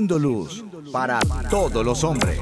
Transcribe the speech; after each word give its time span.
Luz 0.00 0.64
para 0.90 1.20
todos 1.48 1.86
los 1.86 2.02
hombres. 2.02 2.36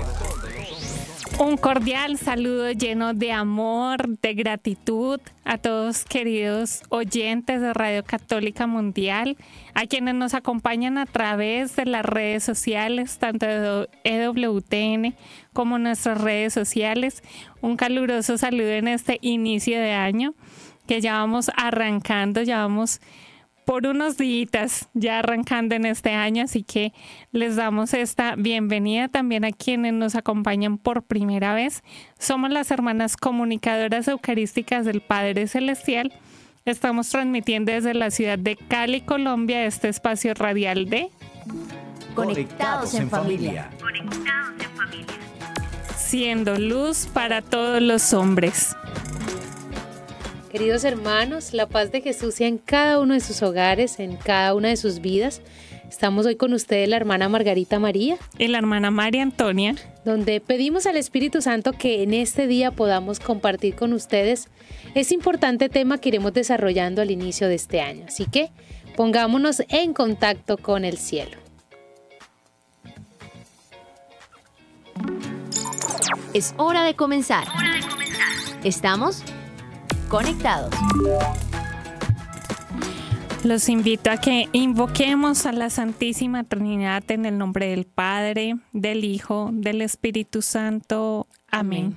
Un 1.38 1.58
cordial 1.58 2.16
saludo 2.16 2.70
lleno 2.72 3.12
de 3.12 3.30
amor, 3.30 4.08
de 4.20 4.32
gratitud 4.32 5.20
a 5.44 5.58
todos 5.58 6.06
queridos 6.06 6.82
oyentes 6.88 7.60
de 7.60 7.74
Radio 7.74 8.04
Católica 8.04 8.66
Mundial, 8.66 9.36
a 9.74 9.84
quienes 9.84 10.14
nos 10.14 10.32
acompañan 10.32 10.96
a 10.96 11.04
través 11.04 11.76
de 11.76 11.84
las 11.84 12.06
redes 12.06 12.42
sociales, 12.42 13.18
tanto 13.18 13.44
de 13.44 13.88
EWTN 14.04 15.14
como 15.52 15.78
nuestras 15.78 16.22
redes 16.22 16.54
sociales. 16.54 17.22
Un 17.60 17.76
caluroso 17.76 18.38
saludo 18.38 18.70
en 18.70 18.88
este 18.88 19.18
inicio 19.20 19.78
de 19.78 19.92
año 19.92 20.34
que 20.86 21.02
ya 21.02 21.18
vamos 21.18 21.50
arrancando, 21.54 22.42
ya 22.42 22.58
vamos 22.58 23.00
por 23.64 23.86
unos 23.86 24.16
días 24.16 24.88
ya 24.94 25.20
arrancando 25.20 25.74
en 25.74 25.86
este 25.86 26.10
año, 26.10 26.44
así 26.44 26.62
que 26.62 26.92
les 27.30 27.56
damos 27.56 27.94
esta 27.94 28.34
bienvenida 28.36 29.08
también 29.08 29.44
a 29.44 29.52
quienes 29.52 29.92
nos 29.92 30.14
acompañan 30.14 30.78
por 30.78 31.02
primera 31.02 31.54
vez. 31.54 31.82
Somos 32.18 32.50
las 32.50 32.70
hermanas 32.70 33.16
comunicadoras 33.16 34.08
eucarísticas 34.08 34.84
del 34.84 35.00
Padre 35.00 35.46
Celestial. 35.46 36.12
Estamos 36.64 37.08
transmitiendo 37.08 37.72
desde 37.72 37.94
la 37.94 38.10
ciudad 38.10 38.38
de 38.38 38.56
Cali, 38.56 39.00
Colombia, 39.00 39.64
este 39.66 39.88
espacio 39.88 40.34
radial 40.34 40.88
de 40.88 41.10
Conectados 42.14 42.94
en 42.94 43.08
familia. 43.08 43.70
Conectados 43.80 44.52
en 44.60 44.70
familia. 44.76 45.16
Siendo 45.96 46.58
luz 46.58 47.08
para 47.12 47.40
todos 47.40 47.80
los 47.80 48.12
hombres. 48.12 48.76
Queridos 50.52 50.84
hermanos, 50.84 51.54
la 51.54 51.66
paz 51.66 51.90
de 51.92 52.02
Jesús 52.02 52.34
sea 52.34 52.46
en 52.46 52.58
cada 52.58 53.00
uno 53.00 53.14
de 53.14 53.20
sus 53.20 53.42
hogares, 53.42 53.98
en 53.98 54.16
cada 54.16 54.52
una 54.52 54.68
de 54.68 54.76
sus 54.76 55.00
vidas. 55.00 55.40
Estamos 55.88 56.26
hoy 56.26 56.36
con 56.36 56.52
ustedes, 56.52 56.90
la 56.90 56.96
hermana 56.96 57.30
Margarita 57.30 57.78
María, 57.78 58.18
Y 58.36 58.48
la 58.48 58.58
hermana 58.58 58.90
María 58.90 59.22
Antonia. 59.22 59.74
donde 60.04 60.42
pedimos 60.42 60.84
al 60.84 60.98
Espíritu 60.98 61.40
Santo 61.40 61.72
que 61.72 62.02
en 62.02 62.12
este 62.12 62.46
día 62.46 62.70
podamos 62.70 63.18
compartir 63.18 63.76
con 63.76 63.94
ustedes 63.94 64.48
ese 64.94 65.14
importante 65.14 65.70
tema 65.70 65.96
que 65.96 66.10
iremos 66.10 66.34
desarrollando 66.34 67.00
al 67.00 67.10
inicio 67.10 67.48
de 67.48 67.54
este 67.54 67.80
año. 67.80 68.04
Así 68.06 68.26
que 68.26 68.50
pongámonos 68.94 69.62
en 69.70 69.94
contacto 69.94 70.58
con 70.58 70.84
el 70.84 70.98
cielo. 70.98 71.38
Es 76.34 76.52
hora 76.58 76.84
de 76.84 76.94
comenzar. 76.94 77.46
Estamos 78.64 79.24
conectados. 80.12 80.74
Los 83.44 83.70
invito 83.70 84.10
a 84.10 84.18
que 84.18 84.46
invoquemos 84.52 85.46
a 85.46 85.52
la 85.52 85.70
Santísima 85.70 86.44
Trinidad 86.44 87.02
en 87.10 87.24
el 87.24 87.38
nombre 87.38 87.68
del 87.68 87.86
Padre, 87.86 88.56
del 88.74 89.04
Hijo, 89.04 89.48
del 89.54 89.80
Espíritu 89.80 90.42
Santo. 90.42 91.26
Amén. 91.50 91.96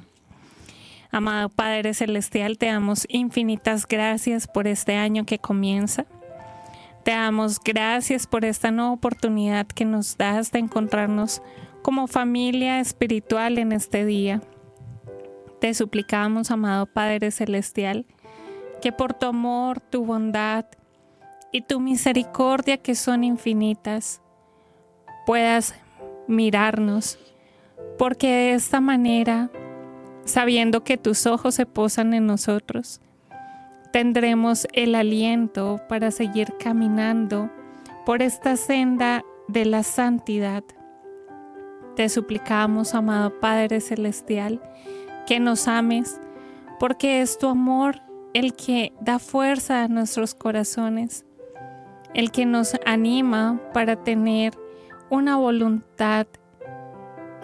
Amado 1.11 1.49
Padre 1.49 1.94
Celestial, 1.94 2.57
te 2.57 2.67
damos 2.67 3.05
infinitas 3.09 3.85
gracias 3.85 4.47
por 4.47 4.66
este 4.66 4.95
año 4.95 5.25
que 5.25 5.38
comienza. 5.38 6.06
Te 7.03 7.11
damos 7.11 7.59
gracias 7.59 8.28
por 8.28 8.45
esta 8.45 8.72
nueva 8.72 8.94
oportunidad 8.94 9.67
que 9.67 9.84
nos 9.84 10.16
das 10.16 10.53
de 10.53 10.59
encontrarnos 10.59 11.41
como 11.81 12.07
familia 12.07 12.79
espiritual 12.79 13.57
en 13.57 13.73
este 13.73 14.06
día. 14.06 14.41
Te 15.66 15.74
suplicamos, 15.74 16.52
amado 16.52 16.86
Padre 16.86 17.31
Celestial, 17.31 18.06
que 18.84 18.92
por 18.92 19.16
tu 19.16 19.26
amor, 19.26 19.80
tu 19.80 20.06
bondad 20.06 20.66
y 21.52 21.62
tu 21.62 21.80
misericordia 21.80 22.78
que 22.78 22.94
son 22.94 23.24
infinitas, 23.24 24.22
puedas 25.26 25.74
mirarnos, 26.28 27.18
porque 27.98 28.28
de 28.28 28.53
esta 28.53 28.80
manera, 28.80 29.50
sabiendo 30.24 30.84
que 30.84 30.98
tus 31.00 31.26
ojos 31.26 31.56
se 31.56 31.66
posan 31.66 32.14
en 32.14 32.28
nosotros, 32.28 33.02
tendremos 33.92 34.68
el 34.72 34.94
aliento 34.94 35.82
para 35.90 36.12
seguir 36.12 36.53
caminando 36.59 37.50
por 38.06 38.22
esta 38.22 38.56
senda 38.56 39.24
de 39.47 39.66
la 39.66 39.82
santidad. 39.82 40.64
Te 41.96 42.08
suplicamos, 42.08 42.94
amado 42.94 43.40
Padre 43.40 43.82
Celestial, 43.82 44.62
que 45.25 45.40
nos 45.40 45.68
ames, 45.68 46.19
porque 46.80 47.22
es 47.22 47.38
tu 47.38 47.47
amor 47.47 48.02
el 48.34 48.53
que 48.53 48.94
da 49.00 49.19
fuerza 49.19 49.84
a 49.84 49.88
nuestros 49.88 50.36
corazones, 50.36 51.25
el 52.13 52.31
que 52.31 52.46
nos 52.46 52.75
anima 52.86 53.62
para 53.74 54.03
tener 54.03 54.53
una 55.09 55.38
voluntad 55.38 56.28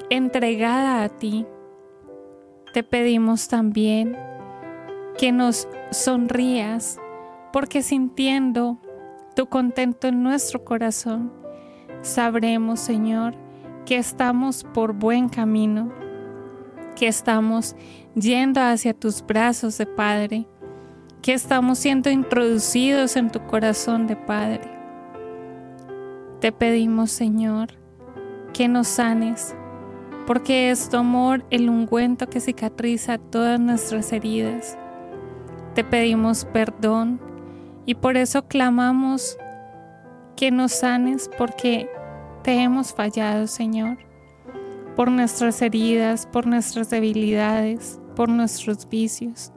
entregada 0.09 1.03
a 1.03 1.09
ti. 1.09 1.45
Te 2.73 2.83
pedimos 2.83 3.47
también 3.47 4.17
que 5.17 5.31
nos 5.31 5.67
sonrías, 5.91 6.99
porque 7.53 7.81
sintiendo 7.81 8.79
tu 9.35 9.47
contento 9.47 10.07
en 10.07 10.23
nuestro 10.23 10.63
corazón, 10.65 11.31
sabremos, 12.01 12.79
Señor, 12.79 13.35
que 13.85 13.97
estamos 13.97 14.63
por 14.73 14.93
buen 14.93 15.29
camino, 15.29 15.91
que 17.01 17.07
estamos 17.07 17.75
yendo 18.13 18.61
hacia 18.61 18.93
tus 18.93 19.25
brazos 19.25 19.75
de 19.79 19.87
Padre, 19.87 20.45
que 21.23 21.33
estamos 21.33 21.79
siendo 21.79 22.11
introducidos 22.11 23.15
en 23.15 23.31
tu 23.31 23.43
corazón 23.47 24.05
de 24.05 24.15
Padre. 24.15 24.61
Te 26.41 26.51
pedimos, 26.51 27.09
Señor, 27.09 27.69
que 28.53 28.67
nos 28.67 28.87
sanes, 28.87 29.55
porque 30.27 30.69
es 30.69 30.89
tu 30.89 30.97
amor 30.97 31.43
el 31.49 31.71
ungüento 31.71 32.29
que 32.29 32.39
cicatriza 32.39 33.17
todas 33.17 33.59
nuestras 33.59 34.13
heridas. 34.13 34.77
Te 35.73 35.83
pedimos 35.83 36.45
perdón 36.45 37.19
y 37.87 37.95
por 37.95 38.15
eso 38.15 38.47
clamamos 38.47 39.39
que 40.35 40.51
nos 40.51 40.71
sanes 40.71 41.31
porque 41.35 41.89
te 42.43 42.61
hemos 42.61 42.93
fallado, 42.93 43.47
Señor, 43.47 43.97
por 45.01 45.09
nuestras 45.09 45.63
heridas, 45.63 46.27
por 46.27 46.45
nuestras 46.45 46.91
debilidades, 46.91 47.99
por 48.15 48.29
nuestros 48.29 48.87
vicios. 48.87 49.51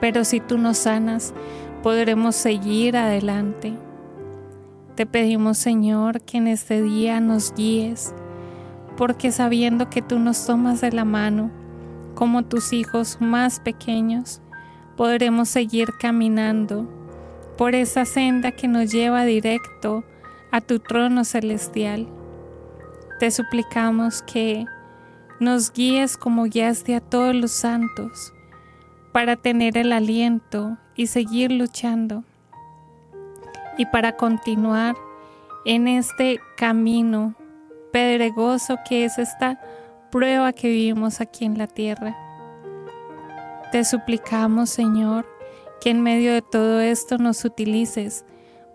Pero 0.00 0.24
si 0.24 0.40
tú 0.40 0.56
nos 0.56 0.78
sanas, 0.78 1.34
podremos 1.82 2.34
seguir 2.34 2.96
adelante. 2.96 3.74
Te 4.94 5.04
pedimos, 5.04 5.58
Señor, 5.58 6.22
que 6.22 6.38
en 6.38 6.46
este 6.46 6.80
día 6.80 7.20
nos 7.20 7.52
guíes, 7.54 8.14
porque 8.96 9.30
sabiendo 9.30 9.90
que 9.90 10.00
tú 10.00 10.18
nos 10.18 10.46
tomas 10.46 10.80
de 10.80 10.92
la 10.92 11.04
mano, 11.04 11.50
como 12.14 12.46
tus 12.46 12.72
hijos 12.72 13.18
más 13.20 13.60
pequeños, 13.60 14.40
podremos 14.96 15.50
seguir 15.50 15.88
caminando 16.00 16.88
por 17.58 17.74
esa 17.74 18.06
senda 18.06 18.52
que 18.52 18.68
nos 18.68 18.90
lleva 18.90 19.26
directo 19.26 20.02
a 20.50 20.62
tu 20.62 20.78
trono 20.78 21.26
celestial. 21.26 22.08
Te 23.18 23.30
suplicamos 23.30 24.22
que 24.22 24.66
nos 25.40 25.72
guíes 25.72 26.16
como 26.16 26.44
guiaste 26.44 26.96
a 26.96 27.00
todos 27.00 27.34
los 27.34 27.52
santos 27.52 28.32
para 29.12 29.36
tener 29.36 29.78
el 29.78 29.92
aliento 29.92 30.76
y 30.96 31.06
seguir 31.06 31.52
luchando 31.52 32.24
y 33.78 33.86
para 33.86 34.16
continuar 34.16 34.96
en 35.64 35.86
este 35.86 36.40
camino 36.56 37.34
pedregoso 37.92 38.78
que 38.88 39.04
es 39.04 39.18
esta 39.18 39.60
prueba 40.10 40.52
que 40.52 40.68
vivimos 40.68 41.20
aquí 41.20 41.44
en 41.44 41.56
la 41.56 41.68
tierra. 41.68 42.16
Te 43.70 43.84
suplicamos, 43.84 44.70
Señor, 44.70 45.26
que 45.80 45.90
en 45.90 46.02
medio 46.02 46.32
de 46.32 46.42
todo 46.42 46.80
esto 46.80 47.18
nos 47.18 47.44
utilices 47.44 48.24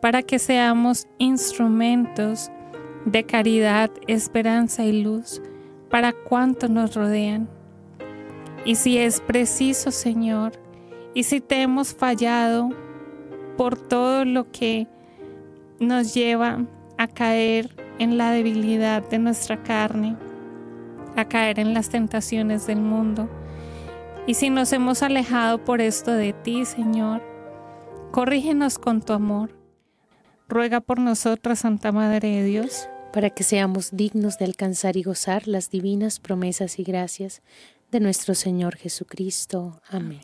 para 0.01 0.23
que 0.23 0.39
seamos 0.39 1.07
instrumentos 1.17 2.51
de 3.05 3.25
caridad, 3.25 3.91
esperanza 4.07 4.83
y 4.83 5.01
luz 5.01 5.41
para 5.89 6.13
cuantos 6.13 6.69
nos 6.69 6.95
rodean. 6.95 7.49
Y 8.65 8.75
si 8.75 8.97
es 8.97 9.21
preciso, 9.21 9.91
Señor, 9.91 10.53
y 11.13 11.23
si 11.23 11.41
te 11.41 11.61
hemos 11.61 11.93
fallado 11.93 12.69
por 13.57 13.77
todo 13.77 14.25
lo 14.25 14.51
que 14.51 14.87
nos 15.79 16.13
lleva 16.13 16.65
a 16.97 17.07
caer 17.07 17.75
en 17.97 18.17
la 18.17 18.31
debilidad 18.31 19.07
de 19.09 19.19
nuestra 19.19 19.63
carne, 19.63 20.15
a 21.15 21.25
caer 21.25 21.59
en 21.59 21.73
las 21.73 21.89
tentaciones 21.89 22.67
del 22.67 22.79
mundo, 22.79 23.29
y 24.27 24.35
si 24.35 24.49
nos 24.49 24.71
hemos 24.73 25.01
alejado 25.01 25.63
por 25.63 25.81
esto 25.81 26.11
de 26.11 26.33
ti, 26.33 26.65
Señor, 26.65 27.21
corrígenos 28.11 28.77
con 28.77 29.01
tu 29.01 29.13
amor. 29.13 29.58
Ruega 30.49 30.81
por 30.81 30.99
nosotras, 30.99 31.59
Santa 31.59 31.91
Madre 31.91 32.27
de 32.27 32.43
Dios, 32.43 32.89
para 33.13 33.29
que 33.29 33.43
seamos 33.43 33.91
dignos 33.91 34.39
de 34.39 34.45
alcanzar 34.45 34.97
y 34.97 35.03
gozar 35.03 35.47
las 35.47 35.69
divinas 35.69 36.19
promesas 36.19 36.79
y 36.79 36.83
gracias 36.83 37.43
de 37.91 37.99
nuestro 37.99 38.33
Señor 38.33 38.75
Jesucristo. 38.75 39.79
Amén. 39.91 40.21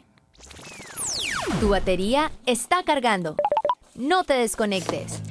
Tu 1.59 1.69
batería 1.69 2.31
está 2.47 2.81
cargando. 2.83 3.35
No 3.93 4.23
te 4.23 4.33
desconectes. 4.33 5.21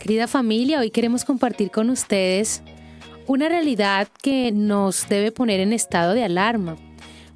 Querida 0.00 0.28
familia, 0.28 0.78
hoy 0.78 0.92
queremos 0.92 1.24
compartir 1.24 1.72
con 1.72 1.90
ustedes 1.90 2.62
una 3.26 3.48
realidad 3.48 4.06
que 4.22 4.52
nos 4.52 5.08
debe 5.08 5.32
poner 5.32 5.58
en 5.58 5.72
estado 5.72 6.14
de 6.14 6.22
alarma. 6.22 6.76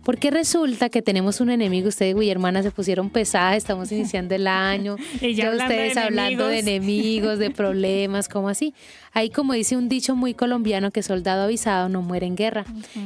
Porque 0.05 0.31
resulta 0.31 0.89
que 0.89 1.03
tenemos 1.03 1.41
un 1.41 1.51
enemigo, 1.51 1.89
ustedes 1.89 2.17
y 2.21 2.31
hermanas 2.31 2.65
se 2.65 2.71
pusieron 2.71 3.11
pesadas, 3.11 3.57
estamos 3.57 3.91
iniciando 3.93 4.35
el 4.35 4.47
año, 4.47 4.97
Y 5.21 5.35
ya 5.35 5.49
hablando 5.49 5.75
de 5.75 5.75
ustedes 5.75 5.97
hablando 5.97 6.47
de 6.49 6.59
enemigos, 6.59 7.39
de 7.39 7.51
problemas, 7.51 8.29
como 8.29 8.49
así. 8.49 8.75
Ahí 9.13 9.29
como 9.29 9.53
dice 9.53 9.77
un 9.77 9.89
dicho 9.89 10.17
muy 10.17 10.33
colombiano 10.33 10.91
que 10.91 11.03
soldado 11.03 11.43
avisado 11.43 11.89
no 11.89 12.01
muere 12.01 12.27
en 12.27 12.37
guerra. 12.37 12.65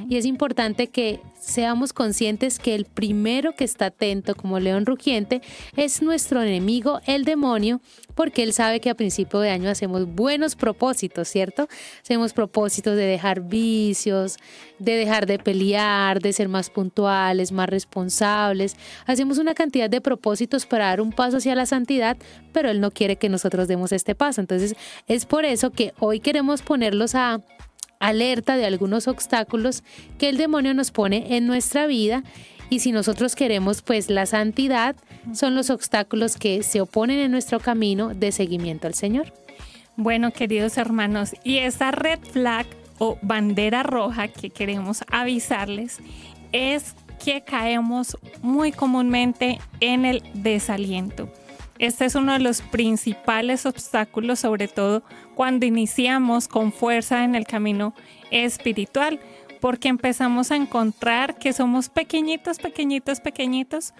Y 0.08 0.16
es 0.16 0.24
importante 0.24 0.86
que 0.86 1.20
seamos 1.40 1.92
conscientes 1.92 2.58
que 2.58 2.74
el 2.74 2.84
primero 2.84 3.54
que 3.54 3.64
está 3.64 3.86
atento 3.86 4.34
como 4.34 4.60
león 4.60 4.86
rugiente 4.86 5.42
es 5.76 6.02
nuestro 6.02 6.42
enemigo, 6.42 7.00
el 7.06 7.24
demonio, 7.24 7.80
porque 8.14 8.42
él 8.42 8.52
sabe 8.52 8.80
que 8.80 8.90
a 8.90 8.94
principio 8.94 9.40
de 9.40 9.50
año 9.50 9.68
hacemos 9.68 10.06
buenos 10.06 10.56
propósitos, 10.56 11.28
¿cierto? 11.28 11.68
Hacemos 12.02 12.32
propósitos 12.32 12.96
de 12.96 13.04
dejar 13.04 13.42
vicios, 13.42 14.38
de 14.78 14.92
dejar 14.92 15.26
de 15.26 15.38
pelear, 15.38 16.20
de 16.20 16.32
ser 16.32 16.48
más 16.48 16.70
puntuales, 16.70 16.85
más 17.52 17.68
responsables. 17.68 18.76
Hacemos 19.06 19.38
una 19.38 19.54
cantidad 19.54 19.90
de 19.90 20.00
propósitos 20.00 20.66
para 20.66 20.86
dar 20.86 21.00
un 21.00 21.12
paso 21.12 21.38
hacia 21.38 21.54
la 21.54 21.66
santidad, 21.66 22.16
pero 22.52 22.70
él 22.70 22.80
no 22.80 22.90
quiere 22.90 23.16
que 23.16 23.28
nosotros 23.28 23.68
demos 23.68 23.92
este 23.92 24.14
paso. 24.14 24.40
Entonces 24.40 24.74
es 25.06 25.26
por 25.26 25.44
eso 25.44 25.70
que 25.70 25.92
hoy 25.98 26.20
queremos 26.20 26.62
ponerlos 26.62 27.14
a 27.14 27.40
alerta 27.98 28.56
de 28.56 28.66
algunos 28.66 29.08
obstáculos 29.08 29.82
que 30.18 30.28
el 30.28 30.36
demonio 30.36 30.74
nos 30.74 30.90
pone 30.90 31.36
en 31.36 31.46
nuestra 31.46 31.86
vida 31.86 32.22
y 32.68 32.80
si 32.80 32.92
nosotros 32.92 33.34
queremos 33.34 33.82
pues 33.82 34.10
la 34.10 34.26
santidad 34.26 34.96
son 35.32 35.54
los 35.54 35.70
obstáculos 35.70 36.36
que 36.36 36.62
se 36.62 36.80
oponen 36.80 37.18
en 37.18 37.30
nuestro 37.30 37.60
camino 37.60 38.14
de 38.14 38.32
seguimiento 38.32 38.86
al 38.86 38.94
Señor. 38.94 39.32
Bueno, 39.96 40.30
queridos 40.30 40.76
hermanos, 40.76 41.34
y 41.42 41.58
esa 41.58 41.90
red 41.90 42.18
flag 42.20 42.66
o 42.98 43.18
bandera 43.22 43.82
roja 43.82 44.28
que 44.28 44.50
queremos 44.50 45.04
avisarles 45.10 46.00
es 46.56 46.96
que 47.22 47.42
caemos 47.42 48.16
muy 48.40 48.72
comúnmente 48.72 49.58
en 49.80 50.04
el 50.04 50.22
desaliento. 50.34 51.30
Este 51.78 52.06
es 52.06 52.14
uno 52.14 52.32
de 52.32 52.38
los 52.38 52.62
principales 52.62 53.66
obstáculos, 53.66 54.40
sobre 54.40 54.66
todo 54.66 55.02
cuando 55.34 55.66
iniciamos 55.66 56.48
con 56.48 56.72
fuerza 56.72 57.24
en 57.24 57.34
el 57.34 57.46
camino 57.46 57.94
espiritual, 58.30 59.20
porque 59.60 59.88
empezamos 59.88 60.50
a 60.50 60.56
encontrar 60.56 61.38
que 61.38 61.52
somos 61.52 61.90
pequeñitos, 61.90 62.58
pequeñitos, 62.58 63.20
pequeñitos 63.20 63.92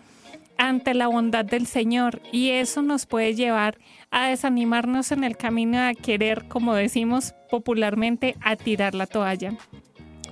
ante 0.57 0.95
la 0.95 1.09
bondad 1.09 1.45
del 1.45 1.67
Señor 1.67 2.23
y 2.33 2.51
eso 2.51 2.81
nos 2.81 3.05
puede 3.05 3.35
llevar 3.35 3.77
a 4.11 4.29
desanimarnos 4.29 5.13
en 5.13 5.25
el 5.25 5.37
camino 5.37 5.79
a 5.79 5.93
querer, 5.93 6.49
como 6.49 6.75
decimos 6.75 7.35
popularmente, 7.51 8.37
a 8.41 8.57
tirar 8.57 8.95
la 8.95 9.07
toalla. 9.07 9.53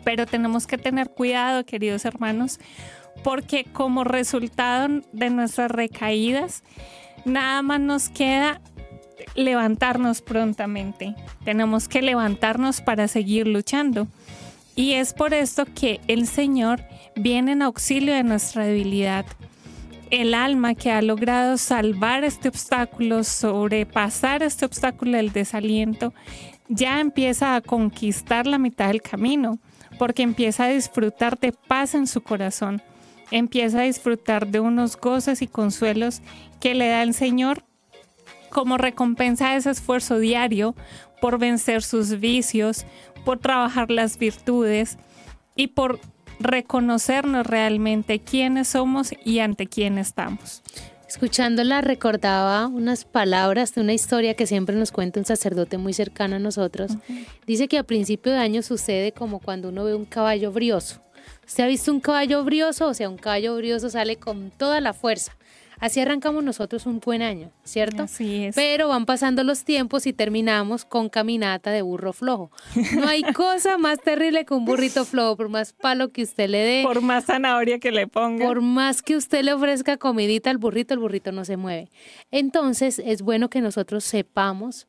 Pero 0.05 0.27
tenemos 0.27 0.67
que 0.67 0.79
tener 0.79 1.11
cuidado, 1.11 1.65
queridos 1.65 2.05
hermanos, 2.05 2.61
porque 3.23 3.65
como 3.65 4.05
resultado 4.05 5.01
de 5.13 5.31
nuestras 5.31 5.71
recaídas, 5.71 6.63
nada 7.25 7.63
más 7.63 7.81
nos 7.81 8.09
queda 8.09 8.61
levantarnos 9.35 10.23
prontamente. 10.23 11.15
Tenemos 11.45 11.89
que 11.89 12.03
levantarnos 12.03 12.81
para 12.81 13.09
seguir 13.09 13.47
luchando. 13.47 14.09
Y 14.77 14.95
es 14.95 15.13
por 15.13 15.35
esto 15.35 15.67
que 15.67 16.01
el 16.09 16.27
Señor 16.27 16.83
viene 17.15 17.53
en 17.53 17.63
auxilio 17.63 18.15
de 18.15 18.25
nuestra 18.25 18.65
debilidad. 18.65 19.25
El 20.11 20.35
alma 20.35 20.75
que 20.75 20.91
ha 20.91 21.01
logrado 21.01 21.57
salvar 21.59 22.25
este 22.25 22.49
obstáculo, 22.49 23.25
sobrepasar 23.25 24.43
este 24.43 24.65
obstáculo 24.65 25.17
del 25.17 25.33
desaliento, 25.33 26.13
ya 26.69 27.01
empieza 27.01 27.55
a 27.55 27.61
conquistar 27.61 28.47
la 28.47 28.59
mitad 28.59 28.89
del 28.89 29.03
camino, 29.03 29.59
porque 29.99 30.23
empieza 30.23 30.65
a 30.65 30.69
disfrutar 30.69 31.39
de 31.39 31.53
paz 31.53 31.95
en 31.95 32.07
su 32.07 32.23
corazón, 32.23 32.83
empieza 33.31 33.81
a 33.81 33.85
disfrutar 33.85 34.47
de 34.49 34.61
unos 34.61 34.97
goces 34.97 35.43
y 35.43 35.47
consuelos 35.47 36.23
que 36.61 36.75
le 36.75 36.89
da 36.89 37.03
el 37.03 37.15
Señor 37.15 37.65
como 38.51 38.79
recompensa 38.79 39.51
de 39.51 39.57
ese 39.57 39.71
esfuerzo 39.71 40.19
diario 40.19 40.75
por 41.21 41.39
vencer 41.39 41.83
sus 41.83 42.21
vicios, 42.21 42.87
por 43.25 43.39
trabajar 43.39 43.91
las 43.91 44.19
virtudes 44.19 44.99
y 45.57 45.69
por 45.69 46.01
reconocernos 46.39 47.47
realmente 47.47 48.21
quiénes 48.21 48.69
somos 48.69 49.15
y 49.25 49.41
ante 49.41 49.67
quién 49.67 49.99
estamos. 49.99 50.63
Escuchándola 51.15 51.81
recordaba 51.81 52.67
unas 52.67 53.05
palabras 53.05 53.73
de 53.73 53.83
una 53.83 53.93
historia 53.93 54.35
que 54.35 54.49
siempre 54.49 54.75
nos 54.75 54.91
cuenta 54.91 55.21
un 55.21 55.25
sacerdote 55.25 55.79
muy 55.79 55.93
cercano 55.93 56.35
a 56.35 56.39
nosotros. 56.41 56.91
Dice 57.47 57.69
que 57.69 57.79
a 57.79 57.85
principio 57.85 58.33
de 58.33 58.39
año 58.39 58.63
sucede 58.63 59.13
como 59.13 59.39
cuando 59.39 59.69
uno 59.69 59.85
ve 59.85 59.95
un 59.95 60.07
caballo 60.07 60.51
brioso. 60.51 61.01
¿Usted 61.47 61.63
ha 61.63 61.67
visto 61.69 61.93
un 61.93 62.01
caballo 62.01 62.43
brioso? 62.43 62.89
O 62.89 62.95
sea, 62.95 63.09
un 63.09 63.17
caballo 63.17 63.55
brioso 63.55 63.91
sale 63.91 64.17
con 64.17 64.51
toda 64.51 64.81
la 64.81 64.93
fuerza. 64.93 65.37
Así 65.81 66.01
arrancamos 66.01 66.45
nosotros 66.45 66.87
un 66.87 67.01
buen 67.01 67.23
año, 67.23 67.51
¿cierto? 67.65 68.05
Así 68.05 68.45
es. 68.45 68.55
Pero 68.55 68.89
van 68.89 69.07
pasando 69.07 69.43
los 69.45 69.65
tiempos 69.65 70.07
y 70.07 70.13
terminamos 70.13 70.85
con 70.85 71.09
caminata 71.09 71.71
de 71.71 71.83
burro 71.83 72.13
flojo. 72.13 72.51
No 72.97 73.07
hay 73.09 73.23
cosa 73.35 73.79
más 73.79 74.01
terrible 74.01 74.45
que 74.45 74.55
un 74.55 74.65
burrito 74.65 75.05
flojo, 75.05 75.37
por 75.37 75.49
más 75.49 75.73
palo 75.73 76.11
que 76.11 76.23
usted 76.23 76.49
le 76.49 76.59
dé, 76.59 76.83
Por 76.85 77.01
más 77.01 77.25
zanahoria 77.27 77.79
que 77.79 77.91
le 77.91 78.07
ponga. 78.07 78.47
por 78.47 78.61
más 78.61 79.03
que 79.03 79.17
usted 79.17 79.43
le 79.43 79.53
ofrezca 79.53 79.97
comidita 79.97 80.51
al 80.51 80.59
burrito, 80.59 80.95
el 80.95 81.01
burrito 81.01 81.33
no 81.33 81.45
se 81.45 81.57
mueve. 81.57 81.91
Entonces 82.31 82.99
es 83.05 83.23
bueno 83.23 83.49
que 83.51 83.61
nosotros 83.61 84.05
sepamos 84.05 84.87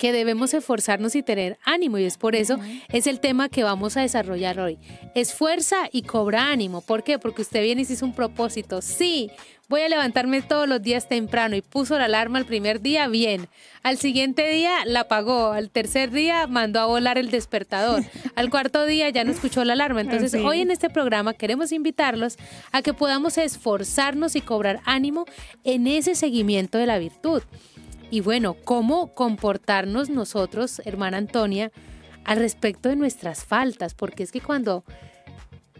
que 0.00 0.12
debemos 0.12 0.54
esforzarnos 0.54 1.14
y 1.14 1.22
tener 1.22 1.58
ánimo 1.62 1.98
y 1.98 2.04
es 2.04 2.16
por 2.16 2.34
eso 2.34 2.58
es 2.88 3.06
el 3.06 3.20
tema 3.20 3.50
que 3.50 3.64
vamos 3.64 3.98
a 3.98 4.00
desarrollar 4.00 4.58
hoy. 4.58 4.78
Esfuerza 5.14 5.76
y 5.92 6.02
cobra 6.02 6.50
ánimo. 6.50 6.80
¿Por 6.80 7.04
qué? 7.04 7.18
Porque 7.18 7.42
usted 7.42 7.62
viene 7.62 7.82
y 7.82 7.84
se 7.84 7.92
hizo 7.92 8.06
un 8.06 8.14
propósito. 8.14 8.80
Sí, 8.80 9.30
voy 9.68 9.82
a 9.82 9.90
levantarme 9.90 10.40
todos 10.40 10.66
los 10.66 10.80
días 10.80 11.06
temprano 11.06 11.54
y 11.54 11.60
puso 11.60 11.98
la 11.98 12.06
alarma 12.06 12.38
el 12.38 12.46
primer 12.46 12.80
día, 12.80 13.08
bien. 13.08 13.48
Al 13.82 13.98
siguiente 13.98 14.48
día 14.48 14.86
la 14.86 15.00
apagó, 15.00 15.52
al 15.52 15.68
tercer 15.68 16.10
día 16.10 16.46
mandó 16.46 16.80
a 16.80 16.86
volar 16.86 17.18
el 17.18 17.30
despertador, 17.30 18.02
al 18.34 18.48
cuarto 18.48 18.86
día 18.86 19.10
ya 19.10 19.22
no 19.24 19.32
escuchó 19.32 19.64
la 19.64 19.74
alarma. 19.74 20.00
Entonces 20.00 20.34
hoy 20.34 20.62
en 20.62 20.70
este 20.70 20.88
programa 20.88 21.34
queremos 21.34 21.72
invitarlos 21.72 22.38
a 22.72 22.80
que 22.80 22.94
podamos 22.94 23.36
esforzarnos 23.36 24.34
y 24.34 24.40
cobrar 24.40 24.80
ánimo 24.86 25.26
en 25.62 25.86
ese 25.86 26.14
seguimiento 26.14 26.78
de 26.78 26.86
la 26.86 26.98
virtud. 26.98 27.42
Y 28.10 28.20
bueno, 28.20 28.56
¿cómo 28.64 29.14
comportarnos 29.14 30.10
nosotros, 30.10 30.82
hermana 30.84 31.18
Antonia, 31.18 31.70
al 32.24 32.38
respecto 32.38 32.88
de 32.88 32.96
nuestras 32.96 33.44
faltas? 33.44 33.94
Porque 33.94 34.24
es 34.24 34.32
que 34.32 34.40
cuando 34.40 34.84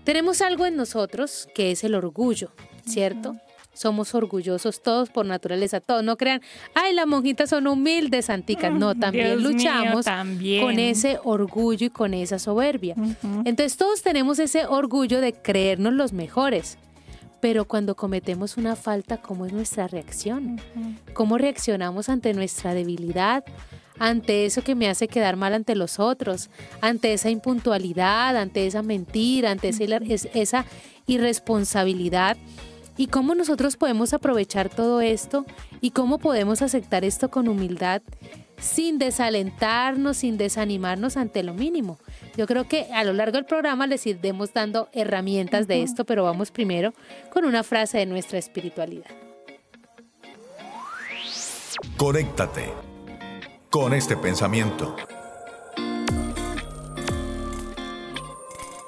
tenemos 0.05 0.41
algo 0.41 0.65
en 0.65 0.77
nosotros 0.77 1.49
que 1.55 1.73
es 1.73 1.83
el 1.83 1.95
orgullo, 1.95 2.53
¿cierto? 2.87 3.37
Somos 3.73 4.15
orgullosos 4.15 4.83
todos 4.83 5.11
por 5.11 5.27
naturaleza, 5.27 5.81
todos. 5.81 6.03
No 6.03 6.17
crean, 6.17 6.41
ay, 6.75 6.93
las 6.93 7.07
monjitas 7.07 7.51
son 7.51 7.67
humildes, 7.67 8.27
santicas. 8.27 8.73
No, 8.73 8.95
también 8.95 9.27
Dios 9.27 9.39
mío, 9.39 9.51
luchamos 9.51 10.05
también. 10.05 10.63
con 10.63 10.79
ese 10.79 11.19
orgullo 11.25 11.87
y 11.87 11.91
con 11.91 12.15
esa 12.15 12.39
soberbia. 12.39 12.95
Entonces 13.45 13.77
todos 13.77 14.03
tenemos 14.03 14.39
ese 14.39 14.67
orgullo 14.67 15.21
de 15.21 15.33
creernos 15.33 15.93
los 15.93 16.13
mejores. 16.13 16.79
Pero 17.41 17.65
cuando 17.67 17.97
cometemos 17.97 18.57
una 18.57 18.77
falta, 18.77 19.17
¿cómo 19.23 19.47
es 19.47 19.53
nuestra 19.53 19.89
reacción? 19.89 20.61
¿Cómo 21.15 21.39
reaccionamos 21.39 22.09
ante 22.09 22.35
nuestra 22.35 22.75
debilidad? 22.75 23.45
Ante 23.99 24.47
eso 24.47 24.63
que 24.63 24.75
me 24.75 24.89
hace 24.89 25.09
quedar 25.09 25.37
mal 25.37 25.53
ante 25.55 25.75
los 25.75 25.99
otros, 25.99 26.49
ante 26.81 27.13
esa 27.13 27.29
impuntualidad, 27.31 28.37
ante 28.37 28.67
esa 28.67 28.83
mentira, 28.83 29.51
ante 29.51 29.69
esa, 29.69 29.85
es- 29.85 30.29
esa 30.35 30.65
irresponsabilidad. 31.07 32.37
¿Y 32.97 33.07
cómo 33.07 33.35
nosotros 33.35 33.77
podemos 33.77 34.13
aprovechar 34.13 34.69
todo 34.69 35.01
esto? 35.01 35.47
¿Y 35.81 35.91
cómo 35.93 36.19
podemos 36.19 36.61
aceptar 36.61 37.05
esto 37.05 37.31
con 37.31 37.49
humildad 37.49 38.03
sin 38.59 38.99
desalentarnos, 38.99 40.19
sin 40.19 40.37
desanimarnos 40.37 41.17
ante 41.17 41.43
lo 41.43 41.55
mínimo? 41.55 41.99
Yo 42.37 42.47
creo 42.47 42.67
que 42.67 42.87
a 42.93 43.05
lo 43.05 43.13
largo 43.13 43.37
del 43.37 43.45
programa 43.45 43.87
les 43.87 44.07
iremos 44.07 44.53
dando 44.53 44.89
herramientas 44.93 45.67
de 45.67 45.83
esto, 45.83 46.05
pero 46.05 46.25
vamos 46.25 46.51
primero 46.51 46.95
con 47.33 47.45
una 47.45 47.63
frase 47.63 47.99
de 47.99 48.07
nuestra 48.07 48.39
espiritualidad. 48.39 49.11
Conéctate 51.97 52.73
con 53.71 53.95
este 53.95 54.17
pensamiento. 54.17 54.97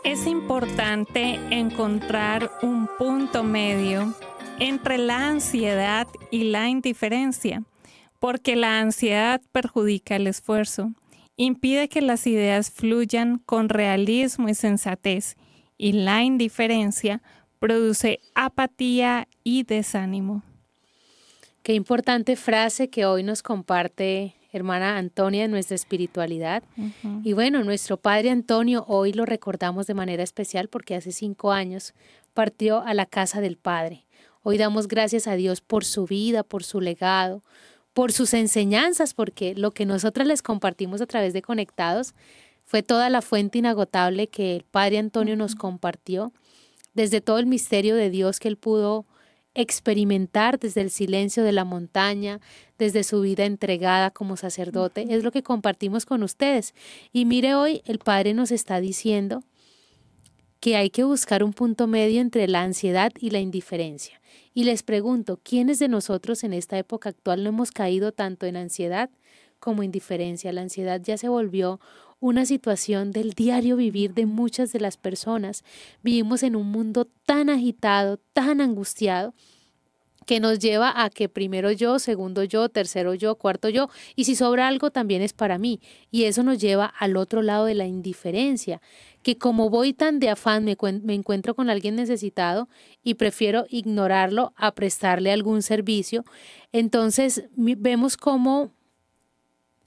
Es 0.05 0.27
importante 0.27 1.35
encontrar 1.51 2.51
un 2.63 2.89
punto 2.99 3.45
medio 3.45 4.15
entre 4.59 4.99
la 4.99 5.29
ansiedad 5.29 6.07
y 6.31 6.45
la 6.45 6.69
indiferencia, 6.69 7.63
porque 8.19 8.57
la 8.57 8.81
ansiedad 8.81 9.41
perjudica 9.53 10.17
el 10.17 10.27
esfuerzo, 10.27 10.93
impide 11.45 11.89
que 11.89 12.03
las 12.03 12.27
ideas 12.27 12.71
fluyan 12.71 13.39
con 13.39 13.69
realismo 13.69 14.49
y 14.49 14.55
sensatez, 14.55 15.37
y 15.77 15.93
la 15.93 16.23
indiferencia 16.23 17.23
produce 17.59 18.21
apatía 18.35 19.29
y 19.43 19.65
desánimo. 19.65 20.43
Qué 21.63 21.75
importante 21.75 22.37
frase 22.37 22.91
que 22.91 23.07
hoy 23.07 23.23
nos 23.23 23.43
comparte 23.43 24.35
hermana 24.53 24.99
Antonia 24.99 25.45
en 25.45 25.51
nuestra 25.51 25.75
espiritualidad. 25.75 26.63
Y 27.25 27.33
bueno, 27.33 27.65
nuestro 27.65 27.97
padre 27.97 28.31
Antonio 28.31 28.85
hoy 28.87 29.13
lo 29.13 29.25
recordamos 29.25 29.87
de 29.87 29.95
manera 29.95 30.23
especial 30.23 30.69
porque 30.69 30.95
hace 30.95 31.11
cinco 31.11 31.53
años 31.53 31.95
partió 32.35 32.83
a 32.83 32.95
la 32.95 33.07
casa 33.07 33.41
del 33.41 33.57
Padre. 33.57 34.07
Hoy 34.43 34.59
damos 34.59 34.89
gracias 34.89 35.27
a 35.27 35.37
Dios 35.37 35.61
por 35.61 35.85
su 35.85 36.07
vida, 36.07 36.43
por 36.43 36.65
su 36.65 36.81
legado, 36.81 37.43
por 37.95 38.13
sus 38.13 38.35
enseñanzas, 38.35 39.15
porque 39.15 39.55
lo 39.55 39.71
que 39.73 39.87
nosotras 39.87 40.27
les 40.27 40.43
compartimos 40.43 41.01
a 41.01 41.07
través 41.07 41.33
de 41.33 41.43
Conectados 41.43 42.15
fue 42.65 42.83
toda 42.83 43.11
la 43.11 43.23
fuente 43.23 43.59
inagotable 43.59 44.29
que 44.29 44.57
el 44.57 44.65
Padre 44.65 44.99
Antonio 44.99 45.37
nos 45.37 45.55
compartió, 45.55 46.33
desde 46.95 47.21
todo 47.21 47.39
el 47.39 47.47
misterio 47.47 47.97
de 47.97 48.11
Dios 48.11 48.39
que 48.39 48.49
él 48.49 48.57
pudo 48.57 49.07
experimentar 49.55 50.59
desde 50.59 50.81
el 50.81 50.91
silencio 50.91 51.43
de 51.43 51.53
la 51.53 51.65
montaña, 51.65 52.41
desde 52.79 53.05
su 53.05 53.21
vida 53.21 53.45
entregada 53.45 54.11
como 54.11 54.37
sacerdote, 54.37 55.07
es 55.11 55.23
lo 55.25 55.31
que 55.31 55.43
compartimos 55.43 56.07
con 56.07 56.23
ustedes. 56.23 56.75
Y 57.13 57.27
mire 57.27 57.55
hoy, 57.55 57.83
el 57.85 57.99
Padre 57.99 58.35
nos 58.35 58.51
está 58.51 58.81
diciendo 58.81 59.43
que 60.61 60.77
hay 60.77 60.91
que 60.91 61.05
buscar 61.05 61.45
un 61.45 61.53
punto 61.53 61.87
medio 61.87 62.21
entre 62.21 62.49
la 62.49 62.63
ansiedad 62.63 63.13
y 63.19 63.31
la 63.31 63.41
indiferencia. 63.41 64.22
Y 64.55 64.65
les 64.65 64.83
pregunto, 64.83 65.41
¿quiénes 65.43 65.79
de 65.79 65.89
nosotros 65.89 66.45
en 66.45 66.53
esta 66.53 66.79
época 66.79 67.09
actual 67.09 67.43
no 67.43 67.49
hemos 67.49 67.71
caído 67.71 68.13
tanto 68.13 68.47
en 68.47 68.57
ansiedad 68.57 69.11
como 69.59 69.83
indiferencia? 69.83 70.53
La 70.53 70.61
ansiedad 70.61 71.01
ya 71.03 71.17
se 71.17 71.29
volvió 71.29 71.81
una 72.21 72.47
situación 72.47 73.11
del 73.11 73.33
diario 73.33 73.77
vivir 73.77 74.15
de 74.15 74.27
muchas 74.27 74.73
de 74.73 74.81
las 74.81 74.97
personas. 74.97 75.65
Vivimos 76.03 76.43
en 76.43 76.55
un 76.55 76.71
mundo 76.71 77.09
tan 77.27 77.51
agitado, 77.51 78.19
tan 78.33 78.61
angustiado, 78.61 79.35
que 80.27 80.41
nos 80.41 80.59
lleva 80.59 81.03
a 81.03 81.11
que 81.11 81.29
primero 81.29 81.73
yo, 81.73 81.99
segundo 81.99 82.45
yo, 82.45 82.69
tercero 82.69 83.15
yo, 83.15 83.35
cuarto 83.37 83.69
yo, 83.69 83.89
y 84.15 84.25
si 84.25 84.37
sobra 84.37 84.69
algo 84.69 84.91
también 84.91 85.23
es 85.23 85.33
para 85.33 85.59
mí. 85.59 85.81
Y 86.11 86.25
eso 86.25 86.43
nos 86.43 86.59
lleva 86.59 86.87
al 86.87 87.17
otro 87.17 87.43
lado 87.43 87.65
de 87.65 87.75
la 87.75 87.87
indiferencia, 87.87 88.81
que 89.23 89.39
como 89.39 89.71
voy 89.71 89.93
tan 89.93 90.19
de 90.19 90.29
afán, 90.29 90.65
me, 90.65 90.77
me 91.03 91.15
encuentro 91.15 91.55
con 91.55 91.71
alguien 91.71 91.97
necesitado 91.97 92.69
y 93.03 93.15
prefiero 93.15 93.67
ignorarlo 93.69 94.53
a 94.57 94.73
prestarle 94.73 95.33
algún 95.33 95.63
servicio, 95.63 96.25
entonces 96.73 97.45
vemos 97.57 98.17
cómo 98.17 98.73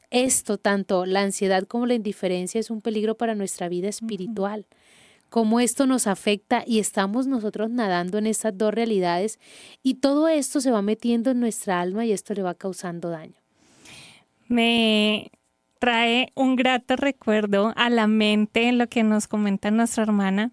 esto, 0.10 0.58
tanto 0.58 1.06
la 1.06 1.22
ansiedad 1.22 1.64
como 1.64 1.86
la 1.86 1.94
indiferencia, 1.94 2.60
es 2.60 2.70
un 2.70 2.82
peligro 2.82 3.16
para 3.16 3.36
nuestra 3.36 3.70
vida 3.70 3.90
espiritual. 3.90 4.66
Cómo 5.30 5.60
esto 5.60 5.86
nos 5.86 6.08
afecta 6.08 6.64
y 6.66 6.80
estamos 6.80 7.28
nosotros 7.28 7.70
nadando 7.70 8.18
en 8.18 8.28
estas 8.28 8.58
dos 8.58 8.74
realidades 8.74 9.40
y 9.84 9.96
todo 9.96 10.30
esto 10.30 10.62
se 10.62 10.72
va 10.72 10.82
metiendo 10.82 11.32
en 11.32 11.42
nuestra 11.42 11.82
alma 11.82 12.06
y 12.06 12.14
esto 12.14 12.34
le 12.34 12.44
va 12.44 12.54
causando 12.54 13.10
daño. 13.10 13.36
Me 14.48 15.32
trae 15.80 16.32
un 16.36 16.56
grato 16.56 16.96
recuerdo 16.96 17.74
a 17.76 17.90
la 17.90 18.08
mente 18.08 18.68
en 18.68 18.78
lo 18.78 18.88
que 18.88 19.04
nos 19.04 19.28
comenta 19.28 19.72
nuestra 19.72 20.04
hermana 20.04 20.52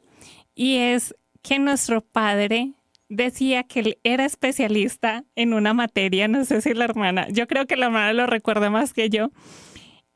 y 0.55 0.77
es 0.77 1.15
que 1.43 1.59
nuestro 1.59 2.01
padre 2.01 2.73
decía 3.09 3.65
que 3.65 3.81
él 3.81 3.99
era 4.05 4.25
especialista 4.25 5.25
en 5.37 5.53
una 5.53 5.75
materia, 5.75 6.29
no 6.29 6.45
sé 6.45 6.61
si 6.63 6.73
la 6.73 6.85
hermana, 6.85 7.29
yo 7.29 7.47
creo 7.47 7.67
que 7.67 7.77
la 7.77 7.87
hermana 7.87 8.13
lo 8.13 8.27
recuerda 8.27 8.71
más 8.71 8.93
que 8.93 9.11
yo, 9.11 9.31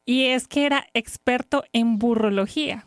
y 0.07 0.27
es 0.27 0.49
que 0.49 0.65
era 0.65 0.87
experto 0.95 1.65
en 1.73 1.99
burrología. 1.99 2.87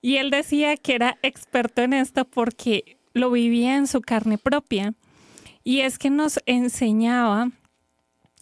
Y 0.00 0.16
él 0.16 0.30
decía 0.30 0.76
que 0.76 0.94
era 0.94 1.18
experto 1.22 1.82
en 1.82 1.92
esto 1.92 2.24
porque 2.24 2.96
lo 3.12 3.30
vivía 3.30 3.76
en 3.76 3.86
su 3.86 4.00
carne 4.00 4.38
propia. 4.38 4.94
Y 5.62 5.80
es 5.80 5.98
que 5.98 6.08
nos 6.08 6.40
enseñaba 6.46 7.50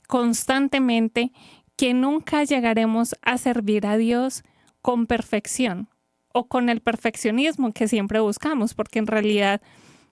constantemente 0.06 1.32
que 1.76 1.94
nunca 1.94 2.44
llegaremos 2.44 3.14
a 3.22 3.38
servir 3.38 3.86
a 3.86 3.96
Dios 3.96 4.42
con 4.82 5.06
perfección 5.06 5.88
o 6.32 6.46
con 6.48 6.68
el 6.68 6.80
perfeccionismo 6.80 7.72
que 7.72 7.88
siempre 7.88 8.20
buscamos, 8.20 8.74
porque 8.74 8.98
en 8.98 9.06
realidad 9.06 9.60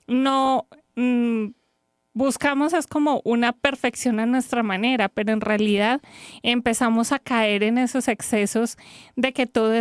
no 0.06 0.66
mm, 0.96 1.48
buscamos 2.14 2.72
es 2.72 2.86
como 2.86 3.20
una 3.24 3.52
perfección 3.52 4.20
a 4.20 4.26
nuestra 4.26 4.62
manera, 4.62 5.08
pero 5.08 5.32
en 5.32 5.40
realidad 5.40 6.00
empezamos 6.42 7.12
a 7.12 7.18
caer 7.18 7.62
en 7.62 7.76
esos 7.76 8.08
excesos 8.08 8.78
de 9.16 9.32
que 9.32 9.46
todo 9.46 9.74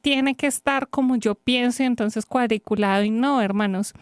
tiene 0.00 0.36
que 0.36 0.46
estar 0.46 0.88
como 0.88 1.16
yo 1.16 1.34
pienso 1.34 1.82
y 1.82 1.86
entonces 1.86 2.24
cuadriculado 2.24 3.04
y 3.04 3.10
no, 3.10 3.42
hermanos. 3.42 3.92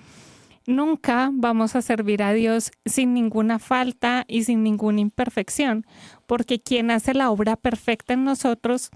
Nunca 0.69 1.31
vamos 1.33 1.77
a 1.77 1.81
servir 1.81 2.23
a 2.23 2.35
Dios 2.35 2.73
sin 2.85 3.15
ninguna 3.15 3.59
falta 3.59 4.27
y 4.29 4.45
sin 4.45 4.63
ninguna 4.63 5.01
imperfección, 5.01 5.87
porque 6.27 6.61
quien 6.61 6.91
hace 6.91 7.15
la 7.15 7.31
obra 7.31 7.57
perfecta 7.57 8.13
en 8.13 8.25
nosotros 8.25 8.91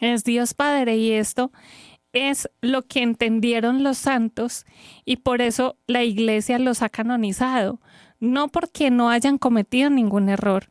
es 0.00 0.24
Dios 0.24 0.52
Padre 0.52 0.98
y 0.98 1.12
esto 1.12 1.52
es 2.12 2.50
lo 2.60 2.82
que 2.82 3.00
entendieron 3.00 3.82
los 3.82 3.96
santos 3.96 4.66
y 5.06 5.16
por 5.16 5.40
eso 5.40 5.78
la 5.86 6.04
iglesia 6.04 6.58
los 6.58 6.82
ha 6.82 6.90
canonizado, 6.90 7.80
no 8.20 8.48
porque 8.48 8.90
no 8.90 9.08
hayan 9.08 9.38
cometido 9.38 9.88
ningún 9.88 10.28
error, 10.28 10.68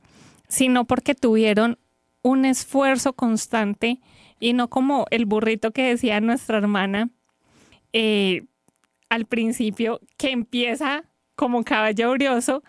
sino 0.47 0.85
porque 0.85 1.15
tuvieron 1.15 1.79
un 2.21 2.45
esfuerzo 2.45 3.13
constante 3.13 3.99
y 4.39 4.53
no 4.53 4.69
como 4.69 5.07
el 5.09 5.25
burrito 5.25 5.71
que 5.71 5.87
decía 5.87 6.21
nuestra 6.21 6.59
hermana 6.59 7.09
eh, 7.93 8.45
al 9.13 9.27
principio, 9.27 10.01
que 10.17 10.31
empieza 10.31 11.03
como 11.35 11.63
caballo 11.63 12.13
brioso 12.13 12.63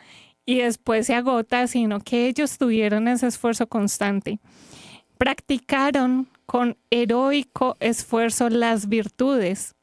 y 0.45 0.59
después 0.59 1.07
se 1.07 1.15
agota, 1.15 1.67
sino 1.69 2.01
que 2.01 2.27
ellos 2.29 2.59
tuvieron 2.59 3.09
ese 3.09 3.29
esfuerzo 3.29 3.67
constante. 3.67 4.41
Practicaron 5.17 6.29
con 6.45 6.77
heroico 6.91 7.79
esfuerzo 7.81 8.51
las 8.51 8.91
virtudes, 8.91 9.75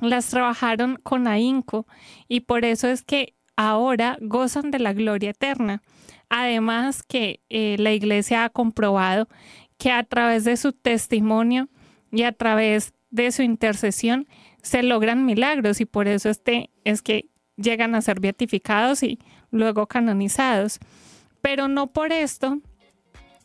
las 0.00 0.28
trabajaron 0.28 0.96
con 1.02 1.28
ahínco 1.28 1.86
y 2.26 2.40
por 2.40 2.64
eso 2.64 2.88
es 2.88 3.02
que 3.02 3.34
ahora 3.56 4.16
gozan 4.22 4.70
de 4.70 4.78
la 4.78 4.94
gloria 4.94 5.30
eterna. 5.32 5.82
Además 6.30 7.02
que 7.02 7.40
eh, 7.50 7.76
la 7.78 7.92
iglesia 7.92 8.44
ha 8.44 8.48
comprobado 8.48 9.28
que 9.76 9.90
a 9.90 10.04
través 10.04 10.44
de 10.44 10.56
su 10.56 10.72
testimonio 10.72 11.68
y 12.10 12.22
a 12.22 12.32
través 12.32 12.94
de 13.10 13.30
su 13.30 13.42
intercesión 13.42 14.26
se 14.62 14.82
logran 14.82 15.26
milagros 15.26 15.80
y 15.80 15.84
por 15.84 16.08
eso 16.08 16.30
este 16.30 16.70
es 16.84 17.02
que 17.02 17.26
llegan 17.56 17.94
a 17.94 18.02
ser 18.02 18.20
beatificados 18.20 19.02
y 19.02 19.18
luego 19.50 19.86
canonizados. 19.86 20.78
Pero 21.40 21.68
no 21.68 21.88
por 21.88 22.12
esto 22.12 22.60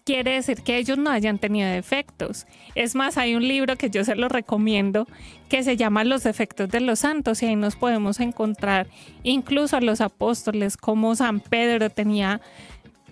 quiere 0.06 0.36
decir 0.36 0.62
que 0.62 0.78
ellos 0.78 0.98
no 0.98 1.10
hayan 1.10 1.38
tenido 1.38 1.70
defectos. 1.70 2.48
Es 2.76 2.96
más, 2.96 3.18
hay 3.18 3.36
un 3.36 3.46
libro 3.46 3.76
que 3.76 3.90
yo 3.90 4.06
se 4.06 4.16
lo 4.16 4.30
recomiendo 4.30 5.06
que 5.50 5.64
se 5.64 5.76
llama 5.76 6.06
Los 6.06 6.24
defectos 6.24 6.70
de 6.70 6.80
los 6.80 7.00
santos 7.00 7.44
y 7.44 7.48
ahí 7.48 7.58
nos 7.58 7.76
podemos 7.76 8.22
encontrar 8.22 8.88
incluso 9.24 9.76
a 9.76 9.82
los 9.82 10.00
apóstoles 10.00 10.78
como 10.78 11.14
San 11.16 11.42
Pedro 11.42 11.90
tenía 11.90 12.40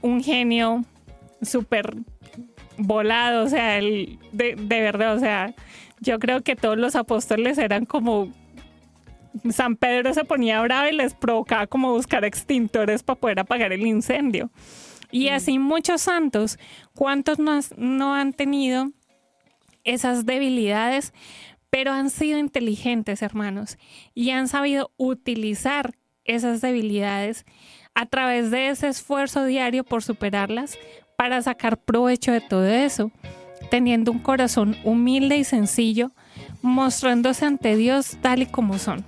un 0.01 0.23
genio 0.23 0.85
súper 1.41 1.97
volado, 2.77 3.43
o 3.43 3.49
sea, 3.49 3.73
de, 3.75 4.17
de 4.31 4.81
verdad, 4.81 5.15
o 5.15 5.19
sea, 5.19 5.53
yo 5.99 6.19
creo 6.19 6.41
que 6.41 6.55
todos 6.55 6.77
los 6.77 6.95
apóstoles 6.95 7.57
eran 7.57 7.85
como 7.85 8.31
San 9.51 9.75
Pedro 9.75 10.13
se 10.13 10.23
ponía 10.23 10.61
bravo 10.61 10.89
y 10.89 10.95
les 10.95 11.13
provocaba 11.13 11.67
como 11.67 11.93
buscar 11.93 12.23
extintores 12.25 13.03
para 13.03 13.19
poder 13.19 13.39
apagar 13.39 13.73
el 13.73 13.85
incendio. 13.85 14.49
Y 15.11 15.29
así 15.29 15.59
muchos 15.59 16.01
santos, 16.01 16.57
¿cuántos 16.93 17.37
no, 17.39 18.15
han 18.15 18.33
tenido 18.33 18.91
esas 19.83 20.25
debilidades, 20.25 21.13
pero 21.69 21.91
han 21.91 22.09
sido 22.09 22.39
inteligentes, 22.39 23.21
hermanos, 23.21 23.77
y 24.13 24.31
han 24.31 24.47
sabido 24.47 24.91
utilizar 24.97 25.93
esas 26.23 26.59
debilidades 26.61 27.45
a 27.93 28.07
través 28.07 28.49
de 28.49 28.69
ese 28.69 28.87
esfuerzo 28.87 29.45
diario 29.45 29.83
por 29.83 30.01
superarlas 30.01 30.77
para 31.17 31.41
sacar 31.41 31.77
provecho 31.77 32.31
de 32.31 32.41
todo 32.41 32.65
eso, 32.65 33.11
teniendo 33.75 34.13
un 34.13 34.19
corazón 34.19 34.77
humilde 34.85 35.35
y 35.35 35.43
sencillo, 35.43 36.11
mostrándose 36.61 37.45
ante 37.45 37.75
Dios 37.75 38.15
tal 38.21 38.41
y 38.41 38.45
como 38.45 38.79
son. 38.79 39.03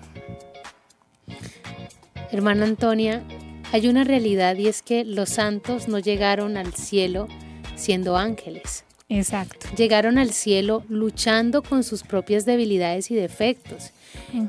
Hermana 2.34 2.66
Antonia, 2.66 3.24
hay 3.72 3.88
una 3.88 4.04
realidad 4.04 4.58
y 4.58 4.68
es 4.68 4.82
que 4.82 5.06
los 5.06 5.30
santos 5.30 5.88
no 5.88 6.00
llegaron 6.00 6.58
al 6.58 6.74
cielo 6.74 7.30
siendo 7.78 8.18
ángeles. 8.18 8.84
Exacto. 9.08 9.68
Llegaron 9.78 10.18
al 10.18 10.32
cielo 10.32 10.84
luchando 10.90 11.64
con 11.64 11.86
sus 11.86 12.04
propias 12.04 12.46
debilidades 12.46 13.10
y 13.10 13.16
defectos. 13.16 13.92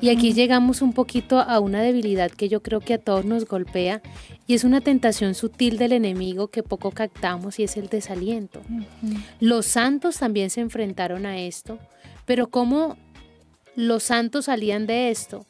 Y 0.01 0.09
aquí 0.09 0.33
llegamos 0.33 0.83
un 0.83 0.95
poquito 0.95 1.39
a 1.39 1.61
una 1.61 1.81
debilidad 1.81 2.33
que 2.33 2.49
yo 2.49 2.61
creo 2.61 2.81
que 2.81 2.95
a 2.95 2.99
todos 2.99 3.25
nos 3.25 3.45
golpea 3.45 4.03
y 4.49 4.55
es 4.55 4.65
una 4.65 4.81
tentación 4.81 5.35
sutil 5.35 5.77
del 5.77 5.93
enemigo 5.93 6.49
que 6.49 6.63
poco 6.63 6.91
captamos 6.91 7.59
y 7.59 7.65
es 7.65 7.77
el 7.77 7.89
desaliento. 7.89 8.63
Los 9.41 9.67
santos 9.67 10.17
también 10.17 10.49
se 10.49 10.63
enfrentaron 10.63 11.27
a 11.27 11.39
esto, 11.39 11.79
pero 12.25 12.49
¿cómo 12.49 12.97
los 13.77 14.03
santos 14.03 14.47
salían 14.47 14.87
de 14.87 15.11
esto? 15.11 15.45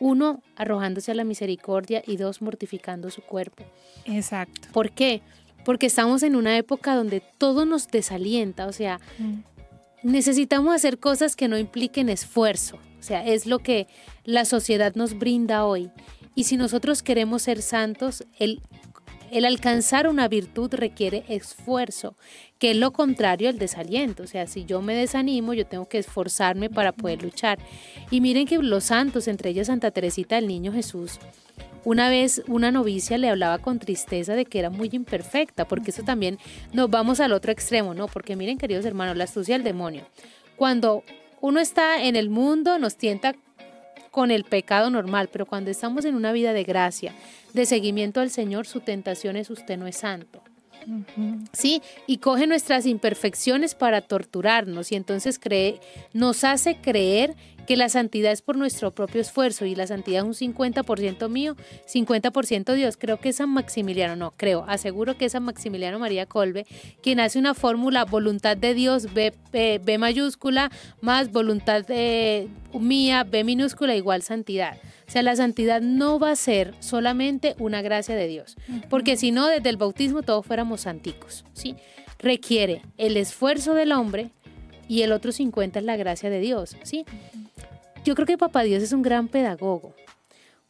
Uno, 0.00 0.42
arrojándose 0.56 1.10
a 1.10 1.14
la 1.14 1.24
misericordia 1.24 2.02
y 2.06 2.16
dos, 2.16 2.40
mortificando 2.40 3.10
su 3.10 3.20
cuerpo. 3.20 3.62
Exacto. 4.06 4.68
¿Por 4.72 4.90
qué? 4.90 5.20
Porque 5.66 5.84
estamos 5.84 6.22
en 6.22 6.34
una 6.34 6.56
época 6.56 6.94
donde 6.94 7.22
todo 7.36 7.66
nos 7.66 7.88
desalienta, 7.88 8.66
o 8.66 8.72
sea, 8.72 9.00
necesitamos 10.02 10.74
hacer 10.74 10.98
cosas 10.98 11.36
que 11.36 11.46
no 11.46 11.58
impliquen 11.58 12.08
esfuerzo, 12.08 12.78
o 12.98 13.02
sea, 13.02 13.22
es 13.22 13.44
lo 13.44 13.58
que 13.58 13.86
la 14.24 14.46
sociedad 14.46 14.94
nos 14.94 15.18
brinda 15.18 15.66
hoy. 15.66 15.90
Y 16.34 16.44
si 16.44 16.56
nosotros 16.56 17.02
queremos 17.02 17.42
ser 17.42 17.62
santos, 17.62 18.24
el, 18.38 18.60
el 19.30 19.44
alcanzar 19.44 20.08
una 20.08 20.28
virtud 20.28 20.72
requiere 20.74 21.24
esfuerzo, 21.28 22.16
que 22.58 22.72
es 22.72 22.76
lo 22.76 22.92
contrario 22.92 23.48
al 23.48 23.58
desaliento. 23.58 24.24
O 24.24 24.26
sea, 24.26 24.46
si 24.46 24.64
yo 24.64 24.82
me 24.82 24.94
desanimo, 24.94 25.54
yo 25.54 25.66
tengo 25.66 25.88
que 25.88 25.98
esforzarme 25.98 26.70
para 26.70 26.92
poder 26.92 27.22
luchar. 27.22 27.58
Y 28.10 28.20
miren 28.20 28.46
que 28.46 28.58
los 28.58 28.84
santos, 28.84 29.28
entre 29.28 29.50
ellos 29.50 29.66
Santa 29.66 29.90
Teresita 29.90 30.36
del 30.36 30.48
Niño 30.48 30.72
Jesús, 30.72 31.18
una 31.84 32.10
vez 32.10 32.42
una 32.46 32.70
novicia 32.70 33.16
le 33.16 33.30
hablaba 33.30 33.58
con 33.58 33.78
tristeza 33.78 34.34
de 34.34 34.44
que 34.44 34.58
era 34.58 34.70
muy 34.70 34.90
imperfecta, 34.92 35.66
porque 35.66 35.90
eso 35.90 36.02
también 36.02 36.38
nos 36.72 36.90
vamos 36.90 37.20
al 37.20 37.32
otro 37.32 37.52
extremo, 37.52 37.94
¿no? 37.94 38.06
Porque 38.06 38.36
miren, 38.36 38.58
queridos 38.58 38.84
hermanos, 38.84 39.16
la 39.16 39.24
astucia 39.24 39.54
del 39.54 39.64
demonio. 39.64 40.06
Cuando 40.56 41.04
uno 41.40 41.58
está 41.58 42.04
en 42.04 42.16
el 42.16 42.28
mundo, 42.28 42.78
nos 42.78 42.96
tienta 42.96 43.34
con 44.10 44.30
el 44.30 44.44
pecado 44.44 44.90
normal, 44.90 45.28
pero 45.30 45.46
cuando 45.46 45.70
estamos 45.70 46.04
en 46.04 46.14
una 46.14 46.32
vida 46.32 46.52
de 46.52 46.64
gracia, 46.64 47.14
de 47.52 47.66
seguimiento 47.66 48.20
al 48.20 48.30
Señor, 48.30 48.66
su 48.66 48.80
tentación 48.80 49.36
es 49.36 49.50
usted 49.50 49.78
no 49.78 49.86
es 49.86 49.96
santo. 49.96 50.42
¿Sí? 51.52 51.82
Y 52.06 52.18
coge 52.18 52.46
nuestras 52.46 52.86
imperfecciones 52.86 53.74
para 53.74 54.00
torturarnos 54.00 54.92
y 54.92 54.96
entonces 54.96 55.38
cree, 55.38 55.78
nos 56.12 56.42
hace 56.42 56.76
creer 56.80 57.36
que 57.70 57.76
la 57.76 57.88
santidad 57.88 58.32
es 58.32 58.42
por 58.42 58.56
nuestro 58.56 58.90
propio 58.90 59.20
esfuerzo 59.20 59.64
y 59.64 59.76
la 59.76 59.86
santidad 59.86 60.28
es 60.28 60.40
un 60.42 60.54
50% 60.54 61.28
mío, 61.28 61.54
50% 61.86 62.74
Dios. 62.74 62.96
Creo 62.96 63.20
que 63.20 63.28
es 63.28 63.36
San 63.36 63.50
Maximiliano, 63.50 64.16
no, 64.16 64.32
creo, 64.36 64.64
aseguro 64.66 65.16
que 65.16 65.26
es 65.26 65.32
San 65.34 65.44
Maximiliano 65.44 66.00
María 66.00 66.26
Colbe, 66.26 66.66
quien 67.00 67.20
hace 67.20 67.38
una 67.38 67.54
fórmula 67.54 68.04
voluntad 68.04 68.56
de 68.56 68.74
Dios, 68.74 69.14
B, 69.14 69.32
B, 69.52 69.98
mayúscula, 69.98 70.72
más 71.00 71.30
voluntad 71.30 71.86
de, 71.86 72.48
mía, 72.74 73.22
B 73.22 73.44
minúscula, 73.44 73.94
igual 73.94 74.22
santidad. 74.22 74.76
O 75.06 75.12
sea, 75.12 75.22
la 75.22 75.36
santidad 75.36 75.80
no 75.80 76.18
va 76.18 76.32
a 76.32 76.36
ser 76.36 76.74
solamente 76.80 77.54
una 77.60 77.82
gracia 77.82 78.16
de 78.16 78.26
Dios, 78.26 78.56
porque 78.88 79.16
si 79.16 79.30
no, 79.30 79.46
desde 79.46 79.68
el 79.68 79.76
bautismo 79.76 80.22
todos 80.22 80.44
fuéramos 80.44 80.80
santicos, 80.80 81.44
¿sí? 81.52 81.76
Requiere 82.18 82.82
el 82.98 83.16
esfuerzo 83.16 83.74
del 83.74 83.92
hombre 83.92 84.32
y 84.90 85.02
el 85.02 85.12
otro 85.12 85.30
50 85.30 85.78
es 85.78 85.84
la 85.84 85.96
gracia 85.96 86.30
de 86.30 86.40
Dios, 86.40 86.76
¿sí? 86.82 87.06
Yo 88.04 88.14
creo 88.14 88.26
que 88.26 88.38
Papá 88.38 88.62
Dios 88.62 88.82
es 88.82 88.92
un 88.92 89.02
gran 89.02 89.28
pedagogo, 89.28 89.94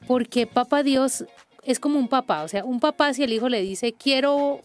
porque 0.06 0.46
Papá 0.46 0.82
Dios 0.82 1.24
es 1.62 1.78
como 1.78 1.98
un 1.98 2.08
papá, 2.08 2.42
o 2.42 2.48
sea, 2.48 2.64
un 2.64 2.80
papá 2.80 3.12
si 3.14 3.22
el 3.22 3.32
hijo 3.32 3.48
le 3.48 3.60
dice, 3.60 3.92
quiero 3.92 4.62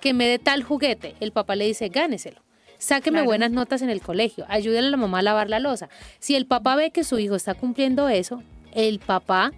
que 0.00 0.14
me 0.14 0.26
dé 0.26 0.38
tal 0.38 0.62
juguete, 0.62 1.14
el 1.20 1.32
papá 1.32 1.56
le 1.56 1.66
dice, 1.66 1.88
gáneselo. 1.88 2.42
Sáqueme 2.78 3.22
buenas 3.22 3.50
notas 3.50 3.80
en 3.82 3.88
el 3.88 4.02
colegio, 4.02 4.44
ayúdale 4.48 4.88
a 4.88 4.90
la 4.90 4.96
mamá 4.96 5.20
a 5.20 5.22
lavar 5.22 5.48
la 5.48 5.58
losa. 5.58 5.88
Si 6.18 6.34
el 6.34 6.46
papá 6.46 6.76
ve 6.76 6.90
que 6.90 7.04
su 7.04 7.18
hijo 7.18 7.34
está 7.34 7.54
cumpliendo 7.54 8.08
eso, 8.08 8.42
el 8.72 8.98
papá 8.98 9.52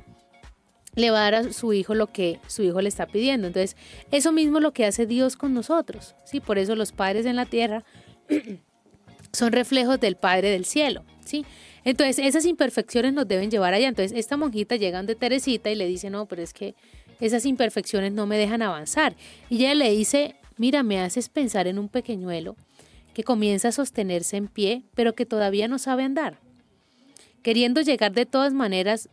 le 0.94 1.11
va 1.11 1.18
a 1.18 1.31
dar 1.31 1.35
a 1.35 1.53
su 1.53 1.72
hijo 1.72 1.94
lo 1.94 2.09
que 2.09 2.40
su 2.46 2.62
hijo 2.62 2.81
le 2.81 2.88
está 2.88 3.07
pidiendo. 3.07 3.46
Entonces, 3.46 3.77
eso 4.11 4.33
mismo 4.33 4.59
es 4.59 4.62
lo 4.62 4.72
que 4.72 4.87
hace 4.87 5.07
Dios 5.07 5.37
con 5.37 5.55
nosotros. 5.55 6.14
¿sí? 6.25 6.40
Por 6.40 6.59
eso 6.59 6.75
los 6.75 6.92
padres 6.92 7.27
en 7.27 7.37
la 7.37 7.46
tierra 7.46 7.85
son 9.33 9.53
reflejos 9.53 10.01
del 10.01 10.16
Padre 10.16 10.51
del 10.51 10.64
cielo. 10.64 11.05
¿sí? 11.25 11.44
Entonces, 11.87 12.18
esas 12.18 12.44
imperfecciones 12.46 13.12
nos 13.12 13.29
deben 13.29 13.49
llevar 13.49 13.72
allá. 13.72 13.87
Entonces, 13.87 14.18
esta 14.18 14.37
monjita 14.37 14.75
llega 14.75 15.01
de 15.05 15.14
Teresita 15.14 15.70
y 15.70 15.77
le 15.77 15.87
dice, 15.87 16.11
no, 16.11 16.27
pero 16.27 16.42
es 16.42 16.53
que 16.53 16.75
esas 17.20 17.46
imperfecciones 17.46 18.12
no 18.12 18.27
me 18.27 18.37
dejan 18.37 18.61
avanzar. 18.61 19.14
Y 19.49 19.59
ella 19.59 19.77
le 19.77 19.90
dice, 19.92 20.35
mira, 20.57 20.83
me 20.83 20.99
haces 20.99 21.29
pensar 21.29 21.68
en 21.68 21.79
un 21.79 21.88
pequeñuelo 21.88 22.57
que 23.14 23.22
comienza 23.22 23.68
a 23.68 23.72
sostenerse 23.72 24.37
en 24.37 24.49
pie, 24.49 24.83
pero 24.96 25.14
que 25.14 25.27
todavía 25.27 25.68
no 25.68 25.79
sabe 25.79 26.03
andar. 26.03 26.40
Queriendo 27.42 27.81
llegar 27.83 28.11
de 28.11 28.27
todas 28.27 28.53
maneras 28.53 29.09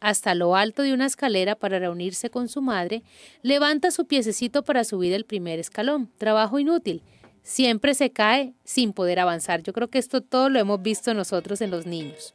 hasta 0.00 0.34
lo 0.34 0.54
alto 0.54 0.82
de 0.82 0.92
una 0.92 1.06
escalera 1.06 1.54
para 1.54 1.78
reunirse 1.78 2.28
con 2.28 2.50
su 2.50 2.60
madre, 2.60 3.02
levanta 3.40 3.90
su 3.90 4.06
piececito 4.06 4.64
para 4.64 4.84
subir 4.84 5.14
el 5.14 5.24
primer 5.24 5.58
escalón. 5.60 6.10
Trabajo 6.18 6.58
inútil. 6.58 7.02
Siempre 7.42 7.94
se 7.94 8.10
cae 8.10 8.54
sin 8.64 8.92
poder 8.92 9.20
avanzar. 9.20 9.62
Yo 9.62 9.72
creo 9.72 9.88
que 9.88 9.98
esto 9.98 10.20
todo 10.20 10.48
lo 10.48 10.58
hemos 10.58 10.82
visto 10.82 11.14
nosotros 11.14 11.60
en 11.60 11.70
los 11.70 11.86
niños. 11.86 12.34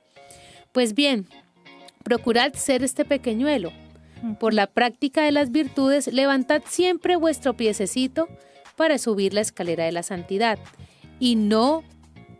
Pues 0.72 0.94
bien, 0.94 1.28
procurad 2.04 2.54
ser 2.54 2.84
este 2.84 3.06
pequeñuelo. 3.06 3.72
Por 4.40 4.54
la 4.54 4.68
práctica 4.68 5.24
de 5.24 5.32
las 5.32 5.52
virtudes, 5.52 6.08
levantad 6.08 6.64
siempre 6.66 7.16
vuestro 7.16 7.56
piececito 7.56 8.28
para 8.76 8.98
subir 8.98 9.34
la 9.34 9.42
escalera 9.42 9.86
de 9.86 9.92
la 9.92 10.04
santidad. 10.04 10.58
Y 11.20 11.36
no 11.36 11.84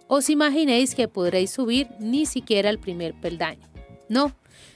os 0.08 0.30
imaginéis 0.30 0.96
que 0.96 1.08
podréis 1.08 1.52
subir 1.52 1.88
ni 2.00 2.26
siquiera 2.26 2.70
el 2.70 2.80
primer 2.80 3.14
peldaño. 3.14 3.68
No, 4.10 4.36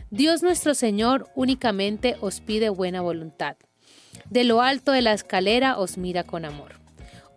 Dios 0.09 0.41
nuestro 0.43 0.73
Señor 0.73 1.29
únicamente 1.35 2.15
os 2.21 2.41
pide 2.41 2.69
buena 2.69 3.01
voluntad. 3.01 3.57
De 4.29 4.43
lo 4.43 4.61
alto 4.61 4.91
de 4.91 5.01
la 5.01 5.13
escalera 5.13 5.77
os 5.77 5.97
mira 5.97 6.23
con 6.23 6.45
amor. 6.45 6.86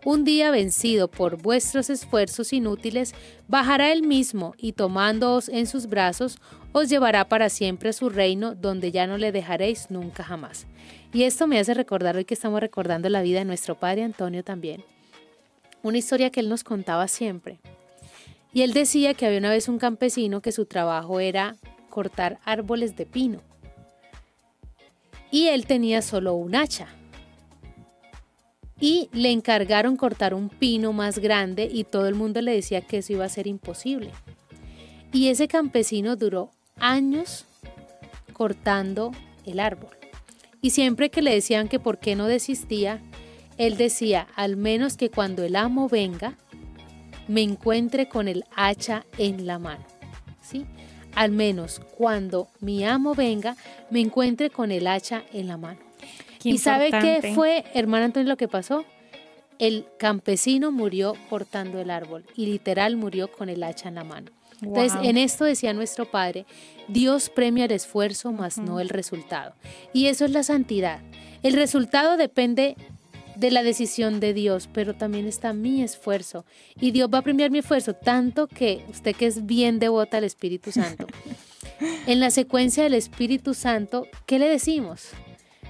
Un 0.03 0.23
día 0.23 0.49
vencido 0.49 1.09
por 1.09 1.39
vuestros 1.39 1.91
esfuerzos 1.91 2.53
inútiles, 2.53 3.13
bajará 3.47 3.91
él 3.91 4.01
mismo 4.01 4.55
y 4.57 4.73
tomándoos 4.73 5.47
en 5.47 5.67
sus 5.67 5.85
brazos, 5.85 6.39
os 6.71 6.89
llevará 6.89 7.29
para 7.29 7.49
siempre 7.49 7.89
a 7.89 7.93
su 7.93 8.09
reino, 8.09 8.55
donde 8.55 8.91
ya 8.91 9.05
no 9.05 9.19
le 9.19 9.31
dejaréis 9.31 9.91
nunca 9.91 10.23
jamás. 10.23 10.65
Y 11.13 11.23
esto 11.23 11.45
me 11.45 11.59
hace 11.59 11.75
recordar 11.75 12.15
hoy 12.15 12.25
que 12.25 12.33
estamos 12.33 12.61
recordando 12.61 13.09
la 13.09 13.21
vida 13.21 13.39
de 13.39 13.45
nuestro 13.45 13.75
padre 13.75 14.03
Antonio 14.03 14.43
también. 14.43 14.83
Una 15.83 15.99
historia 15.99 16.31
que 16.31 16.39
él 16.39 16.49
nos 16.49 16.63
contaba 16.63 17.07
siempre. 17.07 17.59
Y 18.53 18.63
él 18.63 18.73
decía 18.73 19.13
que 19.13 19.27
había 19.27 19.39
una 19.39 19.51
vez 19.51 19.67
un 19.67 19.77
campesino 19.77 20.41
que 20.41 20.51
su 20.51 20.65
trabajo 20.65 21.19
era 21.19 21.57
cortar 21.89 22.39
árboles 22.43 22.95
de 22.95 23.05
pino. 23.05 23.41
Y 25.29 25.47
él 25.47 25.67
tenía 25.67 26.01
solo 26.01 26.33
un 26.33 26.55
hacha. 26.55 26.87
Y 28.81 29.09
le 29.13 29.31
encargaron 29.31 29.95
cortar 29.95 30.33
un 30.33 30.49
pino 30.49 30.91
más 30.91 31.19
grande 31.19 31.69
y 31.71 31.85
todo 31.85 32.07
el 32.07 32.15
mundo 32.15 32.41
le 32.41 32.51
decía 32.51 32.81
que 32.81 32.97
eso 32.97 33.13
iba 33.13 33.23
a 33.23 33.29
ser 33.29 33.47
imposible. 33.47 34.11
Y 35.13 35.27
ese 35.29 35.47
campesino 35.47 36.17
duró 36.17 36.49
años 36.77 37.45
cortando 38.33 39.11
el 39.45 39.59
árbol. 39.59 39.91
Y 40.61 40.71
siempre 40.71 41.09
que 41.09 41.21
le 41.21 41.33
decían 41.33 41.67
que 41.67 41.79
por 41.79 41.99
qué 41.99 42.15
no 42.15 42.27
desistía, 42.27 43.01
él 43.57 43.77
decía, 43.77 44.27
al 44.35 44.57
menos 44.57 44.97
que 44.97 45.09
cuando 45.09 45.43
el 45.43 45.55
amo 45.55 45.87
venga, 45.87 46.37
me 47.27 47.41
encuentre 47.41 48.09
con 48.09 48.27
el 48.27 48.43
hacha 48.55 49.05
en 49.17 49.45
la 49.45 49.59
mano. 49.59 49.85
¿Sí? 50.41 50.65
Al 51.13 51.31
menos 51.31 51.81
cuando 51.97 52.47
mi 52.59 52.83
amo 52.83 53.13
venga, 53.13 53.55
me 53.89 53.99
encuentre 53.99 54.49
con 54.49 54.71
el 54.71 54.87
hacha 54.87 55.23
en 55.33 55.47
la 55.47 55.57
mano. 55.57 55.90
¿Y 56.43 56.57
sabe 56.57 56.91
qué 56.91 57.33
fue, 57.33 57.63
hermano 57.73 58.05
Antonio, 58.05 58.29
lo 58.29 58.37
que 58.37 58.47
pasó? 58.47 58.85
El 59.59 59.85
campesino 59.97 60.71
murió 60.71 61.15
cortando 61.29 61.79
el 61.79 61.89
árbol 61.91 62.25
y 62.35 62.47
literal 62.47 62.95
murió 62.95 63.31
con 63.31 63.49
el 63.49 63.63
hacha 63.63 63.89
en 63.89 63.95
la 63.95 64.03
mano. 64.03 64.31
Entonces, 64.61 64.99
en 65.03 65.17
esto 65.17 65.45
decía 65.45 65.73
nuestro 65.73 66.05
Padre, 66.05 66.45
Dios 66.87 67.29
premia 67.29 67.65
el 67.65 67.71
esfuerzo, 67.71 68.31
más 68.31 68.57
no 68.57 68.79
el 68.79 68.89
resultado. 68.89 69.53
Y 69.93 70.05
eso 70.07 70.25
es 70.25 70.31
la 70.31 70.43
santidad. 70.43 70.99
El 71.41 71.53
resultado 71.53 72.17
depende 72.17 72.75
de 73.35 73.49
la 73.49 73.63
decisión 73.63 74.19
de 74.19 74.33
Dios, 74.33 74.69
pero 74.71 74.93
también 74.93 75.27
está 75.27 75.53
mi 75.53 75.81
esfuerzo. 75.81 76.45
Y 76.79 76.91
Dios 76.91 77.09
va 77.11 77.19
a 77.19 77.23
premiar 77.23 77.49
mi 77.49 77.59
esfuerzo, 77.59 77.93
tanto 77.93 78.47
que 78.47 78.85
usted 78.89 79.15
que 79.15 79.25
es 79.25 79.45
bien 79.47 79.79
devota 79.79 80.17
al 80.17 80.25
Espíritu 80.25 80.71
Santo, 80.71 81.07
en 82.05 82.19
la 82.19 82.29
secuencia 82.29 82.83
del 82.83 82.93
Espíritu 82.93 83.55
Santo, 83.55 84.07
¿qué 84.27 84.37
le 84.37 84.47
decimos? 84.47 85.09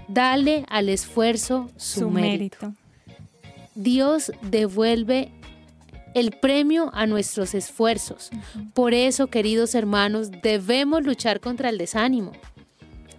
Dale 0.07 0.65
al 0.69 0.89
esfuerzo 0.89 1.69
su, 1.77 2.09
mérito. 2.09 2.73
Dios 3.75 4.31
devuelve 4.41 5.31
el 6.13 6.31
premio 6.31 6.89
a 6.93 7.05
nuestros 7.05 7.53
esfuerzos. 7.53 8.29
Por 8.73 8.93
eso, 8.93 9.27
queridos 9.27 9.75
hermanos, 9.75 10.29
debemos 10.43 11.03
luchar 11.03 11.39
contra 11.39 11.69
el 11.69 11.77
desánimo. 11.77 12.33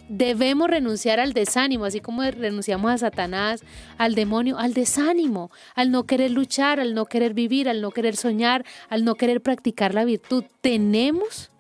debemos 0.08 0.68
renunciar 0.68 1.20
al 1.20 1.32
desánimo, 1.32 1.86
así 1.86 2.00
como 2.00 2.22
renunciamos 2.22 2.90
a 2.90 2.98
Satanás, 2.98 3.62
al 3.96 4.14
demonio, 4.14 4.58
al 4.58 4.74
desánimo, 4.74 5.50
al 5.74 5.90
no 5.90 6.04
querer 6.04 6.32
luchar, 6.32 6.80
al 6.80 6.92
no 6.92 7.06
querer 7.06 7.32
vivir, 7.32 7.66
al 7.66 7.80
no 7.80 7.90
querer 7.92 8.14
soñar, 8.16 8.66
al 8.90 9.06
no 9.06 9.14
querer 9.14 9.40
practicar 9.40 9.94
la 9.94 10.04
virtud. 10.04 10.44
Tenemos 10.60 11.50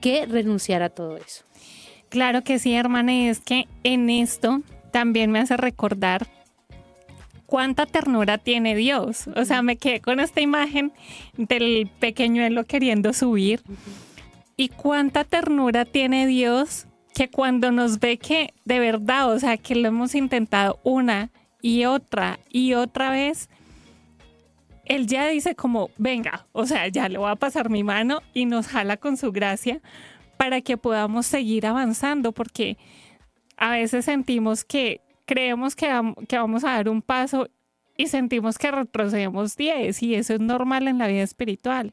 que 0.00 0.24
renunciar 0.24 0.82
a 0.82 0.88
todo 0.88 1.18
eso. 1.18 1.44
Claro 2.08 2.42
que 2.42 2.58
sí, 2.58 2.74
hermana, 2.74 3.14
y 3.14 3.28
es 3.28 3.40
que 3.40 3.66
en 3.84 4.08
esto 4.08 4.62
también 4.92 5.30
me 5.30 5.40
hace 5.40 5.56
recordar 5.56 6.26
cuánta 7.46 7.86
ternura 7.86 8.38
tiene 8.38 8.74
Dios. 8.74 9.28
O 9.36 9.44
sea, 9.44 9.62
me 9.62 9.76
quedé 9.76 10.00
con 10.00 10.20
esta 10.20 10.40
imagen 10.40 10.92
del 11.36 11.90
pequeñuelo 11.98 12.64
queriendo 12.64 13.12
subir. 13.12 13.62
Y 14.56 14.68
cuánta 14.68 15.24
ternura 15.24 15.84
tiene 15.84 16.26
Dios 16.26 16.86
que 17.14 17.30
cuando 17.30 17.72
nos 17.72 18.00
ve 18.00 18.18
que 18.18 18.52
de 18.64 18.78
verdad, 18.78 19.32
o 19.32 19.38
sea, 19.38 19.56
que 19.56 19.74
lo 19.74 19.88
hemos 19.88 20.14
intentado 20.14 20.78
una 20.84 21.30
y 21.62 21.84
otra 21.84 22.38
y 22.50 22.74
otra 22.74 23.10
vez, 23.10 23.48
él 24.84 25.06
ya 25.06 25.26
dice 25.28 25.54
como, 25.54 25.90
venga, 25.98 26.46
o 26.52 26.66
sea, 26.66 26.88
ya 26.88 27.08
le 27.08 27.18
voy 27.18 27.30
a 27.30 27.36
pasar 27.36 27.70
mi 27.70 27.82
mano 27.82 28.22
y 28.34 28.46
nos 28.46 28.68
jala 28.68 28.96
con 28.96 29.16
su 29.16 29.32
gracia 29.32 29.80
para 30.38 30.62
que 30.62 30.78
podamos 30.78 31.26
seguir 31.26 31.66
avanzando, 31.66 32.32
porque 32.32 32.78
a 33.58 33.72
veces 33.72 34.06
sentimos 34.06 34.64
que 34.64 35.02
creemos 35.26 35.76
que, 35.76 35.88
vamos 35.88 36.64
a 36.64 36.70
dar 36.70 36.88
un 36.88 37.02
paso 37.02 37.50
y 37.96 38.06
sentimos 38.06 38.56
que 38.56 38.70
retrocedemos 38.70 39.56
10 39.56 40.02
y 40.02 40.14
eso 40.14 40.34
es 40.34 40.40
normal 40.40 40.88
en 40.88 40.98
la 40.98 41.08
vida 41.08 41.22
espiritual. 41.22 41.92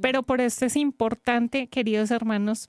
Pero 0.00 0.24
por 0.24 0.40
esto 0.40 0.66
es 0.66 0.76
importante, 0.76 1.68
queridos 1.68 2.10
hermanos, 2.10 2.68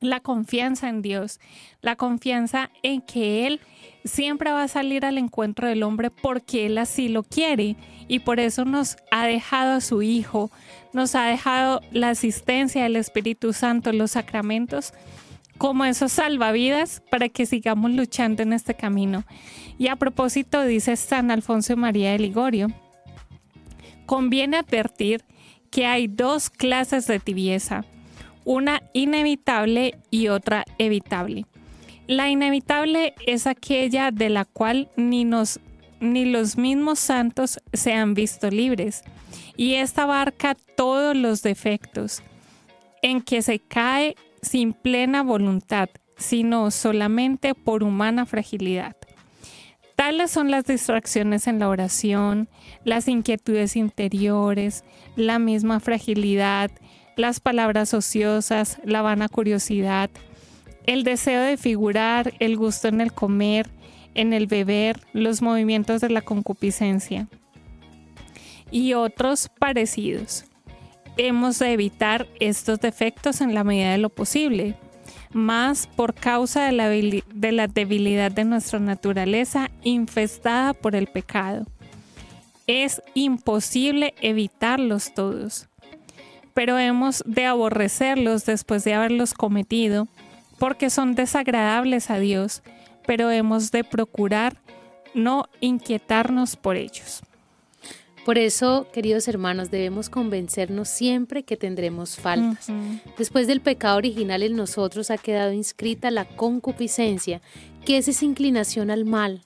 la 0.00 0.20
confianza 0.20 0.88
en 0.88 1.02
Dios, 1.02 1.40
la 1.80 1.96
confianza 1.96 2.70
en 2.82 3.00
que 3.00 3.46
Él 3.46 3.60
siempre 4.04 4.52
va 4.52 4.64
a 4.64 4.68
salir 4.68 5.04
al 5.04 5.18
encuentro 5.18 5.68
del 5.68 5.82
hombre 5.82 6.10
porque 6.10 6.66
Él 6.66 6.78
así 6.78 7.08
lo 7.08 7.22
quiere 7.22 7.76
y 8.08 8.20
por 8.20 8.40
eso 8.40 8.64
nos 8.64 8.96
ha 9.10 9.26
dejado 9.26 9.74
a 9.74 9.80
su 9.80 10.02
Hijo, 10.02 10.50
nos 10.92 11.14
ha 11.14 11.24
dejado 11.24 11.80
la 11.92 12.10
asistencia 12.10 12.82
del 12.82 12.96
Espíritu 12.96 13.52
Santo, 13.52 13.92
los 13.92 14.12
sacramentos, 14.12 14.92
como 15.58 15.84
esos 15.84 16.12
salvavidas 16.12 17.02
para 17.10 17.28
que 17.28 17.46
sigamos 17.46 17.90
luchando 17.90 18.42
en 18.42 18.52
este 18.52 18.74
camino. 18.74 19.24
Y 19.78 19.88
a 19.88 19.96
propósito, 19.96 20.64
dice 20.64 20.96
San 20.96 21.30
Alfonso 21.30 21.76
María 21.76 22.12
de 22.12 22.18
Ligorio, 22.18 22.68
conviene 24.06 24.56
advertir 24.56 25.22
que 25.70 25.86
hay 25.86 26.08
dos 26.08 26.50
clases 26.50 27.06
de 27.06 27.20
tibieza 27.20 27.84
una 28.44 28.82
inevitable 28.92 29.98
y 30.10 30.28
otra 30.28 30.64
evitable. 30.78 31.46
La 32.10 32.28
inevitable 32.28 33.14
es 33.24 33.46
aquella 33.46 34.10
de 34.10 34.30
la 34.30 34.44
cual 34.44 34.90
ni, 34.96 35.24
nos, 35.24 35.60
ni 36.00 36.24
los 36.24 36.58
mismos 36.58 36.98
santos 36.98 37.60
se 37.72 37.92
han 37.92 38.14
visto 38.14 38.50
libres, 38.50 39.04
y 39.56 39.74
esta 39.74 40.02
abarca 40.02 40.56
todos 40.76 41.16
los 41.16 41.42
defectos, 41.42 42.24
en 43.00 43.20
que 43.20 43.42
se 43.42 43.60
cae 43.60 44.16
sin 44.42 44.72
plena 44.72 45.22
voluntad, 45.22 45.88
sino 46.16 46.72
solamente 46.72 47.54
por 47.54 47.84
humana 47.84 48.26
fragilidad. 48.26 48.96
Tales 49.94 50.32
son 50.32 50.50
las 50.50 50.64
distracciones 50.64 51.46
en 51.46 51.60
la 51.60 51.68
oración, 51.68 52.48
las 52.82 53.06
inquietudes 53.06 53.76
interiores, 53.76 54.82
la 55.14 55.38
misma 55.38 55.78
fragilidad, 55.78 56.72
las 57.14 57.38
palabras 57.38 57.94
ociosas, 57.94 58.80
la 58.84 59.00
vana 59.00 59.28
curiosidad, 59.28 60.10
el 60.86 61.04
deseo 61.04 61.42
de 61.42 61.56
figurar, 61.56 62.34
el 62.38 62.56
gusto 62.56 62.88
en 62.88 63.00
el 63.00 63.12
comer, 63.12 63.68
en 64.14 64.32
el 64.32 64.46
beber, 64.46 65.00
los 65.12 65.42
movimientos 65.42 66.00
de 66.00 66.10
la 66.10 66.22
concupiscencia 66.22 67.28
y 68.70 68.94
otros 68.94 69.48
parecidos. 69.58 70.44
Hemos 71.16 71.58
de 71.58 71.72
evitar 71.72 72.26
estos 72.38 72.80
defectos 72.80 73.40
en 73.40 73.54
la 73.54 73.64
medida 73.64 73.92
de 73.92 73.98
lo 73.98 74.08
posible, 74.08 74.76
más 75.32 75.86
por 75.86 76.14
causa 76.14 76.66
de 76.66 76.72
la, 76.72 76.88
de 76.88 77.52
la 77.52 77.66
debilidad 77.66 78.32
de 78.32 78.44
nuestra 78.44 78.78
naturaleza 78.78 79.70
infestada 79.82 80.74
por 80.74 80.96
el 80.96 81.06
pecado. 81.06 81.66
Es 82.66 83.02
imposible 83.14 84.14
evitarlos 84.20 85.12
todos 85.14 85.70
pero 86.54 86.78
hemos 86.78 87.22
de 87.26 87.46
aborrecerlos 87.46 88.44
después 88.44 88.84
de 88.84 88.94
haberlos 88.94 89.34
cometido, 89.34 90.08
porque 90.60 90.90
son 90.90 91.14
desagradables 91.14 92.10
a 92.10 92.18
Dios, 92.18 92.62
pero 93.06 93.30
hemos 93.30 93.72
de 93.72 93.82
procurar 93.82 94.58
no 95.14 95.48
inquietarnos 95.60 96.54
por 96.54 96.76
ellos. 96.76 97.22
Por 98.26 98.36
eso, 98.36 98.86
queridos 98.92 99.26
hermanos, 99.26 99.70
debemos 99.70 100.10
convencernos 100.10 100.88
siempre 100.88 101.42
que 101.42 101.56
tendremos 101.56 102.16
faltas. 102.16 102.68
Después 103.16 103.46
del 103.46 103.62
pecado 103.62 103.96
original 103.96 104.42
en 104.42 104.54
nosotros 104.54 105.10
ha 105.10 105.16
quedado 105.16 105.52
inscrita 105.52 106.10
la 106.10 106.26
concupiscencia, 106.26 107.40
que 107.86 107.96
es 107.96 108.06
esa 108.08 108.26
inclinación 108.26 108.90
al 108.90 109.06
mal, 109.06 109.40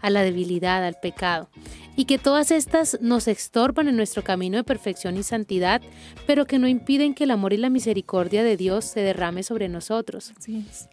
a 0.00 0.10
la 0.10 0.22
debilidad, 0.22 0.84
al 0.84 0.96
pecado, 1.00 1.48
y 1.96 2.04
que 2.04 2.18
todas 2.18 2.50
estas 2.50 2.98
nos 3.00 3.28
estorban 3.28 3.88
en 3.88 3.96
nuestro 3.96 4.22
camino 4.22 4.56
de 4.56 4.64
perfección 4.64 5.16
y 5.16 5.22
santidad, 5.22 5.82
pero 6.26 6.46
que 6.46 6.58
no 6.58 6.68
impiden 6.68 7.14
que 7.14 7.24
el 7.24 7.30
amor 7.30 7.52
y 7.52 7.56
la 7.58 7.70
misericordia 7.70 8.42
de 8.42 8.56
Dios 8.56 8.84
se 8.84 9.00
derrame 9.00 9.42
sobre 9.42 9.68
nosotros. 9.68 10.32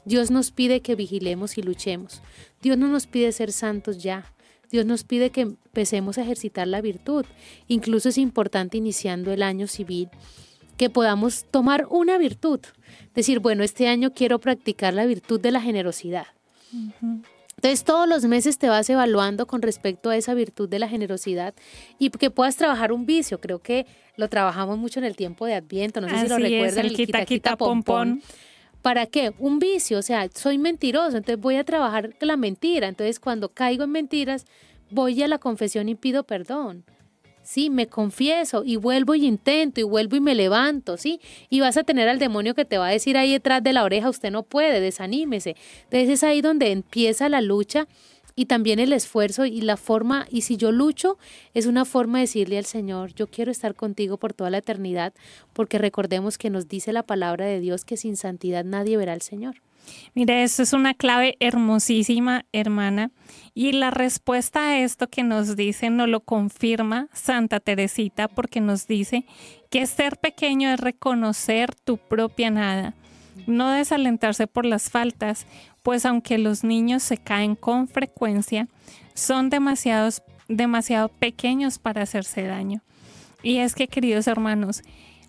Dios 0.06 0.32
nos 0.32 0.52
pide 0.52 0.82
que 0.82 0.96
vigilemos 0.96 1.58
y 1.58 1.62
luchemos. 1.62 2.22
Dios 2.62 2.78
no 2.78 2.88
nos 2.88 3.08
pide 3.08 3.32
ser 3.32 3.52
santos 3.52 4.04
ya. 4.04 4.34
Dios 4.70 4.86
nos 4.86 5.04
pide 5.04 5.30
que 5.30 5.42
empecemos 5.42 6.18
a 6.18 6.24
ejercitar 6.24 6.68
la 6.68 6.82
virtud. 6.82 7.26
Incluso 7.68 8.10
es 8.10 8.18
importante 8.18 8.78
iniciando 8.78 9.32
el 9.32 9.44
año 9.44 9.68
civil 9.68 10.10
que 10.78 10.90
podamos 10.90 11.46
tomar 11.50 11.88
una 11.90 12.18
virtud. 12.18 12.60
Decir, 13.16 13.40
bueno, 13.40 13.64
este 13.64 13.88
año 13.88 14.14
quiero 14.14 14.40
practicar 14.40 14.94
la 14.94 15.06
virtud 15.06 15.40
de 15.40 15.52
la 15.52 15.62
generosidad. 15.62 16.28
Entonces 17.58 17.84
todos 17.84 18.08
los 18.08 18.24
meses 18.26 18.60
te 18.60 18.70
vas 18.70 18.88
evaluando 18.88 19.48
con 19.48 19.64
respecto 19.64 20.12
a 20.12 20.16
esa 20.16 20.36
virtud 20.36 20.70
de 20.70 20.78
la 20.78 20.88
generosidad 20.88 21.56
y 21.98 22.12
que 22.12 22.30
puedas 22.30 22.56
trabajar 22.56 22.92
un 22.92 23.08
vicio. 23.08 23.42
Creo 23.42 23.58
que 23.58 23.88
lo 24.16 24.30
trabajamos 24.30 24.78
mucho 24.78 25.00
en 25.00 25.06
el 25.06 25.16
tiempo 25.16 25.48
de 25.48 25.56
Adviento, 25.56 26.00
no 26.00 26.08
sé 26.08 26.20
si 26.20 26.28
lo 26.28 26.38
recuerdan, 26.38 26.86
el, 26.86 26.94
quita, 26.94 27.26
quita, 27.26 27.58
pompón. 27.58 28.22
¿Para 28.84 29.08
qué? 29.08 29.34
Un 29.40 29.58
vicio, 29.58 29.98
o 29.98 30.02
sea, 30.04 30.30
soy 30.36 30.60
mentiroso, 30.60 31.18
entonces 31.18 31.42
voy 31.42 31.56
a 31.56 31.64
trabajar 31.64 32.16
la 32.20 32.38
mentira. 32.38 32.88
Entonces 32.88 33.20
cuando 33.20 33.50
caigo 33.50 33.86
en 33.86 33.92
mentiras, 33.92 34.46
voy 34.92 35.24
a 35.24 35.28
la 35.28 35.40
confesión 35.40 35.90
y 35.90 35.96
pido 35.96 36.26
perdón. 36.26 36.86
¿Sí? 37.48 37.70
Me 37.70 37.88
confieso 37.88 38.64
y 38.66 38.76
vuelvo 38.76 39.16
y 39.16 39.26
intento 39.26 39.80
y 39.80 39.84
vuelvo 39.84 40.18
y 40.18 40.22
me 40.22 40.36
levanto, 40.36 40.98
¿sí? 40.98 41.20
Y 41.50 41.62
vas 41.62 41.78
a 41.78 41.84
tener 41.84 42.10
al 42.10 42.20
demonio 42.20 42.54
que 42.54 42.66
te 42.66 42.78
va 42.78 42.88
a 42.88 42.92
decir 42.92 43.18
ahí 43.18 43.32
detrás 43.32 43.64
de 43.64 43.74
la 43.74 43.84
oreja, 43.84 44.10
usted 44.10 44.32
no 44.32 44.44
puede, 44.44 44.82
desanímese. 44.82 45.56
Entonces 45.86 46.10
es 46.10 46.24
ahí 46.24 46.42
donde 46.42 46.72
empieza 46.72 47.30
la 47.30 47.42
lucha 47.42 47.88
y 48.36 48.46
también 48.46 48.80
el 48.80 48.94
esfuerzo 48.94 49.46
y 49.46 49.62
la 49.62 49.78
forma, 49.78 50.28
y 50.30 50.42
si 50.42 50.58
yo 50.58 50.72
lucho, 50.72 51.18
es 51.56 51.66
una 51.66 51.86
forma 51.86 52.20
de 52.20 52.24
decirle 52.26 52.58
al 52.60 52.66
Señor, 52.66 53.14
yo 53.16 53.28
quiero 53.28 53.50
estar 53.50 53.74
contigo 53.74 54.18
por 54.18 54.34
toda 54.34 54.52
la 54.52 54.60
eternidad, 54.60 55.14
porque 55.54 55.80
recordemos 55.80 56.38
que 56.38 56.52
nos 56.52 56.68
dice 56.68 56.94
la 56.94 57.04
palabra 57.04 57.46
de 57.46 57.60
Dios 57.60 57.84
que 57.84 57.98
sin 57.98 58.16
santidad 58.16 58.64
nadie 58.64 58.96
verá 58.96 59.14
al 59.14 59.24
Señor. 59.24 59.56
Mire, 60.14 60.44
esto 60.44 60.64
es 60.64 60.74
una 60.74 60.94
clave 60.94 61.38
hermosísima, 61.40 62.46
hermana. 62.52 63.12
Y 63.54 63.72
la 63.72 63.92
respuesta 63.92 64.70
a 64.70 64.80
esto 64.80 65.08
que 65.08 65.24
nos 65.24 65.56
dice 65.56 65.90
nos 65.90 66.08
lo 66.08 66.22
confirma 66.22 67.08
Santa 67.14 67.60
Teresita 67.60 68.28
porque 68.28 68.62
nos 68.62 68.88
dice 68.88 69.26
que 69.70 69.86
ser 69.88 70.18
pequeño 70.18 70.70
es 70.70 70.80
reconocer 70.80 71.74
tu 71.76 71.98
propia 71.98 72.52
nada, 72.52 72.94
no 73.48 73.72
desalentarse 73.72 74.48
por 74.48 74.66
las 74.66 74.90
faltas, 74.90 75.46
pues 75.84 76.06
aunque 76.06 76.38
los 76.38 76.64
niños 76.64 77.04
se 77.04 77.18
caen 77.18 77.56
con 77.56 77.88
frecuencia, 77.88 78.68
son 79.14 79.50
demasiados, 79.50 80.22
demasiado 80.48 81.10
pequeños 81.10 81.80
para 81.80 82.04
hacerse 82.04 82.44
daño. 82.44 82.82
Y 83.44 83.58
es 83.58 83.76
que, 83.76 83.88
queridos 83.88 84.28
hermanos, 84.28 84.84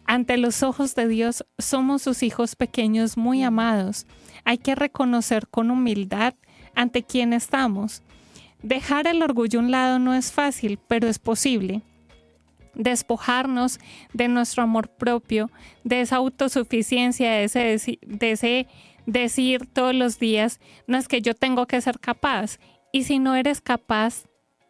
ante 0.04 0.38
los 0.38 0.62
ojos 0.62 0.94
de 0.94 1.06
Dios 1.06 1.44
somos 1.58 2.02
sus 2.02 2.22
hijos 2.22 2.56
pequeños 2.56 3.16
muy 3.16 3.42
amados. 3.42 4.06
Hay 4.44 4.58
que 4.58 4.74
reconocer 4.74 5.48
con 5.48 5.70
humildad 5.70 6.34
ante 6.74 7.02
quién 7.02 7.32
estamos. 7.32 8.02
Dejar 8.62 9.06
el 9.06 9.22
orgullo 9.22 9.60
a 9.60 9.62
un 9.62 9.70
lado 9.70 9.98
no 9.98 10.14
es 10.14 10.32
fácil, 10.32 10.78
pero 10.88 11.08
es 11.08 11.18
posible. 11.18 11.82
Despojarnos 12.74 13.78
de 14.12 14.28
nuestro 14.28 14.62
amor 14.62 14.88
propio, 14.88 15.50
de 15.84 16.00
esa 16.00 16.16
autosuficiencia, 16.16 17.30
de 17.32 17.44
ese, 17.44 17.98
de 18.02 18.30
ese 18.30 18.66
decir 19.06 19.66
todos 19.66 19.94
los 19.94 20.18
días, 20.18 20.60
no 20.86 20.98
es 20.98 21.08
que 21.08 21.22
yo 21.22 21.34
tengo 21.34 21.66
que 21.66 21.80
ser 21.80 21.98
capaz. 21.98 22.58
Y 22.92 23.04
si 23.04 23.18
no 23.18 23.34
eres 23.34 23.60
capaz, 23.60 24.24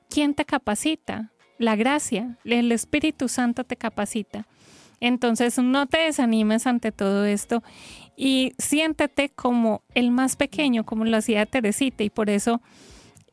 ¿quién 0.08 0.34
te 0.34 0.44
capacita? 0.44 1.32
La 1.58 1.76
gracia, 1.76 2.38
el 2.44 2.70
Espíritu 2.72 3.28
Santo 3.28 3.64
te 3.64 3.76
capacita. 3.76 4.46
Entonces 5.00 5.58
no 5.58 5.86
te 5.86 5.98
desanimes 5.98 6.66
ante 6.66 6.92
todo 6.92 7.24
esto 7.24 7.62
y 8.20 8.52
siéntete 8.58 9.28
como 9.28 9.82
el 9.94 10.10
más 10.10 10.34
pequeño, 10.34 10.84
como 10.84 11.04
lo 11.04 11.16
hacía 11.16 11.46
Teresita, 11.46 12.02
y 12.02 12.10
por 12.10 12.30
eso 12.30 12.60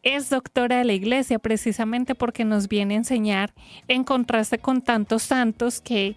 es 0.03 0.29
doctora 0.29 0.77
de 0.77 0.85
la 0.85 0.93
iglesia, 0.93 1.39
precisamente 1.39 2.13
porque 2.13 2.45
nos 2.45 2.67
viene 2.67 2.93
a 2.93 2.97
enseñar, 2.97 3.51
en 3.87 4.03
contraste 4.03 4.59
con 4.59 4.83
tantos 4.83 5.23
santos 5.23 5.81
que 5.81 6.15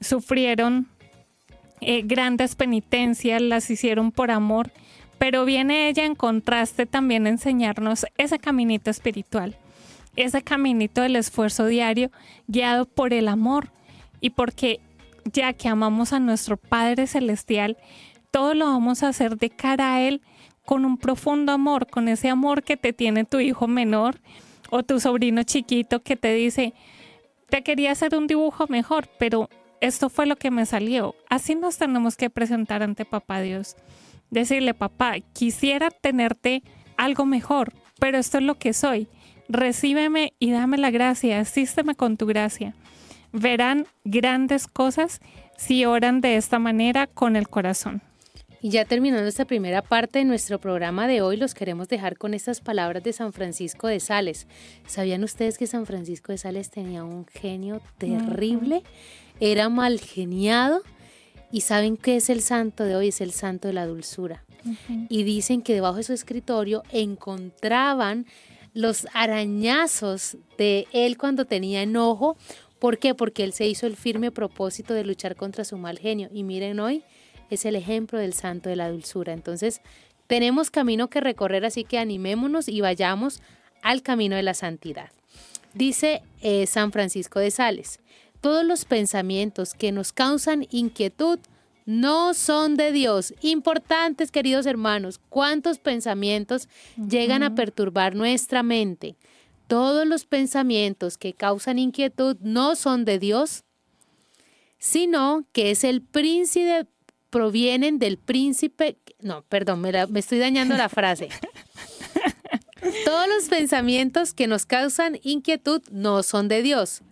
sufrieron 0.00 0.88
eh, 1.80 2.02
grandes 2.02 2.56
penitencias, 2.56 3.40
las 3.40 3.70
hicieron 3.70 4.10
por 4.10 4.32
amor, 4.32 4.72
pero 5.18 5.44
viene 5.44 5.88
ella 5.88 6.04
en 6.04 6.16
contraste 6.16 6.84
también 6.84 7.26
a 7.26 7.30
enseñarnos 7.30 8.06
ese 8.16 8.40
caminito 8.40 8.90
espiritual, 8.90 9.56
ese 10.16 10.42
caminito 10.42 11.02
del 11.02 11.14
esfuerzo 11.14 11.66
diario 11.66 12.10
guiado 12.48 12.86
por 12.86 13.12
el 13.12 13.28
amor 13.28 13.70
y 14.20 14.30
porque 14.30 14.80
ya 15.32 15.52
que 15.52 15.68
amamos 15.68 16.12
a 16.12 16.20
nuestro 16.20 16.56
Padre 16.56 17.06
Celestial, 17.06 17.76
todo 18.30 18.54
lo 18.54 18.66
vamos 18.66 19.02
a 19.02 19.08
hacer 19.08 19.36
de 19.36 19.50
cara 19.50 19.94
a 19.94 20.02
Él 20.02 20.20
con 20.64 20.84
un 20.84 20.98
profundo 20.98 21.52
amor, 21.52 21.86
con 21.86 22.08
ese 22.08 22.28
amor 22.28 22.62
que 22.62 22.76
te 22.76 22.92
tiene 22.92 23.24
tu 23.24 23.40
hijo 23.40 23.66
menor 23.66 24.20
o 24.70 24.82
tu 24.82 25.00
sobrino 25.00 25.42
chiquito 25.42 26.02
que 26.02 26.16
te 26.16 26.34
dice, 26.34 26.74
te 27.48 27.62
quería 27.62 27.92
hacer 27.92 28.14
un 28.14 28.26
dibujo 28.26 28.66
mejor, 28.68 29.08
pero 29.18 29.48
esto 29.80 30.10
fue 30.10 30.26
lo 30.26 30.36
que 30.36 30.50
me 30.50 30.66
salió. 30.66 31.14
Así 31.30 31.54
nos 31.54 31.78
tenemos 31.78 32.16
que 32.16 32.30
presentar 32.30 32.82
ante 32.82 33.04
Papá 33.04 33.40
Dios. 33.40 33.76
Decirle, 34.30 34.74
papá, 34.74 35.14
quisiera 35.32 35.90
tenerte 35.90 36.62
algo 36.98 37.24
mejor, 37.24 37.72
pero 37.98 38.18
esto 38.18 38.38
es 38.38 38.44
lo 38.44 38.56
que 38.56 38.74
soy. 38.74 39.08
Recíbeme 39.48 40.34
y 40.38 40.50
dame 40.50 40.76
la 40.76 40.90
gracia, 40.90 41.40
asísteme 41.40 41.94
con 41.94 42.18
tu 42.18 42.26
gracia. 42.26 42.74
Verán 43.32 43.86
grandes 44.04 44.66
cosas 44.66 45.20
si 45.56 45.84
oran 45.84 46.20
de 46.20 46.36
esta 46.36 46.58
manera 46.58 47.06
con 47.06 47.36
el 47.36 47.48
corazón. 47.48 48.02
Y 48.60 48.70
ya 48.70 48.84
terminando 48.84 49.28
esta 49.28 49.44
primera 49.44 49.82
parte 49.82 50.18
de 50.18 50.24
nuestro 50.24 50.58
programa 50.60 51.06
de 51.06 51.22
hoy, 51.22 51.36
los 51.36 51.54
queremos 51.54 51.88
dejar 51.88 52.18
con 52.18 52.34
estas 52.34 52.60
palabras 52.60 53.04
de 53.04 53.12
San 53.12 53.32
Francisco 53.32 53.86
de 53.86 54.00
Sales. 54.00 54.48
¿Sabían 54.86 55.22
ustedes 55.22 55.58
que 55.58 55.68
San 55.68 55.86
Francisco 55.86 56.32
de 56.32 56.38
Sales 56.38 56.70
tenía 56.70 57.04
un 57.04 57.24
genio 57.26 57.80
terrible? 57.98 58.82
Era 59.38 59.68
mal 59.68 60.00
geniado. 60.00 60.82
¿Y 61.52 61.60
saben 61.60 61.96
qué 61.96 62.16
es 62.16 62.30
el 62.30 62.42
santo 62.42 62.82
de 62.82 62.96
hoy? 62.96 63.08
Es 63.08 63.20
el 63.20 63.30
santo 63.30 63.68
de 63.68 63.74
la 63.74 63.86
dulzura. 63.86 64.44
Y 65.08 65.22
dicen 65.22 65.62
que 65.62 65.74
debajo 65.74 65.98
de 65.98 66.02
su 66.02 66.12
escritorio 66.12 66.82
encontraban 66.90 68.26
los 68.74 69.06
arañazos 69.14 70.36
de 70.58 70.88
él 70.92 71.16
cuando 71.16 71.44
tenía 71.44 71.82
enojo. 71.82 72.36
¿Por 72.78 72.98
qué? 72.98 73.14
Porque 73.14 73.44
él 73.44 73.52
se 73.52 73.66
hizo 73.66 73.86
el 73.86 73.96
firme 73.96 74.30
propósito 74.30 74.94
de 74.94 75.04
luchar 75.04 75.36
contra 75.36 75.64
su 75.64 75.76
mal 75.78 75.98
genio. 75.98 76.28
Y 76.32 76.44
miren 76.44 76.80
hoy, 76.80 77.02
es 77.50 77.64
el 77.64 77.76
ejemplo 77.76 78.18
del 78.18 78.34
santo 78.34 78.68
de 78.68 78.76
la 78.76 78.90
dulzura. 78.90 79.32
Entonces, 79.32 79.80
tenemos 80.26 80.70
camino 80.70 81.08
que 81.08 81.20
recorrer, 81.20 81.64
así 81.64 81.84
que 81.84 81.98
animémonos 81.98 82.68
y 82.68 82.80
vayamos 82.80 83.40
al 83.82 84.02
camino 84.02 84.36
de 84.36 84.42
la 84.42 84.54
santidad. 84.54 85.10
Dice 85.74 86.22
eh, 86.40 86.66
San 86.66 86.92
Francisco 86.92 87.40
de 87.40 87.50
Sales, 87.50 88.00
todos 88.40 88.64
los 88.64 88.84
pensamientos 88.84 89.74
que 89.74 89.92
nos 89.92 90.12
causan 90.12 90.66
inquietud 90.70 91.38
no 91.86 92.34
son 92.34 92.76
de 92.76 92.92
Dios. 92.92 93.32
Importantes, 93.40 94.30
queridos 94.30 94.66
hermanos, 94.66 95.20
cuántos 95.30 95.78
pensamientos 95.78 96.68
llegan 96.96 97.42
a 97.42 97.54
perturbar 97.54 98.14
nuestra 98.14 98.62
mente. 98.62 99.16
Todos 99.68 100.06
los 100.06 100.24
pensamientos 100.24 101.18
que 101.18 101.34
causan 101.34 101.78
inquietud 101.78 102.36
no 102.40 102.74
son 102.74 103.04
de 103.04 103.18
Dios, 103.18 103.64
sino 104.78 105.44
que 105.52 105.70
es 105.70 105.84
el 105.84 106.02
príncipe, 106.02 106.86
provienen 107.30 107.98
del 107.98 108.16
príncipe, 108.16 108.96
no, 109.20 109.42
perdón, 109.42 109.82
me, 109.82 109.92
me 110.06 110.20
estoy 110.20 110.38
dañando 110.38 110.76
la 110.76 110.88
frase. 110.88 111.28
Todos 113.04 113.28
los 113.28 113.48
pensamientos 113.48 114.32
que 114.32 114.46
nos 114.46 114.64
causan 114.64 115.18
inquietud 115.22 115.82
no 115.90 116.22
son 116.22 116.48
de 116.48 116.62
Dios, 116.62 117.02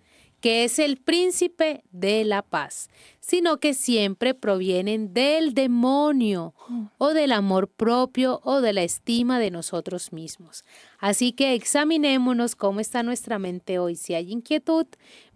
que 0.40 0.64
es 0.64 0.79
el 0.79 0.97
príncipe 0.97 1.85
de 1.90 2.25
la 2.25 2.40
paz, 2.40 2.88
sino 3.27 3.59
que 3.59 3.75
siempre 3.75 4.35
provienen 4.35 5.12
del 5.12 5.53
demonio 5.53 6.55
o 6.97 7.09
del 7.09 7.33
amor 7.33 7.67
propio 7.67 8.41
o 8.45 8.61
de 8.61 8.73
la 8.73 8.85
estima 8.85 9.41
de 9.41 9.51
nosotros 9.51 10.12
mismos. 10.12 10.65
Así 11.01 11.33
que 11.33 11.55
examinémonos 11.55 12.55
cómo 12.55 12.79
está 12.79 13.03
nuestra 13.03 13.41
mente 13.41 13.81
hoy. 13.81 13.97
Si 13.97 14.15
hay 14.15 14.31
inquietud, 14.31 14.87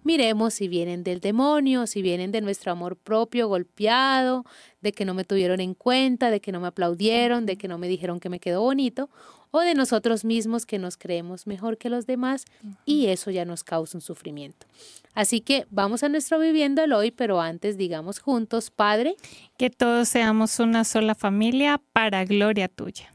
miremos 0.05 0.55
si 0.55 0.69
vienen 0.69 1.05
del 1.05 1.21
demonio, 1.21 1.87
si 1.87 2.03
vienen 2.03 2.33
de 2.33 2.41
nuestro 2.41 2.73
amor 2.73 2.97
propio 2.97 3.49
golpeado, 3.49 4.45
de 4.81 4.93
que 4.93 5.05
no 5.05 5.15
me 5.15 5.25
tuvieron 5.25 5.61
en 5.61 5.75
cuenta, 5.75 6.31
de 6.31 6.41
que 6.41 6.53
no 6.53 6.61
me 6.61 6.69
aplaudieron, 6.69 7.47
de 7.47 7.57
que 7.57 7.69
no 7.69 7.79
me 7.79 7.89
dijeron 7.89 8.21
que 8.21 8.29
me 8.29 8.41
quedó 8.41 8.63
bonito, 8.63 9.11
o 9.51 9.61
de 9.61 9.75
nosotros 9.75 10.25
mismos 10.25 10.65
que 10.65 10.79
nos 10.79 10.97
creemos 10.97 11.47
mejor 11.47 11.77
que 11.77 11.91
los 11.91 12.07
demás 12.07 12.45
y 12.85 13.07
eso 13.07 13.31
ya 13.31 13.45
nos 13.45 13.65
causa 13.65 13.99
un 13.99 14.03
sufrimiento. 14.03 14.67
Así 15.15 15.41
que 15.41 15.67
vamos 15.71 16.03
a 16.03 16.09
nuestro 16.09 16.39
viviendo 16.39 16.83
el 16.83 16.93
hoy, 16.93 17.11
pero 17.11 17.41
antes 17.41 17.77
digamos 17.77 18.21
juntos, 18.21 18.71
Padre, 18.71 19.17
que 19.59 19.71
todos 19.71 20.09
seamos 20.09 20.61
una 20.61 20.85
sola 20.85 21.15
familia 21.15 21.81
para 21.93 22.25
gloria 22.25 22.69
tuya. 22.69 23.13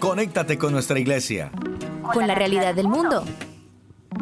Conéctate 0.00 0.58
con 0.58 0.72
nuestra 0.72 0.98
iglesia. 0.98 1.52
Con 2.12 2.26
la 2.26 2.34
realidad 2.34 2.74
del 2.74 2.88
mundo. 2.88 3.24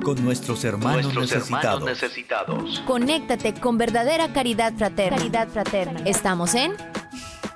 Con 0.07 0.25
nuestros 0.25 0.65
hermanos, 0.65 1.13
necesitados. 1.17 1.85
necesitados. 1.85 2.81
Conéctate 2.87 3.55
con 3.55 3.77
verdadera 3.77 4.33
caridad 4.33 4.73
fraterna. 4.75 5.17
Caridad 5.17 5.49
fraterna. 5.49 6.01
Estamos 6.05 6.55
en 6.55 6.75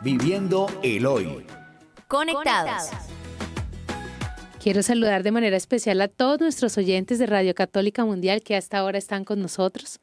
Viviendo 0.02 0.66
el 0.82 1.06
hoy. 1.06 1.46
Conectados. 2.08 2.90
Quiero 4.60 4.82
saludar 4.82 5.22
de 5.22 5.30
manera 5.30 5.56
especial 5.56 6.00
a 6.00 6.08
todos 6.08 6.40
nuestros 6.40 6.76
oyentes 6.76 7.20
de 7.20 7.26
Radio 7.26 7.54
Católica 7.54 8.04
Mundial 8.04 8.42
que 8.42 8.56
hasta 8.56 8.78
ahora 8.78 8.98
están 8.98 9.22
con 9.22 9.40
nosotros. 9.40 10.00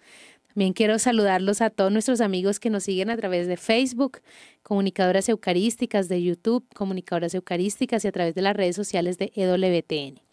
También 0.48 0.72
quiero 0.72 1.00
saludarlos 1.00 1.60
a 1.60 1.70
todos 1.70 1.92
nuestros 1.92 2.22
amigos 2.22 2.62
que 2.62 2.70
nos 2.70 2.84
siguen 2.84 3.10
a 3.10 3.18
través 3.18 3.48
de 3.48 3.58
Facebook, 3.58 4.22
Comunicadoras 4.64 5.28
Eucarísticas, 5.28 6.08
de 6.08 6.24
YouTube, 6.24 6.66
Comunicadoras 6.74 7.36
Eucarísticas 7.36 8.06
y 8.06 8.08
a 8.08 8.12
través 8.14 8.36
de 8.36 8.42
las 8.42 8.56
redes 8.56 8.78
sociales 8.78 9.18
de 9.18 9.34
EWTN. 9.36 10.27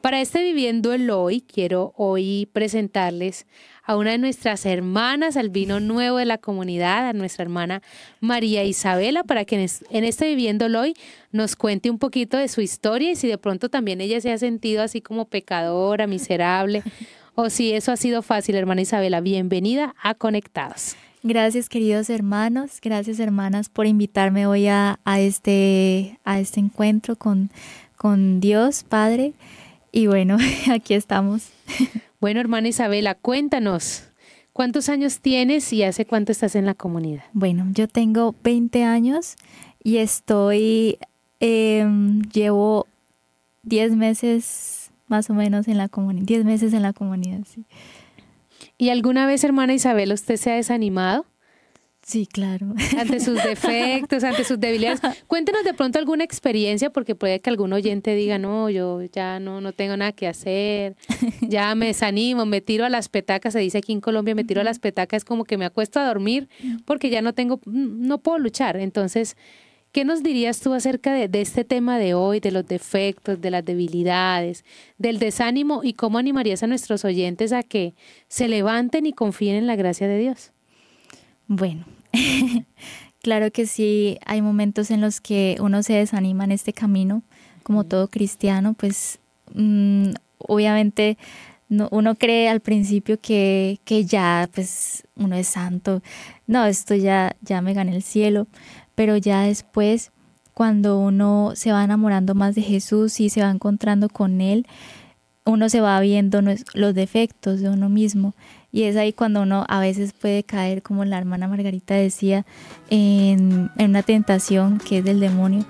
Para 0.00 0.20
este 0.20 0.42
Viviendo 0.42 0.92
el 0.92 1.10
Hoy, 1.10 1.40
quiero 1.40 1.92
hoy 1.96 2.48
presentarles 2.52 3.46
a 3.82 3.96
una 3.96 4.10
de 4.10 4.18
nuestras 4.18 4.66
hermanas 4.66 5.36
al 5.36 5.48
vino 5.48 5.80
nuevo 5.80 6.18
de 6.18 6.24
la 6.24 6.38
comunidad, 6.38 7.08
a 7.08 7.12
nuestra 7.12 7.44
hermana 7.44 7.82
María 8.20 8.64
Isabela, 8.64 9.22
para 9.24 9.44
que 9.44 9.56
en 9.90 10.04
este 10.04 10.26
Viviendo 10.28 10.66
el 10.66 10.76
Hoy 10.76 10.94
nos 11.32 11.56
cuente 11.56 11.90
un 11.90 11.98
poquito 11.98 12.36
de 12.36 12.48
su 12.48 12.60
historia 12.60 13.12
y 13.12 13.16
si 13.16 13.28
de 13.28 13.38
pronto 13.38 13.68
también 13.68 14.00
ella 14.00 14.20
se 14.20 14.32
ha 14.32 14.38
sentido 14.38 14.82
así 14.82 15.00
como 15.00 15.26
pecadora, 15.26 16.06
miserable, 16.06 16.82
o 17.34 17.50
si 17.50 17.72
eso 17.72 17.92
ha 17.92 17.96
sido 17.96 18.22
fácil, 18.22 18.56
hermana 18.56 18.80
Isabela. 18.80 19.20
Bienvenida 19.20 19.94
a 20.02 20.14
Conectados. 20.14 20.96
Gracias 21.28 21.68
queridos 21.68 22.08
hermanos, 22.08 22.78
gracias 22.80 23.18
hermanas 23.18 23.68
por 23.68 23.86
invitarme 23.86 24.46
hoy 24.46 24.68
a, 24.68 24.98
este, 25.18 26.20
a 26.24 26.38
este 26.38 26.60
encuentro 26.60 27.16
con, 27.16 27.50
con 27.96 28.40
Dios 28.40 28.84
Padre. 28.84 29.32
Y 29.92 30.06
bueno, 30.06 30.36
aquí 30.70 30.94
estamos. 30.94 31.50
Bueno, 32.20 32.40
hermana 32.40 32.68
Isabela, 32.68 33.14
cuéntanos, 33.14 34.04
¿cuántos 34.52 34.88
años 34.88 35.20
tienes 35.20 35.72
y 35.72 35.82
hace 35.82 36.06
cuánto 36.06 36.32
estás 36.32 36.54
en 36.54 36.66
la 36.66 36.74
comunidad? 36.74 37.24
Bueno, 37.32 37.66
yo 37.72 37.88
tengo 37.88 38.34
20 38.42 38.84
años 38.84 39.36
y 39.82 39.98
estoy, 39.98 40.98
em, 41.40 42.22
llevo 42.32 42.86
10 43.62 43.96
meses 43.96 44.90
más 45.08 45.30
o 45.30 45.34
menos 45.34 45.68
en 45.68 45.78
la 45.78 45.88
comunidad, 45.88 46.26
10 46.26 46.44
meses 46.44 46.72
en 46.72 46.82
la 46.82 46.92
comunidad, 46.92 47.40
sí. 47.46 47.64
¿Y 48.78 48.90
alguna 48.90 49.26
vez, 49.26 49.44
hermana 49.44 49.74
Isabela, 49.74 50.14
usted 50.14 50.36
se 50.36 50.50
ha 50.50 50.54
desanimado? 50.54 51.24
Sí, 52.06 52.28
claro. 52.28 52.72
Ante 52.96 53.18
sus 53.18 53.34
defectos, 53.42 54.22
ante 54.22 54.44
sus 54.44 54.60
debilidades. 54.60 55.00
Cuéntenos 55.26 55.64
de 55.64 55.74
pronto 55.74 55.98
alguna 55.98 56.22
experiencia, 56.22 56.90
porque 56.90 57.16
puede 57.16 57.40
que 57.40 57.50
algún 57.50 57.72
oyente 57.72 58.14
diga, 58.14 58.38
no, 58.38 58.70
yo 58.70 59.02
ya 59.02 59.40
no, 59.40 59.60
no 59.60 59.72
tengo 59.72 59.96
nada 59.96 60.12
que 60.12 60.28
hacer, 60.28 60.94
ya 61.40 61.74
me 61.74 61.86
desanimo, 61.86 62.46
me 62.46 62.60
tiro 62.60 62.84
a 62.84 62.90
las 62.90 63.08
petacas, 63.08 63.54
se 63.54 63.58
dice 63.58 63.78
aquí 63.78 63.92
en 63.92 64.00
Colombia, 64.00 64.36
me 64.36 64.44
tiro 64.44 64.60
a 64.60 64.64
las 64.64 64.78
petacas, 64.78 65.18
es 65.18 65.24
como 65.24 65.42
que 65.42 65.58
me 65.58 65.64
acuesto 65.64 65.98
a 65.98 66.06
dormir 66.06 66.48
porque 66.84 67.10
ya 67.10 67.22
no 67.22 67.32
tengo, 67.32 67.58
no 67.64 68.18
puedo 68.18 68.38
luchar. 68.38 68.76
Entonces, 68.76 69.36
¿qué 69.90 70.04
nos 70.04 70.22
dirías 70.22 70.60
tú 70.60 70.74
acerca 70.74 71.12
de, 71.12 71.26
de 71.26 71.40
este 71.40 71.64
tema 71.64 71.98
de 71.98 72.14
hoy, 72.14 72.38
de 72.38 72.52
los 72.52 72.68
defectos, 72.68 73.40
de 73.40 73.50
las 73.50 73.64
debilidades, 73.64 74.64
del 74.96 75.18
desánimo 75.18 75.80
y 75.82 75.94
cómo 75.94 76.18
animarías 76.18 76.62
a 76.62 76.68
nuestros 76.68 77.04
oyentes 77.04 77.52
a 77.52 77.64
que 77.64 77.94
se 78.28 78.46
levanten 78.46 79.06
y 79.06 79.12
confíen 79.12 79.56
en 79.56 79.66
la 79.66 79.74
gracia 79.74 80.06
de 80.06 80.18
Dios? 80.18 80.52
Bueno, 81.48 81.84
claro 83.22 83.50
que 83.50 83.66
sí, 83.66 84.18
hay 84.24 84.42
momentos 84.42 84.90
en 84.90 85.00
los 85.00 85.20
que 85.20 85.56
uno 85.60 85.82
se 85.82 85.94
desanima 85.94 86.44
en 86.44 86.52
este 86.52 86.72
camino, 86.72 87.22
como 87.62 87.84
todo 87.84 88.08
cristiano, 88.08 88.74
pues 88.74 89.18
mm, 89.54 90.10
obviamente 90.38 91.18
no, 91.68 91.88
uno 91.90 92.14
cree 92.14 92.48
al 92.48 92.60
principio 92.60 93.20
que, 93.20 93.80
que 93.84 94.04
ya 94.04 94.48
pues 94.54 95.06
uno 95.16 95.36
es 95.36 95.48
santo, 95.48 96.02
no, 96.46 96.64
esto 96.64 96.94
ya, 96.94 97.36
ya 97.42 97.60
me 97.60 97.74
gané 97.74 97.96
el 97.96 98.02
cielo, 98.02 98.46
pero 98.94 99.16
ya 99.16 99.42
después 99.42 100.12
cuando 100.56 100.98
uno 100.98 101.52
se 101.54 101.70
va 101.70 101.84
enamorando 101.84 102.34
más 102.34 102.54
de 102.54 102.62
Jesús 102.62 103.20
y 103.20 103.28
se 103.28 103.42
va 103.42 103.50
encontrando 103.50 104.08
con 104.08 104.40
Él, 104.40 104.66
uno 105.44 105.68
se 105.68 105.82
va 105.82 106.00
viendo 106.00 106.40
los 106.72 106.94
defectos 106.94 107.60
de 107.60 107.68
uno 107.68 107.90
mismo. 107.90 108.34
Y 108.76 108.82
es 108.82 108.96
ahí 108.96 109.14
cuando 109.14 109.40
uno 109.40 109.64
a 109.70 109.80
veces 109.80 110.12
puede 110.12 110.42
caer, 110.42 110.82
como 110.82 111.06
la 111.06 111.16
hermana 111.16 111.48
Margarita 111.48 111.94
decía, 111.94 112.44
en, 112.90 113.70
una 113.78 114.02
tentación 114.02 114.76
que 114.76 114.98
es 114.98 115.04
del 115.06 115.18
demonio, 115.18 115.64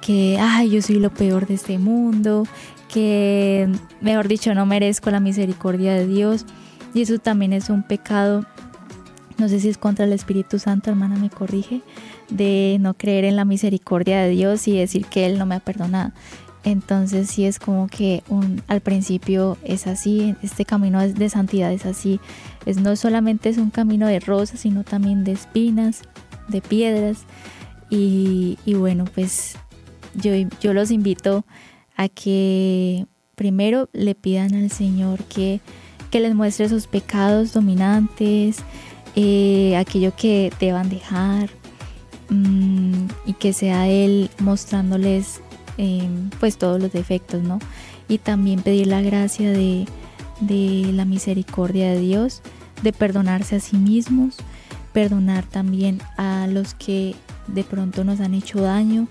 que, 0.00 0.38
ay, 0.40 0.70
yo 0.70 0.80
soy 0.80 1.00
lo 1.00 1.10
peor 1.12 1.48
de 1.48 1.54
este 1.54 1.80
mundo, 1.80 2.46
que, 2.86 3.68
mejor 4.00 4.28
dicho, 4.28 4.54
no 4.54 4.66
merezco 4.66 5.10
la 5.10 5.18
misericordia 5.18 5.94
de 5.94 6.06
Dios. 6.06 6.46
Y 6.94 7.02
eso 7.02 7.18
también 7.18 7.52
es 7.52 7.70
un 7.70 7.82
pecado, 7.82 8.46
no 9.36 9.48
sé 9.48 9.58
si 9.58 9.68
es 9.68 9.76
contra 9.76 10.04
el 10.04 10.12
Espíritu 10.12 10.60
Santo, 10.60 10.90
hermana 10.90 11.16
me 11.16 11.30
corrige, 11.30 11.82
de 12.30 12.76
no 12.78 12.94
creer 12.94 13.24
en 13.24 13.34
la 13.34 13.44
misericordia 13.44 14.20
de 14.20 14.28
Dios 14.28 14.68
y 14.68 14.78
decir 14.78 15.06
que 15.06 15.26
Él 15.26 15.40
no 15.40 15.46
me 15.46 15.56
ha 15.56 15.60
perdonado. 15.60 16.12
Entonces 16.64 17.28
sí 17.28 17.44
es 17.44 17.58
como 17.58 17.88
que 17.88 18.22
un, 18.28 18.62
al 18.68 18.80
principio 18.80 19.58
es 19.62 19.86
así, 19.86 20.34
este 20.42 20.64
camino 20.64 21.06
de 21.06 21.28
santidad 21.28 21.70
es 21.72 21.84
así, 21.84 22.20
es 22.64 22.78
no 22.78 22.96
solamente 22.96 23.50
es 23.50 23.58
un 23.58 23.70
camino 23.70 24.06
de 24.06 24.18
rosas, 24.18 24.60
sino 24.60 24.82
también 24.82 25.24
de 25.24 25.32
espinas, 25.32 26.02
de 26.48 26.62
piedras. 26.62 27.24
Y, 27.90 28.56
bueno, 28.66 29.04
pues 29.14 29.56
yo, 30.14 30.32
yo 30.60 30.72
los 30.72 30.90
invito 30.90 31.44
a 31.96 32.08
que 32.08 33.06
primero 33.36 33.88
le 33.92 34.16
pidan 34.16 34.54
al 34.54 34.70
Señor 34.70 35.22
que, 35.24 35.60
que 36.10 36.18
les 36.18 36.34
muestre 36.34 36.68
sus 36.68 36.88
pecados 36.88 37.52
dominantes, 37.52 38.56
eh, 39.14 39.76
aquello 39.76 40.12
que 40.16 40.50
deban 40.58 40.88
dejar, 40.88 41.50
Mm, 42.30 43.08
y 43.26 43.34
que 43.34 43.52
sea 43.52 43.88
Él 43.88 44.30
mostrándoles 44.38 45.40
em, 45.78 46.30
pues 46.40 46.58
todos 46.58 46.80
los 46.80 46.92
defectos, 46.92 47.42
¿no? 47.42 47.58
Y 48.08 48.18
también 48.18 48.62
pedir 48.62 48.86
la 48.86 49.02
gracia 49.02 49.50
de, 49.50 49.86
la 50.92 51.04
misericordia 51.04 51.90
de 51.90 52.00
Dios, 52.00 52.42
de 52.82 52.92
perdonarse 52.92 53.56
a 53.56 53.60
sí 53.60 53.76
mismos, 53.76 54.36
perdonar 54.92 55.44
también 55.44 56.00
a 56.16 56.46
los 56.46 56.74
que 56.74 57.14
de 57.46 57.64
pronto 57.64 58.04
nos 58.04 58.20
han 58.20 58.34
hecho 58.34 58.60
daño 58.60 59.08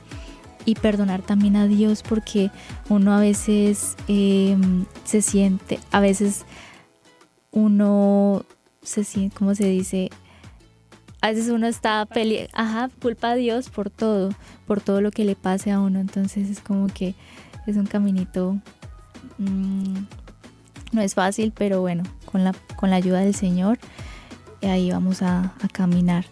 y 0.65 0.75
perdonar 0.75 1.21
también 1.21 1.55
a 1.55 1.67
Dios 1.67 2.03
porque 2.07 2.51
uno 2.89 3.13
a 3.13 3.19
veces 3.19 3.95
em, 4.07 4.85
se 5.03 5.21
siente, 5.21 5.79
a 5.91 5.99
veces 5.99 6.45
uno 7.51 8.45
se 8.81 9.03
siente, 9.03 9.35
¿cómo 9.35 9.55
se 9.55 9.67
dice? 9.67 10.09
A 11.23 11.29
veces 11.29 11.47
uno 11.47 11.67
está 11.67 12.05
peleando, 12.05 12.51
ajá, 12.53 12.89
culpa 13.01 13.31
a 13.31 13.35
Dios 13.35 13.69
por 13.69 13.89
todo, 13.89 14.31
por 14.67 14.81
todo 14.81 14.99
lo 14.99 15.09
que 15.09 15.23
le 15.23 15.37
pase 15.37 15.71
a 15.71 15.79
uno. 15.79 16.01
Entonces 16.01 16.49
es 16.49 16.59
como 16.59 16.87
que 16.87 17.15
es 17.65 17.77
un 17.77 17.85
caminito, 17.85 18.57
mm, 19.37 19.99
no 20.91 21.01
es 21.01 21.13
fácil, 21.13 21.53
pero 21.55 21.79
bueno, 21.79 22.03
con 22.25 22.43
la, 22.43 22.53
con 22.75 22.89
la 22.89 22.97
ayuda 22.97 23.21
del 23.21 23.33
Señor, 23.33 23.79
ahí 24.63 24.91
vamos 24.91 25.21
a, 25.21 25.53
a 25.61 25.67
caminar. 25.71 26.25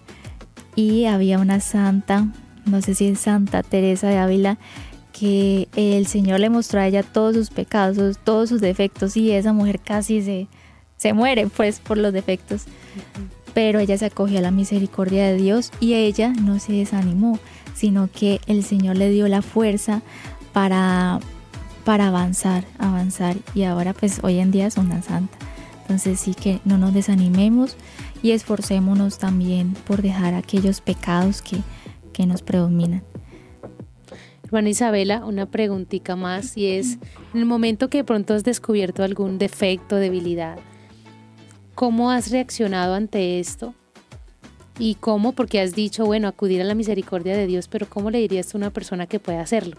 Y 0.76 1.06
había 1.06 1.40
una 1.40 1.62
santa, 1.62 2.28
no 2.66 2.82
sé 2.82 2.94
si 2.94 3.08
es 3.08 3.20
Santa 3.22 3.64
Teresa 3.64 4.10
de 4.10 4.18
Ávila, 4.18 4.58
que 5.18 5.70
el 5.78 6.06
Señor 6.06 6.42
le 6.42 6.50
mostró 6.50 6.82
a 6.82 6.88
ella 6.88 7.04
todos 7.04 7.34
sus 7.34 7.50
pecados, 7.50 8.18
todos 8.26 8.50
sus 8.50 8.60
defectos, 8.60 9.16
y 9.16 9.32
esa 9.32 9.54
mujer 9.54 9.80
casi 9.80 10.22
se, 10.22 10.50
se 10.98 11.14
muere 11.14 11.48
pues 11.48 11.80
por 11.80 11.98
los 11.98 12.12
defectos 12.12 12.66
pero 13.54 13.80
ella 13.80 13.98
se 13.98 14.06
acogió 14.06 14.40
a 14.40 14.42
la 14.42 14.52
misericordia 14.52 15.26
de 15.28 15.38
Dios 15.38 15.72
y 15.80 15.94
ella 15.96 16.30
no 16.30 16.60
se 16.60 16.74
desanimó, 16.74 17.40
sino 17.74 18.10
que 18.12 18.40
el 18.48 18.64
Señor 18.64 18.98
le 18.98 19.10
dio 19.10 19.28
la 19.28 19.42
fuerza 19.42 20.02
para, 20.54 21.20
para 21.84 22.08
avanzar, 22.08 22.66
avanzar 22.78 23.36
y 23.54 23.64
ahora 23.64 23.94
pues 23.94 24.20
hoy 24.24 24.40
en 24.40 24.52
día 24.52 24.68
es 24.68 24.78
una 24.78 25.02
santa. 25.02 25.38
Entonces 25.82 26.20
sí 26.20 26.34
que 26.34 26.60
no 26.64 26.78
nos 26.78 26.94
desanimemos 26.94 27.76
y 28.24 28.32
esforcémonos 28.32 29.18
también 29.18 29.74
por 29.86 30.02
dejar 30.02 30.34
aquellos 30.34 30.80
pecados 30.80 31.42
que, 31.42 31.58
que 32.14 32.26
nos 32.26 32.42
predominan. 32.42 33.04
Hermana 34.46 34.70
Isabela, 34.70 35.26
una 35.26 35.46
preguntita 35.46 36.16
más 36.16 36.58
y 36.58 36.68
es, 36.68 36.98
en 37.34 37.40
el 37.40 37.46
momento 37.46 37.90
que 37.90 38.00
de 38.00 38.04
pronto 38.04 38.34
has 38.34 38.44
descubierto 38.44 39.04
algún 39.04 39.38
defecto, 39.38 39.96
debilidad, 39.96 40.60
¿Cómo 41.82 42.12
has 42.12 42.30
reaccionado 42.30 42.94
ante 42.94 43.40
esto? 43.40 43.74
¿Y 44.78 44.94
cómo? 44.94 45.32
Porque 45.32 45.60
has 45.60 45.74
dicho, 45.74 46.06
bueno, 46.06 46.28
acudir 46.28 46.62
a 46.62 46.64
la 46.64 46.76
misericordia 46.76 47.36
de 47.36 47.48
Dios, 47.48 47.68
pero 47.68 47.90
¿cómo 47.90 48.12
le 48.12 48.20
dirías 48.20 48.54
a 48.54 48.58
una 48.60 48.70
persona 48.70 49.08
que 49.08 49.20
puede 49.20 49.40
hacerlo? 49.40 49.78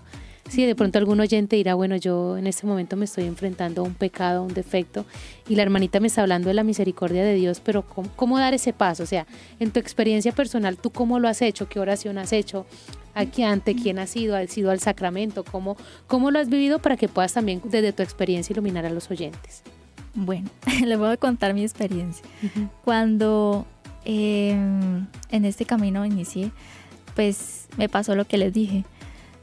Si 0.49 0.67
de 0.67 0.75
pronto 0.75 0.99
algún 0.99 1.21
oyente 1.21 1.55
dirá, 1.55 1.75
bueno, 1.75 1.95
yo 1.95 2.39
en 2.39 2.49
este 2.49 2.67
momento 2.67 2.97
me 2.97 3.05
estoy 3.05 3.23
enfrentando 3.27 3.83
a 3.83 3.85
un 3.85 3.95
pecado, 3.95 4.41
a 4.41 4.43
un 4.43 4.53
defecto, 4.53 5.07
y 5.49 5.55
la 5.55 5.63
hermanita 5.63 6.01
me 6.01 6.09
está 6.09 6.23
hablando 6.23 6.49
de 6.49 6.55
la 6.55 6.65
misericordia 6.65 7.23
de 7.23 7.35
Dios, 7.35 7.61
pero 7.61 7.85
¿cómo, 7.87 8.37
dar 8.37 8.53
ese 8.53 8.73
paso? 8.73 9.05
O 9.05 9.07
sea, 9.07 9.29
en 9.61 9.71
tu 9.71 9.79
experiencia 9.79 10.33
personal, 10.33 10.79
¿tú 10.79 10.91
cómo 10.91 11.21
lo 11.21 11.29
has 11.29 11.41
hecho? 11.41 11.69
¿Qué 11.69 11.79
oración 11.79 12.19
has 12.19 12.33
hecho? 12.33 12.67
¿Aquí 13.15 13.45
ante 13.45 13.77
quién 13.77 14.01
has 14.01 14.17
ido? 14.17 14.35
¿Has 14.35 14.59
ido 14.59 14.73
al 14.73 14.81
sacramento? 14.81 15.45
¿Cómo, 15.45 15.77
¿Cómo 16.09 16.33
lo 16.33 16.41
has 16.41 16.49
vivido 16.49 16.81
para 16.81 16.97
que 16.97 17.07
puedas 17.07 17.33
también 17.33 17.63
desde 17.63 17.93
tu 17.93 18.03
experiencia 18.03 18.55
iluminar 18.55 18.87
a 18.87 18.91
los 18.91 19.09
oyentes? 19.09 19.63
Bueno, 20.15 20.51
les 20.85 20.99
voy 20.99 21.11
a 21.11 21.17
contar 21.17 21.55
mi 21.55 21.63
experiencia. 21.63 22.25
Cuando 22.85 23.67
em, 24.05 25.07
en 25.31 25.45
este 25.45 25.65
camino 25.65 26.05
inicié, 26.05 26.51
pues 27.15 27.67
me 27.77 27.89
pasó 27.89 28.15
lo 28.15 28.27
que 28.27 28.39
les 28.39 28.53
dije. 28.53 28.85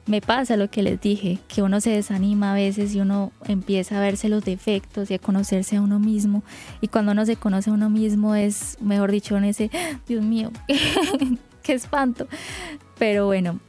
Me 0.05 0.21
pasa 0.21 0.58
lo 0.58 0.71
que 0.71 0.82
les 0.82 0.99
dije, 0.99 1.38
que 1.47 1.62
uno 1.62 1.82
se 1.82 1.91
desanima 1.91 2.51
a 2.51 2.55
veces 2.55 2.95
y 2.95 2.99
uno 2.99 3.32
empieza 3.45 3.97
a 3.97 4.01
verse 4.01 4.27
los 4.27 4.43
defectos 4.43 5.12
y 5.12 5.13
a 5.13 5.19
conocerse 5.19 5.75
a 5.75 5.82
uno 5.82 5.99
mismo. 5.99 6.41
Y 6.82 6.88
cuando 6.88 7.12
uno 7.12 7.27
se 7.27 7.36
conoce 7.36 7.69
a 7.69 7.73
uno 7.73 7.91
mismo 7.91 8.34
es, 8.34 8.77
mejor 8.82 9.12
dicho, 9.12 9.38
en 9.38 9.43
ese, 9.43 9.69
Dios 10.08 10.23
mío, 10.23 10.51
qué 11.62 11.73
espanto. 11.73 12.27
Pero 12.97 13.27
bueno, 13.27 13.60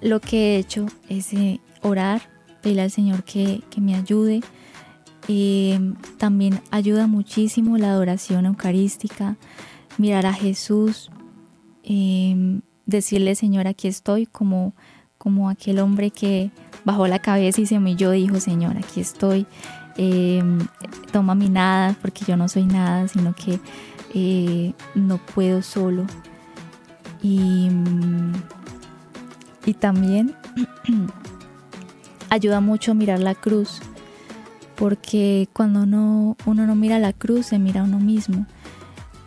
lo 0.00 0.20
que 0.20 0.54
he 0.54 0.58
hecho 0.58 0.86
es 1.08 1.32
eh, 1.32 1.60
orar, 1.82 2.22
pedirle 2.62 2.82
al 2.82 2.90
Señor 2.92 3.24
que, 3.24 3.62
que 3.68 3.80
me 3.80 3.96
ayude, 3.96 4.42
eh, 5.32 5.78
también 6.18 6.60
ayuda 6.72 7.06
muchísimo 7.06 7.78
la 7.78 7.92
adoración 7.92 8.46
eucarística, 8.46 9.36
mirar 9.96 10.26
a 10.26 10.32
Jesús, 10.32 11.08
eh, 11.84 12.58
decirle 12.84 13.36
Señor, 13.36 13.68
aquí 13.68 13.86
estoy, 13.86 14.26
como, 14.26 14.74
como 15.18 15.48
aquel 15.48 15.78
hombre 15.78 16.10
que 16.10 16.50
bajó 16.84 17.06
la 17.06 17.20
cabeza 17.20 17.60
y 17.60 17.66
se 17.66 17.76
humilló, 17.76 18.10
dijo 18.10 18.40
Señor, 18.40 18.76
aquí 18.76 19.00
estoy, 19.00 19.46
eh, 19.98 20.42
toma 21.12 21.36
mi 21.36 21.48
nada, 21.48 21.94
porque 22.02 22.24
yo 22.26 22.36
no 22.36 22.48
soy 22.48 22.64
nada, 22.64 23.06
sino 23.06 23.32
que 23.32 24.74
no 24.96 25.18
puedo 25.18 25.62
solo. 25.62 26.06
Y, 27.22 27.68
y 29.64 29.74
también 29.74 30.34
ayuda 32.30 32.60
mucho 32.60 32.96
mirar 32.96 33.20
la 33.20 33.36
cruz 33.36 33.80
porque 34.80 35.46
cuando 35.52 35.82
uno, 35.82 36.38
uno 36.46 36.66
no 36.66 36.74
mira 36.74 36.98
la 36.98 37.12
cruz, 37.12 37.44
se 37.44 37.58
mira 37.58 37.82
a 37.82 37.84
uno 37.84 38.00
mismo. 38.00 38.46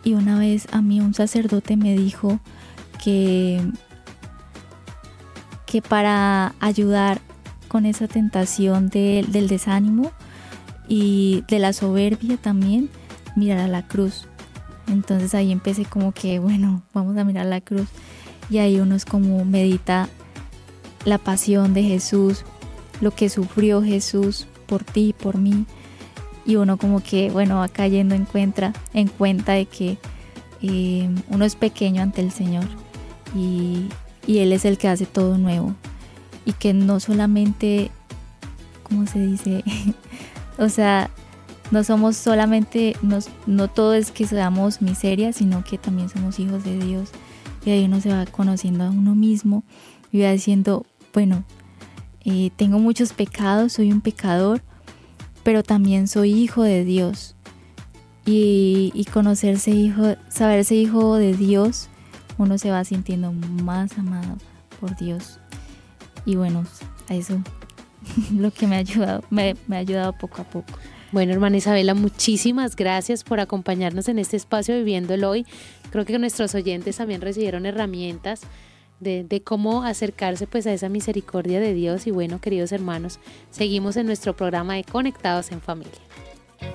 Y 0.02 0.14
una 0.14 0.36
vez 0.36 0.66
a 0.72 0.82
mí 0.82 1.00
un 1.00 1.14
sacerdote 1.14 1.76
me 1.76 1.96
dijo 1.96 2.40
que, 3.02 3.62
que 5.64 5.80
para 5.80 6.56
ayudar 6.58 7.20
con 7.68 7.86
esa 7.86 8.08
tentación 8.08 8.88
del 8.88 9.46
desánimo 9.46 10.10
y 10.88 11.44
de 11.46 11.60
la 11.60 11.72
soberbia 11.72 12.36
también, 12.36 12.90
mirar 13.36 13.58
a 13.58 13.68
la 13.68 13.86
cruz. 13.86 14.26
Entonces 14.88 15.36
ahí 15.36 15.52
empecé 15.52 15.84
como 15.84 16.10
que, 16.10 16.40
bueno, 16.40 16.82
vamos 16.92 17.16
a 17.16 17.22
mirar 17.22 17.46
la 17.46 17.60
cruz. 17.60 17.86
Y 18.50 18.58
ahí 18.58 18.80
uno 18.80 18.96
es 18.96 19.04
como 19.04 19.44
medita 19.44 20.08
la 21.04 21.18
pasión 21.18 21.74
de 21.74 21.84
Jesús, 21.84 22.44
lo 23.00 23.12
que 23.12 23.28
sufrió 23.28 23.84
Jesús 23.84 24.48
por 24.66 24.84
ti, 24.84 25.14
por 25.18 25.38
mí. 25.38 25.66
Y 26.46 26.56
uno 26.56 26.76
como 26.76 27.02
que, 27.02 27.30
bueno, 27.30 27.58
va 27.58 27.68
cayendo 27.68 28.14
en 28.14 28.24
cuenta, 28.24 28.72
en 28.92 29.08
cuenta 29.08 29.52
de 29.52 29.66
que 29.66 29.98
eh, 30.60 31.08
uno 31.28 31.44
es 31.44 31.56
pequeño 31.56 32.02
ante 32.02 32.20
el 32.20 32.30
Señor 32.30 32.64
y, 33.34 33.88
Él 34.26 34.52
es 34.52 34.64
el 34.64 34.78
que 34.78 34.88
hace 34.88 35.06
todo 35.06 35.38
nuevo. 35.38 35.74
Y 36.46 36.52
que 36.52 36.74
no 36.74 37.00
solamente, 37.00 37.90
¿cómo 38.82 39.06
se 39.06 39.18
dice? 39.18 39.64
o 40.58 40.68
sea, 40.68 41.10
no 41.70 41.82
somos 41.84 42.16
solamente, 42.16 42.96
no 43.46 43.68
todo 43.68 43.94
es 43.94 44.10
que 44.10 44.26
seamos 44.26 44.82
miseria, 44.82 45.32
sino 45.32 45.64
que 45.64 45.78
también 45.78 46.10
somos 46.10 46.38
hijos 46.38 46.64
de 46.64 46.78
Dios. 46.78 47.10
Y 47.64 47.70
ahí 47.70 47.84
uno 47.86 48.00
se 48.00 48.10
va 48.10 48.26
conociendo 48.26 48.84
a 48.84 48.90
uno 48.90 49.14
mismo 49.14 49.64
y 50.12 50.20
va 50.20 50.30
diciendo, 50.30 50.84
bueno, 51.12 51.44
eh, 52.24 52.50
tengo 52.56 52.78
muchos 52.78 53.12
pecados, 53.12 53.74
soy 53.74 53.92
un 53.92 54.00
pecador, 54.00 54.62
pero 55.42 55.62
también 55.62 56.08
soy 56.08 56.32
hijo 56.32 56.62
de 56.62 56.84
Dios. 56.84 57.36
Y, 58.26 58.90
y 58.94 59.04
conocerse 59.04 59.70
hijo, 59.70 60.16
saberse 60.28 60.74
hijo 60.74 61.16
de 61.16 61.34
Dios, 61.34 61.88
uno 62.38 62.56
se 62.56 62.70
va 62.70 62.84
sintiendo 62.84 63.32
más 63.32 63.98
amado 63.98 64.38
por 64.80 64.96
Dios. 64.96 65.38
Y 66.24 66.36
bueno, 66.36 66.64
a 67.08 67.14
eso 67.14 67.42
lo 68.34 68.50
que 68.50 68.66
me 68.66 68.76
ha 68.76 68.78
ayudado, 68.78 69.22
me, 69.30 69.56
me 69.66 69.76
ha 69.76 69.80
ayudado 69.80 70.12
poco 70.12 70.42
a 70.42 70.44
poco. 70.44 70.72
Bueno, 71.12 71.32
hermana 71.32 71.58
Isabela, 71.58 71.94
muchísimas 71.94 72.74
gracias 72.74 73.22
por 73.22 73.38
acompañarnos 73.38 74.08
en 74.08 74.18
este 74.18 74.36
espacio 74.36 74.74
Viviéndolo 74.74 75.30
hoy. 75.30 75.46
Creo 75.92 76.04
que 76.04 76.18
nuestros 76.18 76.54
oyentes 76.56 76.96
también 76.96 77.20
recibieron 77.20 77.66
herramientas 77.66 78.40
de, 79.00 79.24
de, 79.24 79.42
cómo 79.42 79.82
acercarse 79.84 80.46
pues 80.46 80.66
a 80.66 80.72
esa 80.72 80.88
misericordia 80.88 81.60
de 81.60 81.74
Dios. 81.74 82.06
Y 82.06 82.10
bueno, 82.10 82.40
queridos 82.40 82.72
hermanos, 82.72 83.18
seguimos 83.50 83.96
en 83.96 84.06
nuestro 84.06 84.34
programa 84.34 84.74
de 84.74 84.84
Conectados 84.84 85.52
en 85.52 85.60
Familia. 85.60 86.00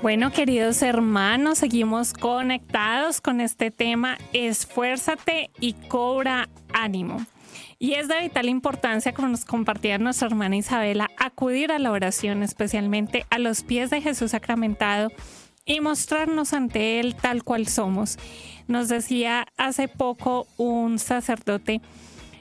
Bueno, 0.01 0.31
queridos 0.31 0.81
hermanos, 0.81 1.57
seguimos 1.57 2.13
conectados 2.13 3.19
con 3.19 3.41
este 3.41 3.69
tema, 3.69 4.17
esfuérzate 4.31 5.51
y 5.59 5.73
cobra 5.73 6.47
ánimo. 6.73 7.25
Y 7.79 7.93
es 7.93 8.07
de 8.07 8.19
vital 8.21 8.47
importancia, 8.47 9.13
como 9.13 9.29
nos 9.29 9.43
compartía 9.43 9.97
nuestra 9.97 10.27
hermana 10.27 10.55
Isabela, 10.55 11.09
acudir 11.17 11.71
a 11.71 11.79
la 11.79 11.91
oración, 11.91 12.43
especialmente 12.43 13.25
a 13.29 13.39
los 13.39 13.63
pies 13.63 13.89
de 13.89 14.01
Jesús 14.01 14.31
sacramentado 14.31 15.11
y 15.65 15.81
mostrarnos 15.81 16.53
ante 16.53 16.99
Él 16.99 17.15
tal 17.15 17.43
cual 17.43 17.67
somos. 17.67 18.17
Nos 18.67 18.87
decía 18.87 19.47
hace 19.57 19.87
poco 19.87 20.47
un 20.57 20.99
sacerdote, 20.99 21.81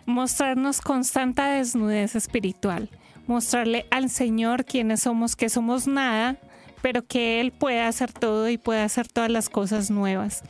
mostrarnos 0.09 0.81
con 0.81 1.05
tanta 1.05 1.51
desnudez 1.51 2.17
espiritual, 2.17 2.89
mostrarle 3.27 3.87
al 3.91 4.09
Señor 4.09 4.65
quiénes 4.65 5.03
somos, 5.03 5.37
que 5.37 5.51
somos 5.51 5.87
nada, 5.87 6.39
pero 6.81 7.07
que 7.07 7.43
Él 7.43 7.53
puede 7.53 7.83
hacer 7.83 8.11
todo 8.15 8.49
y 8.49 8.57
puede 8.57 8.81
hacer 8.81 9.07
todas 9.07 9.31
las 9.31 9.51
cosas 9.51 9.91
nuevas. 9.91 10.43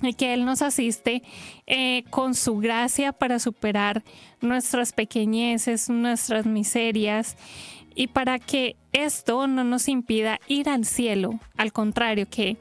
Y 0.00 0.14
que 0.14 0.32
Él 0.32 0.46
nos 0.46 0.62
asiste 0.62 1.22
eh, 1.66 2.04
con 2.08 2.34
su 2.34 2.56
gracia 2.56 3.12
para 3.12 3.38
superar 3.38 4.02
nuestras 4.40 4.92
pequeñeces, 4.94 5.90
nuestras 5.90 6.46
miserias 6.46 7.36
y 7.94 8.06
para 8.06 8.38
que 8.38 8.76
esto 8.94 9.46
no 9.48 9.64
nos 9.64 9.86
impida 9.86 10.40
ir 10.48 10.70
al 10.70 10.86
cielo, 10.86 11.38
al 11.58 11.74
contrario, 11.74 12.26
que 12.28 12.56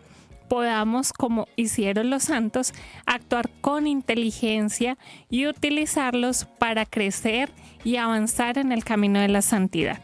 podamos, 0.52 1.14
como 1.14 1.47
hicieron 1.56 2.10
los 2.10 2.24
santos, 2.24 2.74
actuar 3.06 3.49
con 3.62 3.88
inteligencia 3.88 4.97
y 5.30 5.47
utilizarlos 5.47 6.43
para 6.43 6.86
crecer 6.86 7.49
y 7.86 7.95
avanzar 7.95 8.58
en 8.58 8.74
el 8.74 8.84
camino 8.84 9.22
de 9.22 9.30
la 9.30 9.41
santidad. 9.41 10.02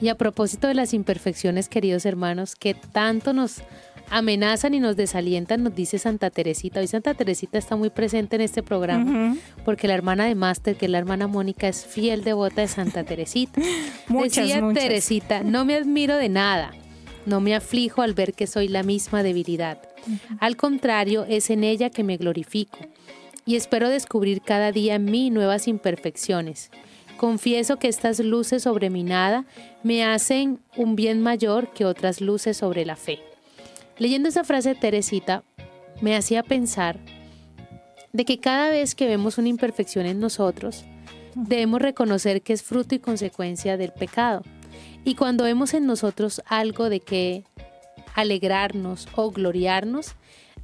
Y 0.00 0.08
a 0.08 0.16
propósito 0.16 0.66
de 0.66 0.74
las 0.74 0.94
imperfecciones, 0.94 1.68
queridos 1.68 2.06
hermanos, 2.06 2.56
que 2.56 2.74
tanto 2.74 3.32
nos 3.32 3.62
amenazan 4.10 4.74
y 4.74 4.80
nos 4.80 4.96
desalientan, 4.96 5.62
nos 5.62 5.76
dice 5.76 6.00
Santa 6.00 6.30
Teresita. 6.30 6.80
Hoy 6.80 6.88
Santa 6.88 7.14
Teresita 7.14 7.56
está 7.56 7.76
muy 7.76 7.90
presente 7.90 8.34
en 8.34 8.42
este 8.42 8.64
programa 8.64 9.36
porque 9.64 9.86
la 9.86 9.94
hermana 9.94 10.24
de 10.24 10.34
Máster, 10.34 10.74
que 10.74 10.86
es 10.86 10.90
la 10.90 10.98
hermana 10.98 11.28
Mónica, 11.28 11.68
es 11.68 11.86
fiel 11.86 12.24
devota 12.24 12.62
de 12.62 12.66
Santa 12.68 13.04
Teresita. 13.04 13.60
muchas, 14.08 14.44
Decía 14.44 14.60
muchas. 14.60 14.82
Teresita, 14.82 15.44
no 15.44 15.64
me 15.64 15.76
admiro 15.76 16.16
de 16.16 16.30
nada, 16.30 16.72
no 17.28 17.40
me 17.40 17.54
aflijo 17.54 18.02
al 18.02 18.14
ver 18.14 18.32
que 18.32 18.46
soy 18.46 18.68
la 18.68 18.82
misma 18.82 19.22
debilidad. 19.22 19.78
Al 20.40 20.56
contrario, 20.56 21.24
es 21.28 21.50
en 21.50 21.62
ella 21.62 21.90
que 21.90 22.02
me 22.02 22.16
glorifico 22.16 22.78
y 23.46 23.56
espero 23.56 23.88
descubrir 23.88 24.42
cada 24.42 24.72
día 24.72 24.96
en 24.96 25.04
mí 25.04 25.30
nuevas 25.30 25.68
imperfecciones. 25.68 26.70
Confieso 27.16 27.78
que 27.78 27.88
estas 27.88 28.20
luces 28.20 28.62
sobre 28.62 28.90
mi 28.90 29.02
nada 29.02 29.44
me 29.82 30.04
hacen 30.04 30.60
un 30.76 30.96
bien 30.96 31.20
mayor 31.20 31.72
que 31.72 31.84
otras 31.84 32.20
luces 32.20 32.56
sobre 32.56 32.84
la 32.84 32.96
fe. 32.96 33.20
Leyendo 33.98 34.28
esa 34.28 34.44
frase 34.44 34.70
de 34.70 34.74
Teresita, 34.76 35.42
me 36.00 36.14
hacía 36.14 36.42
pensar 36.42 37.00
de 38.12 38.24
que 38.24 38.38
cada 38.38 38.70
vez 38.70 38.94
que 38.94 39.06
vemos 39.06 39.38
una 39.38 39.48
imperfección 39.48 40.06
en 40.06 40.20
nosotros, 40.20 40.84
debemos 41.34 41.82
reconocer 41.82 42.42
que 42.42 42.52
es 42.52 42.62
fruto 42.62 42.94
y 42.94 42.98
consecuencia 43.00 43.76
del 43.76 43.92
pecado. 43.92 44.42
Y 45.04 45.14
cuando 45.14 45.44
vemos 45.44 45.74
en 45.74 45.86
nosotros 45.86 46.42
algo 46.46 46.88
de 46.88 47.00
que 47.00 47.44
alegrarnos 48.14 49.08
o 49.14 49.30
gloriarnos, 49.30 50.14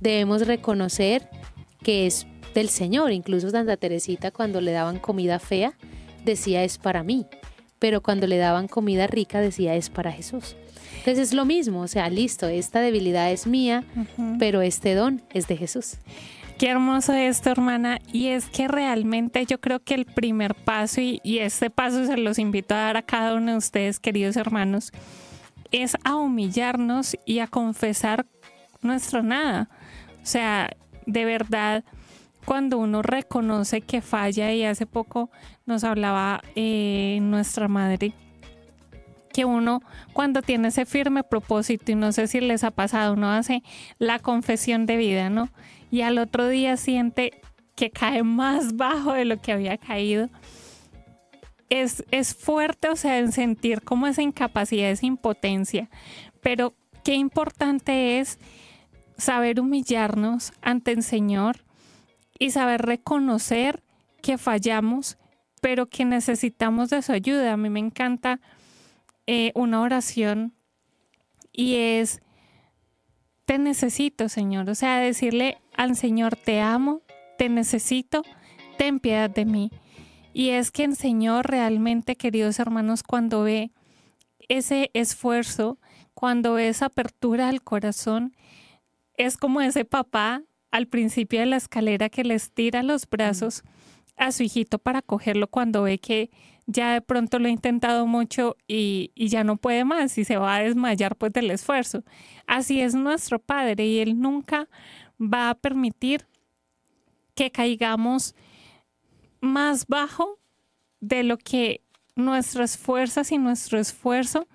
debemos 0.01 0.47
reconocer 0.47 1.29
que 1.83 2.07
es 2.07 2.27
del 2.55 2.69
Señor. 2.69 3.13
Incluso 3.13 3.51
Santa 3.51 3.77
Teresita 3.77 4.31
cuando 4.31 4.61
le 4.61 4.73
daban 4.73 4.99
comida 4.99 5.39
fea, 5.39 5.75
decía 6.25 6.65
es 6.65 6.79
para 6.79 7.03
mí. 7.03 7.27
Pero 7.79 8.03
cuando 8.03 8.27
le 8.27 8.39
daban 8.39 8.69
comida 8.69 9.07
rica, 9.07 9.41
decía 9.41 9.75
es 9.75 9.91
para 9.91 10.13
Jesús. 10.13 10.57
Entonces 10.99 11.29
es 11.29 11.35
lo 11.35 11.45
mismo, 11.45 11.81
o 11.81 11.89
sea, 11.89 12.09
listo, 12.09 12.47
esta 12.47 12.81
debilidad 12.81 13.31
es 13.31 13.47
mía, 13.47 13.85
uh 13.95 14.01
-huh. 14.01 14.37
pero 14.39 14.63
este 14.63 14.95
don 14.95 15.23
es 15.35 15.47
de 15.49 15.57
Jesús. 15.57 15.99
Qué 16.59 16.69
hermoso 16.69 17.13
esto, 17.13 17.51
hermana. 17.51 17.99
Y 18.13 18.29
es 18.29 18.49
que 18.49 18.69
realmente 18.69 19.45
yo 19.45 19.61
creo 19.61 19.83
que 19.83 19.95
el 19.95 20.05
primer 20.05 20.55
paso, 20.55 21.01
y, 21.01 21.21
este 21.25 21.69
paso 21.69 22.07
se 22.07 22.17
los 22.17 22.39
invito 22.39 22.75
a 22.75 22.79
dar 22.79 22.97
a 22.97 23.03
cada 23.03 23.35
uno 23.35 23.53
de 23.53 23.59
ustedes, 23.59 23.99
queridos 23.99 24.37
hermanos, 24.37 24.93
es 25.73 25.97
a 26.05 26.15
humillarnos 26.15 27.17
y 27.27 27.41
a 27.41 27.49
confesar 27.49 28.27
nuestro 28.83 29.23
nada. 29.25 29.69
O 30.23 30.27
sea, 30.27 30.71
de 31.07 31.25
verdad, 31.25 31.85
cuando 32.45 32.79
uno 32.79 33.03
reconoce 33.03 33.81
que 33.81 34.01
falla, 34.01 34.53
y 34.53 34.65
hace 34.65 34.87
poco 34.87 35.31
nos 35.67 35.83
hablaba 35.83 36.41
eh, 36.55 37.19
nuestra 37.21 37.67
madre, 37.67 38.13
que 39.33 39.45
uno 39.45 39.83
cuando 40.13 40.43
tiene 40.43 40.69
ese 40.69 40.87
firme 40.87 41.25
propósito, 41.25 41.91
y 41.91 41.97
no 41.97 42.13
sé 42.13 42.29
si 42.29 42.41
les 42.41 42.63
ha 42.63 42.71
pasado, 42.71 43.15
uno 43.15 43.33
hace 43.33 43.65
la 43.99 44.21
confesión 44.21 44.87
de 44.87 44.97
vida, 44.97 45.31
¿no? 45.31 45.49
Y 45.95 46.03
al 46.03 46.19
otro 46.19 46.49
día 46.49 46.77
siente 46.77 47.41
que 47.77 47.93
cae 47.93 48.25
más 48.25 48.75
bajo 48.77 49.13
de 49.13 49.25
lo 49.25 49.41
que 49.41 49.53
había 49.53 49.79
caído. 49.79 50.29
Es, 51.71 52.03
es 52.11 52.35
fuerte, 52.35 52.89
o 52.89 52.97
sea, 52.97 53.21
en 53.21 53.31
sentir 53.31 53.81
como 53.83 54.09
esa 54.09 54.21
incapacidad, 54.21 54.91
esa 54.91 55.07
impotencia, 55.07 55.89
pero 56.41 56.75
qué 57.05 57.15
importante 57.15 58.19
es 58.19 58.41
saber 59.17 59.61
humillarnos 59.61 60.53
ante 60.63 60.91
el 60.91 61.05
Señor 61.05 61.65
y 62.41 62.51
saber 62.51 62.83
reconocer 62.83 63.81
que 64.21 64.37
fallamos, 64.37 65.17
pero 65.61 65.87
que 65.87 66.05
necesitamos 66.05 66.91
de 66.91 67.03
su 67.03 67.13
ayuda. 67.13 67.53
A 67.53 67.57
mí 67.57 67.71
me 67.71 67.79
encanta 67.79 68.41
eh, 69.29 69.53
una 69.55 69.81
oración 69.81 70.55
y 71.53 71.77
es, 71.77 72.21
te 73.45 73.59
necesito, 73.59 74.29
Señor. 74.29 74.69
O 74.69 74.75
sea, 74.75 74.99
decirle 74.99 75.59
al 75.77 75.97
Señor, 75.97 76.37
te 76.37 76.61
amo, 76.61 77.03
te 77.39 77.49
necesito, 77.49 78.23
ten 78.79 79.01
piedad 79.01 79.31
de 79.31 79.45
mí. 79.45 79.71
Y 80.33 80.51
es 80.51 80.71
que 80.71 80.85
el 80.85 80.97
Señor 80.97 81.49
realmente, 81.49 82.17
queridos 82.17 82.59
hermanos, 82.59 83.03
cuando 83.03 83.43
ve 83.43 83.71
ese 84.49 84.91
esfuerzo, 84.95 85.79
cuando 86.13 86.55
ve 86.55 86.69
esa 86.69 86.87
apertura 86.87 87.49
al 87.49 87.63
corazón, 87.63 88.35
es 89.17 89.37
como 89.37 89.61
ese 89.61 89.85
papá 89.85 90.43
al 90.71 90.89
principio 90.89 91.41
de 91.41 91.47
la 91.47 91.57
escalera 91.57 92.09
que 92.09 92.25
le 92.25 92.35
estira 92.35 92.83
los 92.83 93.09
brazos 93.09 93.63
a 94.17 94.33
su 94.33 94.43
hijito 94.43 94.79
para 94.79 95.03
cogerlo 95.03 95.47
cuando 95.47 95.85
ve 95.85 95.99
que 95.99 96.31
ya 96.67 96.95
de 96.95 97.01
pronto 97.01 97.39
lo 97.39 97.47
ha 97.47 97.51
intentado 97.51 98.07
mucho 98.07 98.57
y, 98.67 99.13
y, 99.15 99.29
ya 99.29 99.45
no 99.45 99.57
puede 99.57 99.85
más 99.85 100.17
y 100.17 100.25
se 100.25 100.37
va 100.37 100.57
a 100.57 100.63
desmayar 100.63 101.15
pues 101.15 101.33
del 101.33 101.51
esfuerzo. 101.51 102.03
Así 102.47 102.81
es 102.81 102.95
nuestro 102.95 103.39
Padre 103.39 103.85
y 103.87 103.99
Él 103.99 104.19
nunca 104.19 104.69
va 105.33 105.51
a 105.51 105.55
permitir 105.55 106.27
que 107.35 107.51
caigamos 107.51 108.35
más 109.41 109.87
bajo 109.87 110.39
de 111.01 111.23
lo 111.23 111.37
que 111.37 111.83
nuestras 112.17 112.79
fuerzas 112.79 113.33
y 113.33 113.39
nuestro 113.39 113.79
esfuerzo 113.79 114.47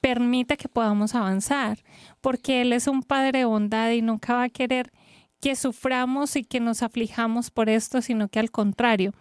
permita 0.00 0.56
que 0.56 0.68
podamos 0.68 1.14
avanzar, 1.14 1.78
porque 2.20 2.60
Él 2.60 2.72
es 2.72 2.86
un 2.86 3.02
Padre 3.02 3.40
de 3.40 3.44
bondad 3.44 3.90
y 3.90 4.02
nunca 4.02 4.34
va 4.34 4.44
a 4.44 4.48
querer 4.48 4.92
que 5.40 5.56
suframos 5.56 6.36
y 6.36 6.44
que 6.44 6.60
nos 6.60 6.82
aflijamos 6.82 7.50
por 7.50 7.68
esto, 7.68 8.02
sino 8.02 8.28
que 8.28 8.38
al 8.38 8.50
contrario, 8.50 9.12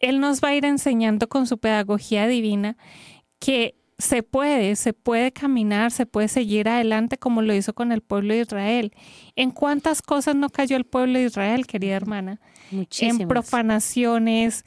Él 0.00 0.20
nos 0.20 0.42
va 0.42 0.48
a 0.48 0.54
ir 0.54 0.64
enseñando 0.64 1.28
con 1.28 1.46
su 1.46 1.58
pedagogía 1.58 2.26
divina 2.26 2.76
que 3.38 3.74
se 3.98 4.22
puede, 4.22 4.76
se 4.76 4.92
puede 4.92 5.32
caminar, 5.32 5.90
se 5.90 6.06
puede 6.06 6.28
seguir 6.28 6.68
adelante 6.68 7.16
como 7.16 7.42
lo 7.42 7.54
hizo 7.54 7.74
con 7.74 7.92
el 7.92 8.00
pueblo 8.00 8.34
de 8.34 8.40
Israel. 8.40 8.92
¿En 9.36 9.50
cuántas 9.50 10.02
cosas 10.02 10.34
no 10.34 10.50
cayó 10.50 10.76
el 10.76 10.84
pueblo 10.84 11.18
de 11.18 11.26
Israel, 11.26 11.66
querida 11.66 11.94
hermana? 11.94 12.40
Muchísimas. 12.70 13.20
En 13.20 13.28
profanaciones, 13.28 14.64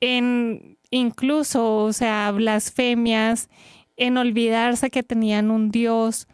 en 0.00 0.78
incluso, 0.90 1.84
o 1.84 1.92
sea, 1.92 2.30
blasfemias, 2.32 3.48
en 3.96 4.16
olvidarse 4.16 4.90
que 4.90 5.02
tenían 5.02 5.50
un 5.50 5.70
Dios. 5.70 6.28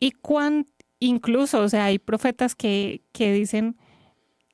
Y 0.00 0.12
cuán, 0.12 0.66
incluso, 0.98 1.60
o 1.60 1.68
sea, 1.68 1.86
hay 1.86 1.98
profetas 1.98 2.54
que, 2.54 3.02
que 3.12 3.32
dicen, 3.32 3.76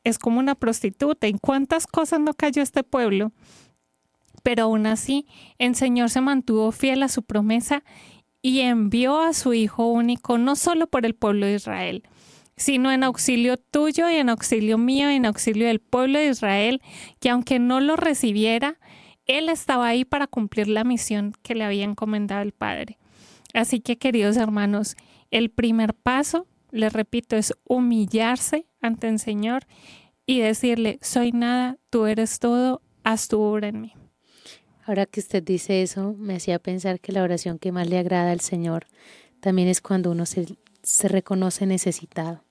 es 0.05 0.19
como 0.19 0.39
una 0.39 0.55
prostituta. 0.55 1.27
¿En 1.27 1.39
cuántas 1.39 1.87
cosas 1.87 2.21
no 2.21 2.35
cayó 2.35 2.63
este 2.63 2.85
pueblo? 2.85 3.33
Pero 4.45 4.65
aún 4.65 4.87
así, 4.87 5.27
el 5.59 5.75
Señor 5.75 6.11
se 6.11 6.21
mantuvo 6.21 6.71
fiel 6.71 7.03
a 7.03 7.09
su 7.09 7.23
promesa 7.25 7.83
y 8.43 8.61
envió 8.61 9.21
a 9.21 9.33
su 9.33 9.55
Hijo 9.55 9.87
único 9.87 10.37
no 10.37 10.55
solo 10.55 10.87
por 10.87 11.07
el 11.07 11.15
pueblo 11.15 11.47
de 11.47 11.55
Israel, 11.55 12.03
sino 12.57 12.93
en 12.93 13.03
auxilio 13.05 13.57
tuyo 13.57 14.09
y 14.11 14.17
en 14.17 14.29
auxilio 14.29 14.77
mío 14.77 15.11
y 15.11 15.15
en 15.15 15.25
auxilio 15.25 15.67
del 15.67 15.81
pueblo 15.81 16.19
de 16.19 16.29
Israel, 16.29 16.83
que 17.21 17.31
aunque 17.31 17.59
no 17.59 17.81
lo 17.81 17.97
recibiera, 17.97 18.79
Él 19.25 19.49
estaba 19.49 19.89
ahí 19.89 20.05
para 20.05 20.27
cumplir 20.27 20.69
la 20.69 20.85
misión 20.85 21.33
que 21.43 21.55
le 21.55 21.65
había 21.65 21.85
encomendado 21.85 22.43
el 22.43 22.53
Padre. 22.53 22.99
Así 23.55 23.81
que, 23.81 23.97
queridos 23.97 24.37
hermanos, 24.37 24.95
el 25.31 25.49
primer 25.49 25.95
paso, 25.95 26.47
les 26.71 26.93
repito, 26.93 27.37
es 27.37 27.55
humillarse 27.65 28.67
ante 28.83 29.09
el 29.09 29.19
Señor 29.19 29.67
y 30.27 30.41
decirle, 30.41 30.99
soy 31.01 31.33
nada, 31.33 31.79
tú 31.89 32.05
eres 32.05 32.41
todo, 32.41 32.83
haz 33.05 33.29
tu 33.29 33.41
obra 33.41 33.69
en 33.69 33.81
mí. 33.81 33.95
Ahora 34.87 35.07
que 35.07 35.21
usted 35.21 35.43
dice 35.43 35.83
eso, 35.83 36.15
me 36.19 36.37
hacía 36.37 36.59
pensar 36.59 37.01
que 37.01 37.13
la 37.13 37.23
oración 37.23 37.59
que 37.59 37.73
más 37.73 37.89
le 37.89 37.99
agrada 37.99 38.33
al 38.33 38.41
Señor 38.41 38.87
también 39.41 39.69
es 39.69 39.81
cuando 39.81 40.11
uno 40.11 40.27
se, 40.27 40.47
reconoce 41.09 41.67
necesitado. 41.67 42.43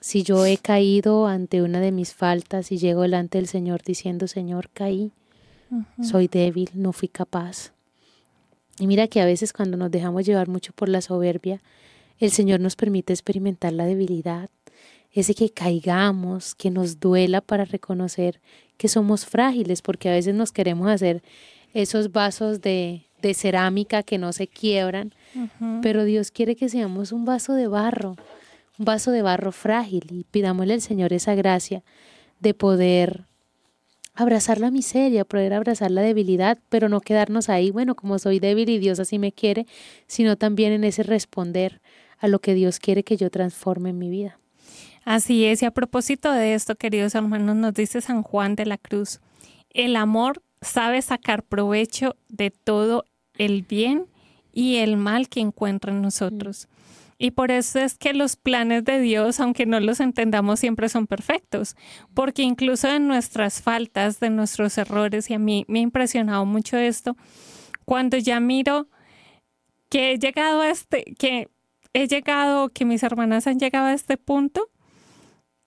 Si 0.00 0.22
yo 0.22 0.46
he 0.46 0.56
caído 0.56 1.26
ante 1.26 1.62
una 1.62 1.80
de 1.80 1.92
mis 1.92 2.14
faltas 2.14 2.72
y 2.72 2.78
llego 2.78 3.02
delante 3.02 3.38
del 3.38 3.48
Señor 3.48 3.82
diciendo, 3.82 4.28
Señor, 4.28 4.70
caí, 4.72 5.12
soy 6.02 6.28
débil, 6.28 6.70
no 6.74 6.92
fui 6.92 7.08
capaz. 7.08 7.72
Y 8.78 8.86
mira 8.86 9.08
que 9.08 9.20
a 9.20 9.26
veces 9.26 9.52
cuando 9.52 9.76
nos 9.76 9.90
dejamos 9.90 10.24
llevar 10.24 10.48
mucho 10.48 10.72
por 10.72 10.88
la 10.88 11.00
soberbia, 11.00 11.62
el 12.18 12.30
Señor 12.30 12.60
nos 12.60 12.76
permite 12.76 13.12
experimentar 13.12 13.72
la 13.72 13.84
debilidad, 13.84 14.48
ese 15.12 15.34
que 15.34 15.50
caigamos, 15.50 16.54
que 16.54 16.70
nos 16.70 17.00
duela 17.00 17.40
para 17.40 17.64
reconocer 17.64 18.40
que 18.76 18.88
somos 18.88 19.26
frágiles, 19.26 19.82
porque 19.82 20.08
a 20.08 20.12
veces 20.12 20.34
nos 20.34 20.52
queremos 20.52 20.88
hacer 20.88 21.22
esos 21.72 22.12
vasos 22.12 22.60
de, 22.60 23.06
de 23.22 23.34
cerámica 23.34 24.02
que 24.02 24.18
no 24.18 24.32
se 24.32 24.46
quiebran, 24.46 25.12
pero 25.82 26.04
Dios 26.04 26.30
quiere 26.30 26.56
que 26.56 26.68
seamos 26.68 27.12
un 27.12 27.24
vaso 27.24 27.54
de 27.54 27.66
barro, 27.66 28.16
un 28.78 28.84
vaso 28.84 29.10
de 29.10 29.22
barro 29.22 29.52
frágil 29.52 30.04
y 30.10 30.24
pidámosle 30.24 30.74
al 30.74 30.80
Señor 30.80 31.12
esa 31.12 31.34
gracia 31.34 31.82
de 32.40 32.54
poder 32.54 33.24
abrazar 34.14 34.58
la 34.58 34.70
miseria, 34.70 35.24
poder 35.24 35.52
abrazar 35.52 35.90
la 35.90 36.02
debilidad, 36.02 36.58
pero 36.68 36.88
no 36.88 37.00
quedarnos 37.00 37.48
ahí, 37.48 37.70
bueno, 37.70 37.94
como 37.94 38.18
soy 38.18 38.40
débil 38.40 38.68
y 38.70 38.78
Dios 38.78 38.98
así 38.98 39.18
me 39.18 39.32
quiere, 39.32 39.66
sino 40.06 40.36
también 40.36 40.72
en 40.72 40.84
ese 40.84 41.02
responder 41.02 41.80
a 42.18 42.28
lo 42.28 42.38
que 42.38 42.54
Dios 42.54 42.78
quiere 42.78 43.02
que 43.04 43.16
yo 43.16 43.30
transforme 43.30 43.90
en 43.90 43.98
mi 43.98 44.08
vida. 44.08 44.38
Así 45.06 45.44
es, 45.44 45.62
y 45.62 45.66
a 45.66 45.70
propósito 45.70 46.32
de 46.32 46.54
esto, 46.54 46.74
queridos 46.74 47.14
hermanos, 47.14 47.54
nos 47.54 47.74
dice 47.74 48.00
San 48.00 48.24
Juan 48.24 48.56
de 48.56 48.66
la 48.66 48.76
Cruz, 48.76 49.20
el 49.70 49.94
amor 49.94 50.42
sabe 50.60 51.00
sacar 51.00 51.44
provecho 51.44 52.16
de 52.28 52.50
todo 52.50 53.04
el 53.38 53.62
bien 53.62 54.06
y 54.52 54.78
el 54.78 54.96
mal 54.96 55.28
que 55.28 55.38
encuentra 55.38 55.92
en 55.92 56.02
nosotros. 56.02 56.66
Y 57.18 57.30
por 57.30 57.52
eso 57.52 57.78
es 57.78 57.96
que 57.96 58.14
los 58.14 58.34
planes 58.34 58.84
de 58.84 58.98
Dios, 58.98 59.38
aunque 59.38 59.64
no 59.64 59.78
los 59.78 60.00
entendamos, 60.00 60.58
siempre 60.58 60.88
son 60.88 61.06
perfectos, 61.06 61.76
porque 62.12 62.42
incluso 62.42 62.88
en 62.88 63.06
nuestras 63.06 63.62
faltas, 63.62 64.18
de 64.18 64.30
nuestros 64.30 64.76
errores, 64.76 65.30
y 65.30 65.34
a 65.34 65.38
mí 65.38 65.64
me 65.68 65.78
ha 65.78 65.82
impresionado 65.82 66.44
mucho 66.46 66.78
esto, 66.78 67.16
cuando 67.84 68.16
ya 68.18 68.40
miro 68.40 68.88
que 69.88 70.14
he 70.14 70.18
llegado 70.18 70.62
a 70.62 70.68
este, 70.68 71.04
que 71.16 71.48
he 71.92 72.08
llegado, 72.08 72.70
que 72.70 72.84
mis 72.84 73.04
hermanas 73.04 73.46
han 73.46 73.60
llegado 73.60 73.86
a 73.86 73.92
este 73.92 74.16
punto, 74.16 74.68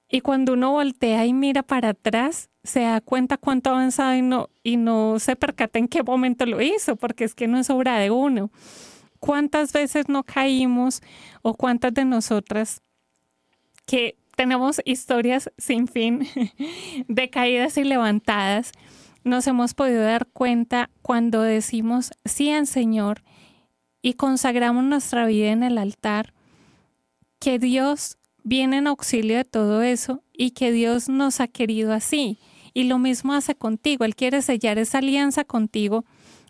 y 0.10 0.22
cuando 0.22 0.54
uno 0.54 0.72
voltea 0.72 1.26
y 1.26 1.34
mira 1.34 1.64
para 1.64 1.90
atrás, 1.90 2.50
se 2.64 2.82
da 2.82 3.00
cuenta 3.00 3.38
cuánto 3.38 3.70
ha 3.70 3.74
avanzado 3.74 4.16
y 4.16 4.22
no, 4.22 4.50
y 4.64 4.78
no 4.78 5.20
se 5.20 5.36
percata 5.36 5.80
en 5.80 5.88
qué 5.88 6.04
momento 6.04 6.46
lo 6.46 6.62
hizo, 6.62 6.96
porque 6.96 7.24
es 7.24 7.36
que 7.36 7.48
no 7.48 7.60
es 7.60 7.70
obra 7.70 8.00
de 8.00 8.10
uno. 8.12 8.52
¿Cuántas 9.20 9.72
veces 9.74 10.10
no 10.10 10.24
caímos 10.24 11.02
o 11.42 11.54
cuántas 11.54 11.94
de 11.94 12.06
nosotras 12.06 12.82
que 13.86 14.18
tenemos 14.36 14.80
historias 14.86 15.52
sin 15.58 15.88
fin 15.88 16.28
de 17.08 17.30
caídas 17.30 17.76
y 17.78 17.84
levantadas, 17.84 18.72
nos 19.24 19.48
hemos 19.48 19.74
podido 19.74 20.02
dar 20.02 20.28
cuenta 20.28 20.90
cuando 21.02 21.42
decimos 21.42 22.12
sí 22.24 22.52
al 22.52 22.66
Señor 22.68 23.24
y 24.02 24.14
consagramos 24.14 24.84
nuestra 24.84 25.26
vida 25.26 25.52
en 25.52 25.64
el 25.64 25.78
altar, 25.78 26.34
que 27.40 27.60
Dios 27.60 28.19
viene 28.44 28.78
en 28.78 28.88
auxilio 28.88 29.38
de 29.38 29.46
todo 29.46 29.82
eso 29.82 30.24
y 30.34 30.52
que 30.52 30.72
Dios 30.72 31.10
nos 31.10 31.40
ha 31.40 31.48
querido 31.48 31.94
así. 31.94 32.40
Y 32.74 32.84
lo 32.84 33.00
mismo 33.00 33.34
hace 33.34 33.56
contigo. 33.56 34.06
Él 34.06 34.16
quiere 34.16 34.42
sellar 34.42 34.78
esa 34.78 35.00
alianza 35.00 35.44
contigo 35.44 36.06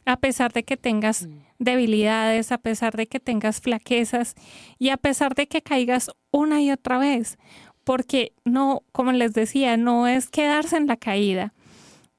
a 0.05 0.17
pesar 0.17 0.53
de 0.53 0.63
que 0.63 0.77
tengas 0.77 1.27
debilidades, 1.59 2.51
a 2.51 2.57
pesar 2.57 2.95
de 2.95 3.07
que 3.07 3.19
tengas 3.19 3.61
flaquezas 3.61 4.35
y 4.77 4.89
a 4.89 4.97
pesar 4.97 5.35
de 5.35 5.47
que 5.47 5.61
caigas 5.61 6.09
una 6.31 6.61
y 6.61 6.71
otra 6.71 6.97
vez. 6.97 7.37
Porque 7.83 8.33
no, 8.45 8.83
como 8.91 9.11
les 9.11 9.33
decía, 9.33 9.77
no 9.77 10.07
es 10.07 10.29
quedarse 10.29 10.77
en 10.77 10.87
la 10.87 10.97
caída. 10.97 11.53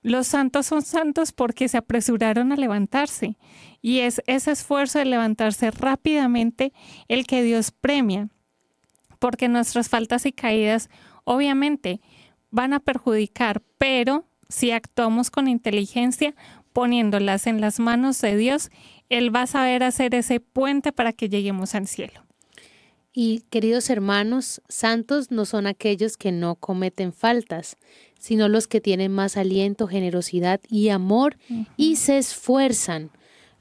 Los 0.02 0.28
santos 0.28 0.66
son 0.66 0.82
santos 0.82 1.32
porque 1.32 1.68
se 1.68 1.76
apresuraron 1.76 2.52
a 2.52 2.56
levantarse. 2.56 3.36
Y 3.82 4.00
es 4.00 4.22
ese 4.26 4.52
esfuerzo 4.52 4.98
de 4.98 5.04
levantarse 5.04 5.70
rápidamente 5.70 6.72
el 7.08 7.26
que 7.26 7.42
Dios 7.42 7.70
premia 7.70 8.28
porque 9.20 9.46
nuestras 9.48 9.88
faltas 9.88 10.26
y 10.26 10.32
caídas 10.32 10.90
obviamente 11.22 12.00
van 12.50 12.72
a 12.72 12.80
perjudicar, 12.80 13.62
pero 13.78 14.24
si 14.48 14.72
actuamos 14.72 15.30
con 15.30 15.46
inteligencia, 15.46 16.34
poniéndolas 16.72 17.46
en 17.46 17.60
las 17.60 17.78
manos 17.78 18.20
de 18.20 18.36
Dios, 18.36 18.70
Él 19.08 19.34
va 19.34 19.42
a 19.42 19.46
saber 19.46 19.84
hacer 19.84 20.14
ese 20.16 20.40
puente 20.40 20.90
para 20.90 21.12
que 21.12 21.28
lleguemos 21.28 21.76
al 21.76 21.86
cielo. 21.86 22.24
Y 23.12 23.42
queridos 23.50 23.90
hermanos, 23.90 24.62
santos 24.68 25.30
no 25.30 25.44
son 25.44 25.66
aquellos 25.66 26.16
que 26.16 26.30
no 26.30 26.54
cometen 26.54 27.12
faltas, 27.12 27.76
sino 28.18 28.48
los 28.48 28.68
que 28.68 28.80
tienen 28.80 29.12
más 29.12 29.36
aliento, 29.36 29.88
generosidad 29.88 30.60
y 30.68 30.90
amor 30.90 31.36
y 31.76 31.96
se 31.96 32.18
esfuerzan, 32.18 33.10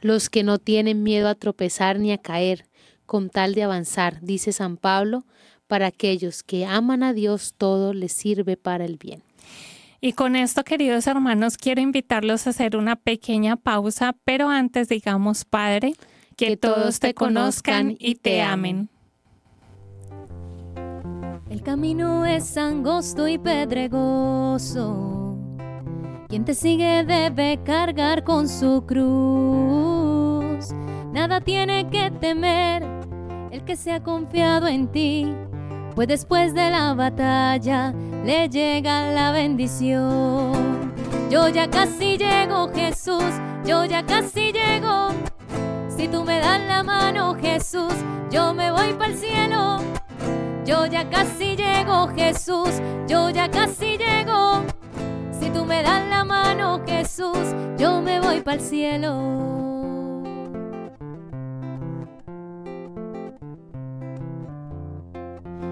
los 0.02 0.30
que 0.30 0.44
no 0.44 0.60
tienen 0.60 1.04
miedo 1.04 1.28
a 1.28 1.36
tropezar 1.36 2.00
ni 2.00 2.12
a 2.12 2.20
caer, 2.20 2.69
con 3.10 3.32
tal 3.32 3.56
de 3.56 3.64
avanzar, 3.64 4.22
dice 4.22 4.52
San 4.52 4.78
Pablo, 4.78 5.26
para 5.66 5.88
aquellos 5.88 6.44
que 6.44 6.68
aman 6.68 7.02
a 7.02 7.12
Dios 7.12 7.56
todo 7.58 7.92
les 7.96 8.14
sirve 8.14 8.56
para 8.56 8.86
el 8.86 8.98
bien. 8.98 9.24
Y 10.00 10.14
con 10.14 10.36
esto, 10.36 10.64
queridos 10.64 11.08
hermanos, 11.08 11.58
quiero 11.58 11.82
invitarlos 11.82 12.46
a 12.46 12.52
hacer 12.52 12.78
una 12.78 12.96
pequeña 12.96 13.56
pausa, 13.56 14.16
pero 14.26 14.48
antes 14.50 14.90
digamos, 14.90 15.44
Padre, 15.44 15.96
que, 16.38 16.56
todos 16.56 17.00
te 17.00 17.16
conozcan 17.16 17.96
y 17.98 18.14
te 18.14 18.44
amen. 18.44 18.90
El 21.50 21.64
camino 21.64 22.28
es 22.28 22.58
angosto 22.58 23.28
y 23.28 23.40
pedregoso. 23.40 25.36
Quien 26.28 26.46
te 26.46 26.54
sigue 26.54 27.04
debe 27.06 27.60
cargar 27.66 28.24
con 28.24 28.48
su 28.48 28.86
cruz. 28.86 30.70
Nada 31.12 31.42
tiene 31.42 31.90
que 31.90 32.12
temer 32.12 32.99
el 33.52 33.64
que 33.64 33.76
se 33.76 33.92
ha 33.92 34.02
confiado 34.02 34.68
en 34.68 34.88
ti 34.88 35.34
pues 36.00 36.08
después 36.08 36.54
de 36.54 36.70
la 36.70 36.94
batalla 36.94 37.94
le 38.24 38.48
llega 38.48 39.12
la 39.12 39.34
bendición. 39.34 40.94
Yo 41.30 41.50
ya 41.50 41.70
casi 41.70 42.18
llego, 42.18 42.70
Jesús, 42.74 43.34
yo 43.66 43.84
ya 43.84 44.06
casi 44.06 44.54
llego. 44.54 45.10
Si 45.90 46.08
tú 46.08 46.24
me 46.24 46.40
das 46.40 46.62
la 46.62 46.84
mano, 46.84 47.36
Jesús, 47.36 47.94
yo 48.32 48.54
me 48.54 48.72
voy 48.72 48.94
para 48.94 49.12
el 49.12 49.18
cielo. 49.18 49.80
Yo 50.66 50.86
ya 50.86 51.10
casi 51.10 51.58
llego, 51.58 52.08
Jesús, 52.16 52.70
yo 53.06 53.30
ya 53.30 53.52
casi 53.52 53.98
llego. 53.98 54.64
Si 55.38 55.50
tú 55.50 55.66
me 55.66 55.84
das 55.84 56.08
la 56.08 56.24
mano, 56.24 56.82
Jesús, 56.88 57.38
yo 57.78 58.02
me 58.02 58.22
voy 58.22 58.40
para 58.40 58.56
el 58.56 58.62
cielo. 58.62 59.69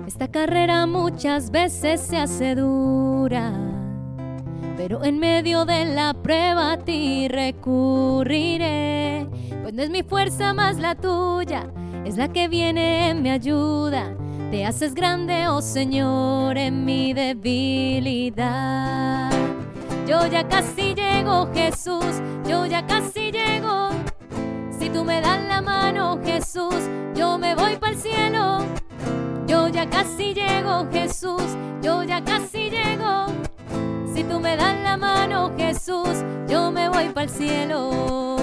Esta 0.08 0.28
carrera 0.30 0.88
muchas 0.88 1.51
veces 1.51 1.99
se 1.99 2.16
hace 2.16 2.55
dura, 2.55 3.51
pero 4.78 5.03
en 5.03 5.20
medio 5.20 5.66
de 5.66 5.84
la 5.84 6.14
prueba 6.14 6.72
a 6.72 6.78
ti 6.78 7.28
recurriré, 7.28 9.28
pues 9.62 9.74
no 9.74 9.84
es 9.84 9.89
mi 9.89 10.03
fuerza 10.03 10.53
más 10.53 10.78
la 10.78 10.95
tuya, 10.95 11.70
es 12.05 12.16
la 12.16 12.30
que 12.30 12.47
viene 12.47 13.10
en 13.10 13.22
mi 13.22 13.32
ayuda. 13.32 14.16
Te 14.49 14.66
haces 14.66 14.95
grande, 14.95 15.49
oh 15.49 15.62
Señor, 15.62 16.58
en 16.58 16.86
mi 16.86 17.12
debilidad. 17.12 18.39
Yo 20.08 20.26
ya 20.28 20.47
casi 20.47 20.95
llego, 20.95 21.49
Jesús, 21.53 22.22
yo 22.47 22.66
ya 22.66 22.88
casi 22.88 23.34
llego. 23.34 23.89
Si 24.80 24.89
tú 24.89 25.03
me 25.03 25.20
das 25.20 25.41
la 25.49 25.62
mano, 25.62 26.18
Jesús, 26.24 26.76
yo 27.14 27.38
me 27.38 27.55
voy 27.55 27.76
para 27.76 27.91
el 27.91 27.99
cielo. 27.99 28.60
Yo 29.47 29.69
ya 29.69 29.89
casi 29.89 30.33
llego, 30.33 30.87
Jesús, 30.91 31.41
yo 31.81 32.03
ya 32.03 32.21
casi 32.21 32.69
llego. 32.69 33.27
Si 34.13 34.23
tú 34.23 34.39
me 34.41 34.57
das 34.57 34.75
la 34.83 34.97
mano, 34.97 35.53
Jesús, 35.57 36.23
yo 36.49 36.69
me 36.69 36.89
voy 36.89 37.09
para 37.09 37.23
el 37.23 37.29
cielo. 37.29 38.35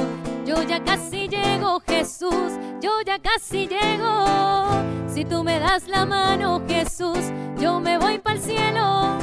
yo 0.47 0.63
ya 0.63 0.83
casi 0.83 1.29
llego, 1.29 1.81
Jesús, 1.87 2.53
yo 2.81 3.03
ya 3.05 3.19
casi 3.19 3.67
llego. 3.67 4.65
Si 5.07 5.25
tú 5.25 5.45
me 5.45 5.59
das 5.59 5.89
la 5.89 6.07
mano, 6.07 6.63
Jesús, 6.67 7.19
yo 7.59 7.81
me 7.81 7.99
voy 7.99 8.19
para 8.19 8.37
el 8.37 8.43
cielo. 8.43 9.19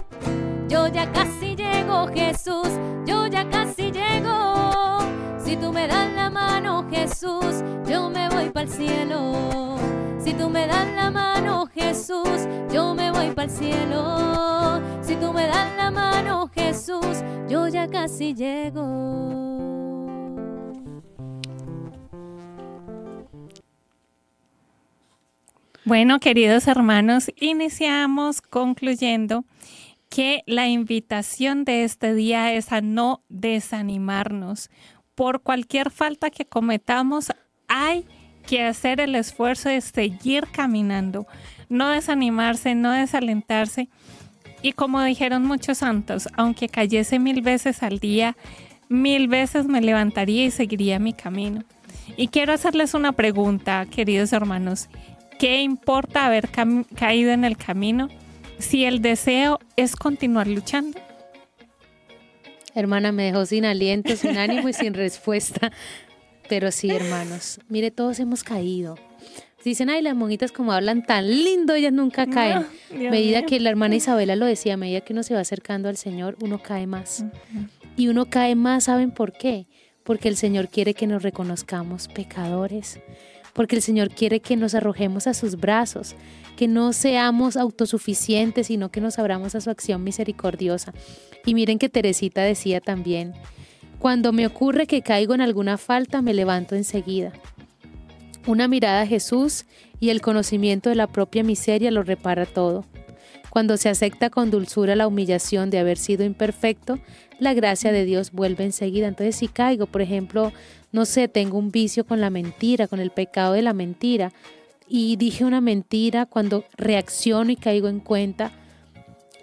Yo 0.68 0.88
ya 0.88 1.12
casi 1.12 1.56
llego, 1.56 2.08
Jesús, 2.14 2.70
yo 3.06 3.28
ya 3.28 3.50
casi 3.50 3.92
llego. 3.92 5.00
Si 5.44 5.58
tú 5.58 5.74
me 5.74 5.88
das 5.88 6.12
la 6.14 6.30
mano, 6.30 6.86
Jesús, 6.90 7.64
yo 7.88 8.10
me 8.10 8.30
voy 8.30 8.50
para 8.52 8.68
el 8.68 8.70
cielo. 8.72 9.78
Si 10.24 10.34
tú 10.34 10.50
me 10.50 10.68
das 10.68 10.88
la 10.96 11.10
mano, 11.10 11.66
Jesús, 11.74 12.48
yo 12.72 12.94
me 12.94 13.12
voy 13.12 13.32
para 13.32 13.46
el 13.46 13.50
cielo. 13.50 14.82
Si 15.02 15.16
tú 15.16 15.34
me 15.34 15.48
das 15.48 15.76
la 15.76 15.90
mano, 15.90 16.48
Jesús, 16.54 17.24
yo 17.50 17.68
ya 17.68 17.88
casi 17.88 18.36
llego. 18.36 19.32
Bueno, 25.86 26.20
queridos 26.20 26.68
hermanos, 26.68 27.32
iniciamos 27.36 28.42
concluyendo 28.42 29.44
que 30.10 30.44
la 30.46 30.68
invitación 30.68 31.66
de 31.66 31.84
este 31.84 32.14
día 32.14 32.54
es 32.54 32.72
a 32.72 32.82
no 32.82 33.24
desanimarnos. 33.30 34.70
Por 35.16 35.42
cualquier 35.42 35.90
falta 35.90 36.30
que 36.30 36.46
cometamos, 36.46 37.32
hay 37.68 38.06
que 38.42 38.64
hacer 38.64 39.00
el 39.00 39.16
esfuerzo 39.16 39.70
de 39.70 39.82
seguir 39.82 40.48
caminando, 40.52 41.28
no 41.70 41.90
desanimarse, 41.90 42.76
no 42.76 42.92
desalentarse. 42.92 43.90
Y 44.62 44.74
como 44.74 45.02
dijeron 45.04 45.46
muchos 45.46 45.80
santos, 45.80 46.28
aunque 46.36 46.70
cayese 46.70 47.20
mil 47.20 47.42
veces 47.42 47.82
al 47.84 48.00
día, 48.00 48.36
mil 48.90 49.28
veces 49.28 49.66
me 49.68 49.82
levantaría 49.82 50.46
y 50.46 50.52
seguiría 50.52 51.00
mi 51.00 51.14
camino. 51.14 51.64
Y 52.18 52.28
quiero 52.28 52.54
hacerles 52.54 52.94
una 52.94 53.14
pregunta, 53.14 53.86
queridos 53.90 54.34
hermanos. 54.34 54.90
¿Qué 55.40 55.62
importa 55.62 56.26
haber 56.26 56.50
caído 56.96 57.32
en 57.32 57.46
el 57.46 57.58
camino 57.58 58.10
si 58.60 58.86
el 58.86 59.02
deseo 59.02 59.60
es 59.76 59.96
continuar 59.96 60.48
luchando? 60.48 61.00
Hermana, 62.76 63.12
me 63.12 63.24
dejó 63.24 63.46
sin 63.46 63.66
aliento, 63.66 64.16
sin 64.16 64.38
ánimo 64.38 64.70
y 64.70 64.74
sin 64.74 64.94
respuesta. 64.94 65.72
Pero 66.52 66.70
sí, 66.70 66.90
hermanos, 66.90 67.62
mire, 67.70 67.92
todos 67.92 68.20
hemos 68.20 68.44
caído. 68.44 68.98
Dicen, 69.64 69.90
ay, 69.90 70.02
las 70.02 70.18
monjitas 70.18 70.52
como 70.52 70.74
hablan 70.74 71.02
tan 71.02 71.26
lindo, 71.26 71.76
ellas 71.76 71.94
nunca 71.94 72.28
caen. 72.28 72.58
A 72.58 73.10
medida 73.10 73.44
que 73.44 73.58
la 73.62 73.70
hermana 73.70 73.96
Isabela 73.96 74.36
lo 74.36 74.46
decía, 74.46 74.74
a 74.74 74.78
medida 74.78 75.00
que 75.00 75.14
uno 75.14 75.24
se 75.24 75.34
va 75.34 75.40
acercando 75.40 75.88
al 75.88 75.96
Señor, 75.96 76.36
uno 76.42 76.62
cae 76.62 76.88
más. 76.88 77.24
Y 77.96 78.10
uno 78.10 78.26
cae 78.26 78.56
más, 78.56 78.84
¿saben 78.84 79.12
por 79.12 79.32
qué? 79.32 79.66
Porque 80.04 80.28
el 80.28 80.36
Señor 80.36 80.68
quiere 80.68 80.94
que 80.94 81.08
nos 81.08 81.24
reconozcamos 81.24 82.10
pecadores 82.10 83.00
porque 83.54 83.76
el 83.76 83.82
Señor 83.82 84.10
quiere 84.10 84.40
que 84.40 84.56
nos 84.56 84.76
arrojemos 84.76 85.28
a 85.28 85.34
sus 85.34 85.58
brazos, 85.58 86.16
que 86.56 86.70
no 86.70 86.94
seamos 86.94 87.58
autosuficientes, 87.58 88.68
sino 88.68 88.90
que 88.90 89.02
nos 89.02 89.20
abramos 89.20 89.56
a 89.56 89.62
su 89.62 89.70
acción 89.70 90.04
misericordiosa. 90.04 90.94
Y 91.46 91.54
miren 91.54 91.78
que 91.78 91.90
Teresita 91.90 92.44
decía 92.44 92.80
también, 92.80 93.34
cuando 94.02 94.34
me 94.34 94.48
ocurre 94.48 94.88
que 94.88 95.04
caigo 95.04 95.36
en 95.36 95.42
alguna 95.42 95.78
falta, 95.78 96.24
me 96.24 96.34
levanto 96.34 96.76
enseguida. 96.76 97.32
Una 98.48 98.68
mirada 98.68 99.02
a 99.02 99.06
Jesús 99.06 99.66
y 100.00 100.10
el 100.10 100.22
conocimiento 100.22 100.90
de 100.90 100.96
la 100.96 101.06
propia 101.06 101.44
miseria 101.44 101.92
lo 101.92 102.02
repara 102.02 102.48
todo. 102.48 102.84
Cuando 103.52 103.78
se 103.78 103.90
acepta 103.90 104.32
con 104.32 104.50
dulzura 104.50 104.96
la 104.96 105.06
humillación 105.06 105.70
de 105.70 105.78
haber 105.78 106.00
sido 106.00 106.24
imperfecto, 106.24 106.98
la 107.38 107.54
gracia 107.54 107.92
de 107.92 108.04
Dios 108.04 108.32
vuelve 108.32 108.64
enseguida. 108.64 109.08
Entonces 109.08 109.36
si 109.36 109.48
caigo, 109.48 109.86
por 109.86 110.02
ejemplo, 110.02 110.52
no 110.92 111.06
sé, 111.06 111.28
tengo 111.28 111.60
un 111.60 111.70
vicio 111.70 112.04
con 112.04 112.22
la 112.22 112.32
mentira, 112.32 112.88
con 112.88 113.00
el 113.00 113.12
pecado 113.12 113.54
de 113.54 113.62
la 113.62 113.74
mentira, 113.74 114.32
y 114.88 115.16
dije 115.18 115.46
una 115.46 115.62
mentira, 115.62 116.26
cuando 116.26 116.66
reacciono 116.76 117.52
y 117.52 117.56
caigo 117.56 117.88
en 117.88 118.00
cuenta, 118.00 118.52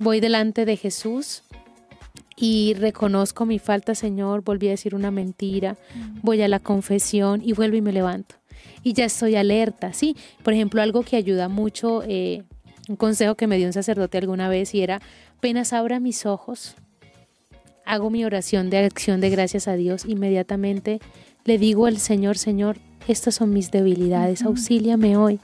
voy 0.01 0.19
delante 0.19 0.65
de 0.65 0.77
Jesús 0.77 1.45
y 2.41 2.75
reconozco 2.75 3.47
mi 3.47 3.59
falta, 3.59 3.95
Señor, 3.95 4.43
volví 4.43 4.69
a 4.69 4.71
decir 4.71 4.95
una 4.95 5.11
mentira, 5.11 5.73
mm. 5.73 6.21
voy 6.23 6.43
a 6.43 6.49
la 6.49 6.61
confesión 6.61 7.43
y 7.45 7.53
vuelvo 7.53 7.77
y 7.77 7.83
me 7.83 7.93
levanto. 7.93 8.37
Y 8.83 8.93
ya 8.93 9.05
estoy 9.05 9.35
alerta, 9.35 9.93
¿sí? 9.93 10.17
Por 10.43 10.53
ejemplo, 10.55 10.81
algo 10.81 11.03
que 11.03 11.17
ayuda 11.17 11.49
mucho, 11.49 12.03
eh, 12.07 12.45
un 12.89 12.97
consejo 12.97 13.35
que 13.35 13.47
me 13.47 13.57
dio 13.57 13.67
un 13.67 13.73
sacerdote 13.73 14.19
alguna 14.19 14.49
vez 14.49 14.75
y 14.75 14.83
era, 14.83 15.01
apenas 15.37 15.73
abra 15.73 16.01
mis 16.01 16.27
ojos, 16.27 16.77
hago 17.85 18.11
mi 18.11 18.25
oración 18.25 18.71
de 18.71 18.79
acción 18.79 19.21
de 19.21 19.31
gracias 19.31 19.67
a 19.67 19.75
Dios, 19.75 20.05
inmediatamente 20.07 21.01
le 21.45 21.59
digo 21.59 21.87
al 21.87 21.99
Señor, 21.99 22.39
Señor, 22.39 22.77
estas 23.09 23.37
son 23.37 23.51
mis 23.53 23.71
debilidades, 23.71 24.43
auxíliame 24.43 25.17
hoy. 25.17 25.41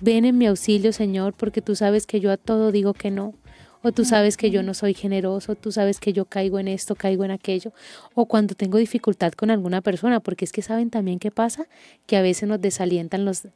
Ven 0.00 0.24
en 0.24 0.38
mi 0.38 0.46
auxilio, 0.46 0.92
Señor, 0.92 1.34
porque 1.34 1.62
tú 1.62 1.74
sabes 1.76 2.06
que 2.06 2.20
yo 2.20 2.30
a 2.30 2.36
todo 2.36 2.72
digo 2.72 2.94
que 2.94 3.10
no. 3.10 3.34
O 3.82 3.92
tú 3.92 4.04
sabes 4.04 4.36
que 4.36 4.50
yo 4.50 4.62
no 4.62 4.74
soy 4.74 4.94
generoso, 4.94 5.54
tú 5.54 5.72
sabes 5.72 5.98
que 5.98 6.12
yo 6.12 6.24
caigo 6.24 6.58
en 6.58 6.68
esto, 6.68 6.94
caigo 6.94 7.24
en 7.24 7.30
aquello. 7.30 7.72
O 8.14 8.26
cuando 8.26 8.54
tengo 8.54 8.78
dificultad 8.78 9.32
con 9.32 9.50
alguna 9.50 9.80
persona, 9.80 10.20
porque 10.20 10.44
es 10.44 10.52
que 10.52 10.62
saben 10.62 10.90
también 10.90 11.18
qué 11.18 11.30
pasa, 11.30 11.66
que 12.06 12.16
a 12.16 12.22
veces 12.22 12.48
nos 12.48 12.60
desalientan 12.60 13.24
los, 13.24 13.48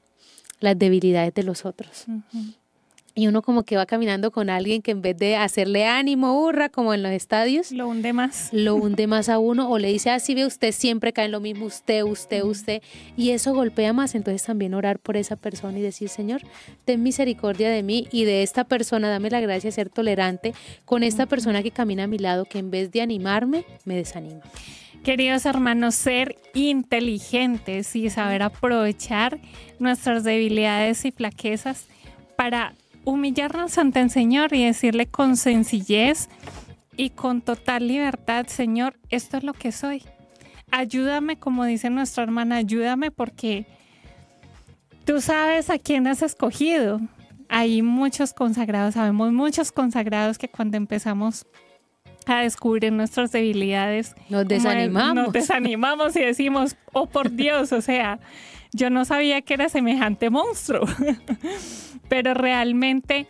las 0.60 0.78
debilidades 0.78 1.34
de 1.34 1.42
los 1.42 1.64
otros 1.64 2.06
y 3.18 3.28
uno 3.28 3.40
como 3.40 3.62
que 3.62 3.78
va 3.78 3.86
caminando 3.86 4.30
con 4.30 4.50
alguien 4.50 4.82
que 4.82 4.90
en 4.90 5.00
vez 5.00 5.16
de 5.16 5.36
hacerle 5.36 5.86
ánimo, 5.86 6.38
hurra, 6.38 6.68
como 6.68 6.92
en 6.92 7.02
los 7.02 7.12
estadios, 7.12 7.72
lo 7.72 7.88
hunde 7.88 8.12
más. 8.12 8.50
Lo 8.52 8.74
hunde 8.74 9.06
más 9.06 9.30
a 9.30 9.38
uno 9.38 9.70
o 9.70 9.78
le 9.78 9.88
dice, 9.88 10.10
así 10.10 10.32
ah, 10.32 10.34
ve 10.34 10.46
usted, 10.46 10.70
siempre 10.70 11.14
cae 11.14 11.24
en 11.24 11.32
lo 11.32 11.40
mismo, 11.40 11.64
usted, 11.64 12.02
usted, 12.02 12.42
usted. 12.44 12.82
Y 13.16 13.30
eso 13.30 13.54
golpea 13.54 13.94
más. 13.94 14.14
Entonces 14.14 14.42
también 14.42 14.74
orar 14.74 14.98
por 14.98 15.16
esa 15.16 15.36
persona 15.36 15.78
y 15.78 15.80
decir, 15.80 16.10
Señor, 16.10 16.42
ten 16.84 17.02
misericordia 17.02 17.70
de 17.70 17.82
mí 17.82 18.06
y 18.12 18.24
de 18.24 18.42
esta 18.42 18.64
persona, 18.64 19.08
dame 19.08 19.30
la 19.30 19.40
gracia 19.40 19.68
de 19.68 19.72
ser 19.72 19.88
tolerante 19.88 20.52
con 20.84 21.02
esta 21.02 21.24
persona 21.24 21.62
que 21.62 21.70
camina 21.70 22.04
a 22.04 22.08
mi 22.08 22.18
lado, 22.18 22.44
que 22.44 22.58
en 22.58 22.70
vez 22.70 22.92
de 22.92 23.00
animarme, 23.00 23.64
me 23.86 23.96
desanima. 23.96 24.42
Queridos 25.04 25.46
hermanos, 25.46 25.94
ser 25.94 26.36
inteligentes 26.52 27.96
y 27.96 28.10
saber 28.10 28.42
aprovechar 28.42 29.38
nuestras 29.78 30.22
debilidades 30.22 31.06
y 31.06 31.12
flaquezas 31.12 31.86
para 32.36 32.74
humillarnos 33.06 33.78
ante 33.78 34.00
el 34.00 34.10
Señor 34.10 34.52
y 34.52 34.64
decirle 34.64 35.06
con 35.06 35.36
sencillez 35.36 36.28
y 36.96 37.10
con 37.10 37.40
total 37.40 37.86
libertad, 37.86 38.46
Señor, 38.48 38.98
esto 39.10 39.36
es 39.38 39.44
lo 39.44 39.52
que 39.52 39.70
soy. 39.72 40.02
Ayúdame, 40.72 41.38
como 41.38 41.64
dice 41.64 41.88
nuestra 41.88 42.24
hermana, 42.24 42.56
ayúdame 42.56 43.12
porque 43.12 43.64
tú 45.04 45.20
sabes 45.20 45.70
a 45.70 45.78
quién 45.78 46.08
has 46.08 46.20
escogido. 46.22 47.00
Hay 47.48 47.80
muchos 47.80 48.34
consagrados, 48.34 48.94
sabemos 48.94 49.32
muchos 49.32 49.70
consagrados 49.70 50.36
que 50.36 50.48
cuando 50.48 50.76
empezamos 50.76 51.46
a 52.26 52.40
descubrir 52.40 52.92
nuestras 52.92 53.30
debilidades, 53.30 54.16
nos 54.28 54.48
desanimamos. 54.48 55.26
Nos 55.26 55.32
desanimamos 55.32 56.16
y 56.16 56.22
decimos, 56.22 56.76
oh 56.92 57.06
por 57.06 57.30
Dios, 57.30 57.70
o 57.70 57.80
sea, 57.80 58.18
yo 58.72 58.90
no 58.90 59.04
sabía 59.04 59.42
que 59.42 59.54
era 59.54 59.68
semejante 59.68 60.28
monstruo. 60.28 60.86
Pero 62.08 62.34
realmente 62.34 63.26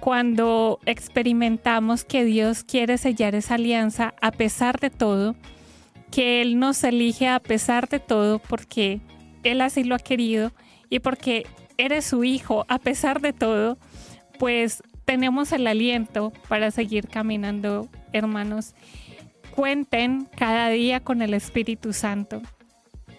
cuando 0.00 0.78
experimentamos 0.86 2.04
que 2.04 2.24
Dios 2.24 2.64
quiere 2.64 2.98
sellar 2.98 3.34
esa 3.34 3.54
alianza 3.54 4.14
a 4.20 4.30
pesar 4.30 4.78
de 4.78 4.90
todo, 4.90 5.34
que 6.10 6.42
Él 6.42 6.58
nos 6.58 6.82
elige 6.84 7.28
a 7.28 7.40
pesar 7.40 7.88
de 7.88 7.98
todo 7.98 8.38
porque 8.38 9.00
Él 9.42 9.60
así 9.60 9.84
lo 9.84 9.94
ha 9.94 9.98
querido 9.98 10.52
y 10.90 11.00
porque 11.00 11.46
eres 11.78 12.04
su 12.04 12.24
hijo 12.24 12.64
a 12.68 12.78
pesar 12.78 13.20
de 13.20 13.32
todo, 13.32 13.78
pues 14.38 14.82
tenemos 15.04 15.52
el 15.52 15.66
aliento 15.66 16.32
para 16.48 16.70
seguir 16.70 17.08
caminando, 17.08 17.88
hermanos. 18.12 18.74
Cuenten 19.54 20.28
cada 20.36 20.68
día 20.68 21.00
con 21.00 21.22
el 21.22 21.32
Espíritu 21.32 21.92
Santo 21.92 22.42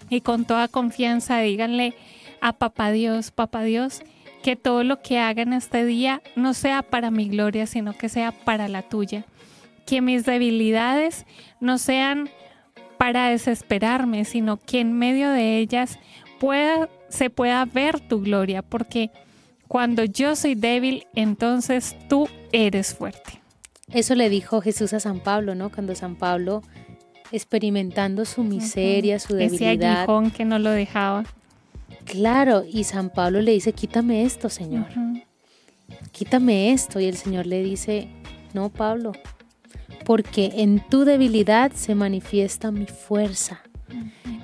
y 0.09 0.21
con 0.21 0.45
toda 0.45 0.67
confianza 0.67 1.39
díganle 1.39 1.95
a 2.41 2.53
Papá 2.53 2.91
Dios, 2.91 3.31
Papá 3.31 3.63
Dios, 3.63 4.03
que 4.47 4.55
todo 4.55 4.85
lo 4.85 5.01
que 5.01 5.19
haga 5.19 5.41
en 5.41 5.51
este 5.51 5.83
día 5.83 6.21
no 6.37 6.53
sea 6.53 6.81
para 6.81 7.11
mi 7.11 7.27
gloria, 7.27 7.67
sino 7.67 7.91
que 7.91 8.07
sea 8.07 8.31
para 8.31 8.69
la 8.69 8.81
tuya. 8.81 9.25
Que 9.85 9.99
mis 9.99 10.23
debilidades 10.23 11.25
no 11.59 11.77
sean 11.77 12.29
para 12.97 13.27
desesperarme, 13.27 14.23
sino 14.23 14.55
que 14.55 14.79
en 14.79 14.93
medio 14.93 15.31
de 15.31 15.57
ellas 15.57 15.99
pueda, 16.39 16.87
se 17.09 17.29
pueda 17.29 17.65
ver 17.65 17.99
tu 17.99 18.21
gloria, 18.21 18.61
porque 18.61 19.11
cuando 19.67 20.05
yo 20.05 20.33
soy 20.37 20.55
débil, 20.55 21.07
entonces 21.13 21.97
tú 22.07 22.29
eres 22.53 22.95
fuerte. 22.95 23.41
Eso 23.91 24.15
le 24.15 24.29
dijo 24.29 24.61
Jesús 24.61 24.93
a 24.93 25.01
San 25.01 25.19
Pablo, 25.19 25.55
¿no? 25.55 25.73
Cuando 25.73 25.93
San 25.93 26.15
Pablo 26.15 26.63
experimentando 27.33 28.23
su 28.23 28.45
miseria, 28.45 29.19
su 29.19 29.33
debilidad. 29.33 30.07
Ese 30.09 30.31
que 30.31 30.45
no 30.45 30.57
lo 30.57 30.69
dejaba. 30.69 31.25
Claro, 32.07 32.63
y 32.67 32.85
San 32.85 33.09
Pablo 33.09 33.41
le 33.41 33.51
dice, 33.51 33.73
quítame 33.73 34.23
esto, 34.23 34.49
Señor. 34.49 34.87
Quítame 36.11 36.71
esto. 36.71 36.99
Y 36.99 37.05
el 37.05 37.17
Señor 37.17 37.45
le 37.45 37.61
dice, 37.63 38.07
no, 38.53 38.69
Pablo, 38.69 39.11
porque 40.05 40.51
en 40.55 40.79
tu 40.79 41.03
debilidad 41.03 41.71
se 41.73 41.95
manifiesta 41.95 42.71
mi 42.71 42.85
fuerza. 42.85 43.61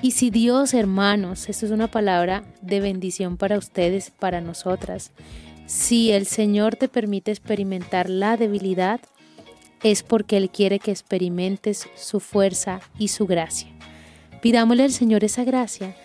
Y 0.01 0.11
si 0.11 0.29
Dios, 0.29 0.73
hermanos, 0.73 1.47
esto 1.47 1.65
es 1.65 1.71
una 1.71 1.87
palabra 1.87 2.43
de 2.61 2.81
bendición 2.81 3.37
para 3.37 3.57
ustedes, 3.57 4.11
para 4.11 4.41
nosotras, 4.41 5.11
si 5.65 6.11
el 6.11 6.25
Señor 6.25 6.75
te 6.75 6.89
permite 6.89 7.31
experimentar 7.31 8.09
la 8.09 8.35
debilidad, 8.35 8.99
es 9.81 10.03
porque 10.03 10.35
Él 10.35 10.49
quiere 10.49 10.79
que 10.79 10.91
experimentes 10.91 11.87
su 11.95 12.19
fuerza 12.19 12.81
y 12.99 13.07
su 13.09 13.25
gracia. 13.25 13.69
Pidámosle 14.41 14.83
al 14.83 14.91
Señor 14.91 15.23
esa 15.23 15.45
gracia. 15.45 15.95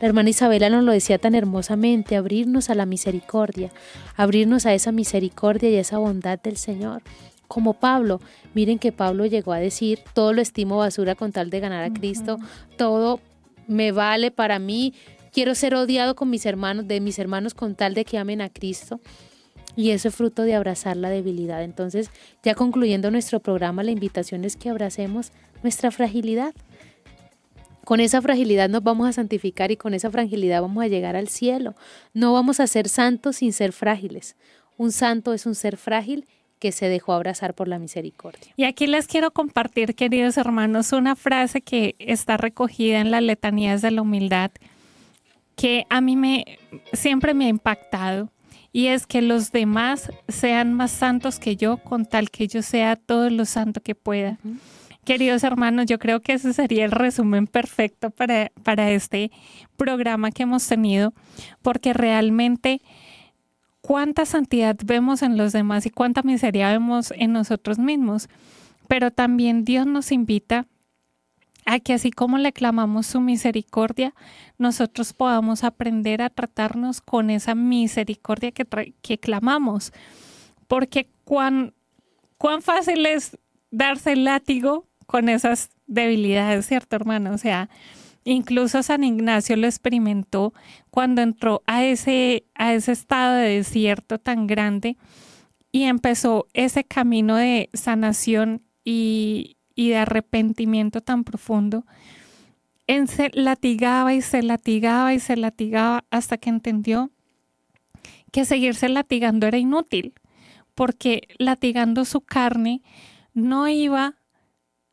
La 0.00 0.06
hermana 0.06 0.30
Isabela 0.30 0.70
nos 0.70 0.84
lo 0.84 0.92
decía 0.92 1.18
tan 1.18 1.34
hermosamente, 1.34 2.16
abrirnos 2.16 2.70
a 2.70 2.74
la 2.74 2.86
misericordia, 2.86 3.72
abrirnos 4.16 4.64
a 4.64 4.74
esa 4.74 4.92
misericordia 4.92 5.70
y 5.70 5.76
a 5.76 5.80
esa 5.80 5.98
bondad 5.98 6.38
del 6.38 6.56
Señor. 6.56 7.02
Como 7.48 7.74
Pablo, 7.74 8.20
miren 8.54 8.78
que 8.78 8.92
Pablo 8.92 9.26
llegó 9.26 9.52
a 9.52 9.58
decir, 9.58 10.00
todo 10.14 10.32
lo 10.32 10.40
estimo 10.40 10.76
basura 10.76 11.16
con 11.16 11.32
tal 11.32 11.50
de 11.50 11.60
ganar 11.60 11.82
a 11.82 11.92
Cristo, 11.92 12.38
todo 12.76 13.20
me 13.66 13.90
vale 13.90 14.30
para 14.30 14.58
mí, 14.58 14.94
quiero 15.32 15.54
ser 15.54 15.74
odiado 15.74 16.14
con 16.14 16.30
mis 16.30 16.46
hermanos, 16.46 16.86
de 16.86 17.00
mis 17.00 17.18
hermanos 17.18 17.54
con 17.54 17.74
tal 17.74 17.94
de 17.94 18.04
que 18.04 18.18
amen 18.18 18.40
a 18.40 18.50
Cristo. 18.50 19.00
Y 19.74 19.90
eso 19.90 20.08
es 20.08 20.14
fruto 20.14 20.42
de 20.42 20.54
abrazar 20.54 20.96
la 20.96 21.08
debilidad. 21.08 21.62
Entonces, 21.62 22.10
ya 22.42 22.54
concluyendo 22.54 23.10
nuestro 23.12 23.38
programa, 23.40 23.84
la 23.84 23.92
invitación 23.92 24.44
es 24.44 24.56
que 24.56 24.70
abracemos 24.70 25.30
nuestra 25.62 25.90
fragilidad. 25.92 26.52
Con 27.88 28.00
esa 28.00 28.20
fragilidad 28.20 28.68
nos 28.68 28.82
vamos 28.82 29.08
a 29.08 29.14
santificar 29.14 29.70
y 29.70 29.78
con 29.78 29.94
esa 29.94 30.10
fragilidad 30.10 30.60
vamos 30.60 30.84
a 30.84 30.88
llegar 30.88 31.16
al 31.16 31.28
cielo. 31.28 31.74
No 32.12 32.34
vamos 32.34 32.60
a 32.60 32.66
ser 32.66 32.86
santos 32.86 33.36
sin 33.36 33.54
ser 33.54 33.72
frágiles. 33.72 34.36
Un 34.76 34.92
santo 34.92 35.32
es 35.32 35.46
un 35.46 35.54
ser 35.54 35.78
frágil 35.78 36.26
que 36.58 36.70
se 36.70 36.90
dejó 36.90 37.14
abrazar 37.14 37.54
por 37.54 37.66
la 37.66 37.78
misericordia. 37.78 38.52
Y 38.56 38.64
aquí 38.64 38.86
les 38.86 39.06
quiero 39.06 39.30
compartir, 39.30 39.94
queridos 39.94 40.36
hermanos, 40.36 40.92
una 40.92 41.16
frase 41.16 41.62
que 41.62 41.94
está 41.98 42.36
recogida 42.36 43.00
en 43.00 43.10
las 43.10 43.22
letanías 43.22 43.80
de 43.80 43.90
la 43.90 44.02
humildad 44.02 44.50
que 45.56 45.86
a 45.88 46.02
mí 46.02 46.14
me 46.14 46.58
siempre 46.92 47.32
me 47.32 47.46
ha 47.46 47.48
impactado 47.48 48.30
y 48.70 48.88
es 48.88 49.06
que 49.06 49.22
los 49.22 49.50
demás 49.50 50.12
sean 50.28 50.74
más 50.74 50.90
santos 50.90 51.38
que 51.38 51.56
yo 51.56 51.78
con 51.78 52.04
tal 52.04 52.30
que 52.30 52.48
yo 52.48 52.60
sea 52.60 52.96
todo 52.96 53.30
lo 53.30 53.46
santo 53.46 53.80
que 53.80 53.94
pueda. 53.94 54.36
Queridos 55.08 55.42
hermanos, 55.42 55.86
yo 55.86 55.98
creo 55.98 56.20
que 56.20 56.34
ese 56.34 56.52
sería 56.52 56.84
el 56.84 56.90
resumen 56.90 57.46
perfecto 57.46 58.10
para, 58.10 58.52
para 58.62 58.90
este 58.90 59.30
programa 59.78 60.30
que 60.30 60.42
hemos 60.42 60.68
tenido, 60.68 61.14
porque 61.62 61.94
realmente 61.94 62.82
cuánta 63.80 64.26
santidad 64.26 64.76
vemos 64.84 65.22
en 65.22 65.38
los 65.38 65.54
demás 65.54 65.86
y 65.86 65.90
cuánta 65.90 66.20
miseria 66.20 66.72
vemos 66.72 67.14
en 67.16 67.32
nosotros 67.32 67.78
mismos. 67.78 68.28
Pero 68.86 69.10
también 69.10 69.64
Dios 69.64 69.86
nos 69.86 70.12
invita 70.12 70.66
a 71.64 71.80
que 71.80 71.94
así 71.94 72.10
como 72.10 72.36
le 72.36 72.52
clamamos 72.52 73.06
su 73.06 73.22
misericordia, 73.22 74.12
nosotros 74.58 75.14
podamos 75.14 75.64
aprender 75.64 76.20
a 76.20 76.28
tratarnos 76.28 77.00
con 77.00 77.30
esa 77.30 77.54
misericordia 77.54 78.52
que, 78.52 78.66
que 79.00 79.18
clamamos. 79.18 79.90
Porque 80.66 81.08
cuán, 81.24 81.72
cuán 82.36 82.60
fácil 82.60 83.06
es 83.06 83.38
darse 83.70 84.12
el 84.12 84.24
látigo 84.24 84.87
con 85.08 85.30
esas 85.30 85.70
debilidades, 85.86 86.66
¿cierto, 86.66 86.94
hermano? 86.94 87.32
O 87.32 87.38
sea, 87.38 87.70
incluso 88.24 88.82
San 88.82 89.04
Ignacio 89.04 89.56
lo 89.56 89.66
experimentó 89.66 90.52
cuando 90.90 91.22
entró 91.22 91.62
a 91.66 91.82
ese, 91.82 92.44
a 92.54 92.74
ese 92.74 92.92
estado 92.92 93.36
de 93.36 93.56
desierto 93.56 94.18
tan 94.18 94.46
grande 94.46 94.98
y 95.72 95.84
empezó 95.84 96.46
ese 96.52 96.84
camino 96.84 97.36
de 97.36 97.70
sanación 97.72 98.60
y, 98.84 99.56
y 99.74 99.88
de 99.88 99.96
arrepentimiento 99.96 101.00
tan 101.00 101.24
profundo, 101.24 101.86
él 102.86 103.08
se 103.08 103.30
latigaba 103.32 104.12
y 104.12 104.20
se 104.20 104.42
latigaba 104.42 105.14
y 105.14 105.20
se 105.20 105.38
latigaba 105.38 106.04
hasta 106.10 106.36
que 106.36 106.50
entendió 106.50 107.10
que 108.30 108.44
seguirse 108.44 108.90
latigando 108.90 109.46
era 109.46 109.56
inútil, 109.56 110.12
porque 110.74 111.28
latigando 111.38 112.04
su 112.04 112.20
carne 112.20 112.82
no 113.32 113.68
iba 113.68 114.18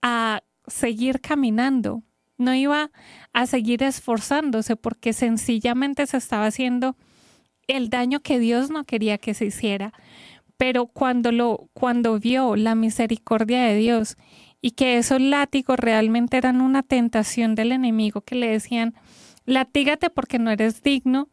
a 0.07 0.43
seguir 0.67 1.19
caminando, 1.19 2.03
no 2.37 2.53
iba 2.53 2.91
a 3.33 3.47
seguir 3.47 3.81
esforzándose, 3.81 4.75
porque 4.75 5.13
sencillamente 5.13 6.05
se 6.05 6.17
estaba 6.17 6.45
haciendo 6.45 6.95
el 7.67 7.89
daño 7.89 8.19
que 8.19 8.37
Dios 8.37 8.69
no 8.69 8.83
quería 8.83 9.17
que 9.17 9.33
se 9.33 9.45
hiciera. 9.45 9.93
Pero 10.57 10.85
cuando 10.85 11.31
lo 11.31 11.69
cuando 11.73 12.19
vio 12.19 12.55
la 12.55 12.75
misericordia 12.75 13.63
de 13.63 13.77
Dios 13.77 14.15
y 14.61 14.71
que 14.71 14.99
esos 14.99 15.19
látigos 15.19 15.79
realmente 15.79 16.37
eran 16.37 16.61
una 16.61 16.83
tentación 16.83 17.55
del 17.55 17.71
enemigo 17.71 18.21
que 18.21 18.35
le 18.35 18.47
decían, 18.47 18.93
latígate 19.45 20.11
porque 20.11 20.37
no 20.37 20.51
eres 20.51 20.83
digno, 20.83 21.29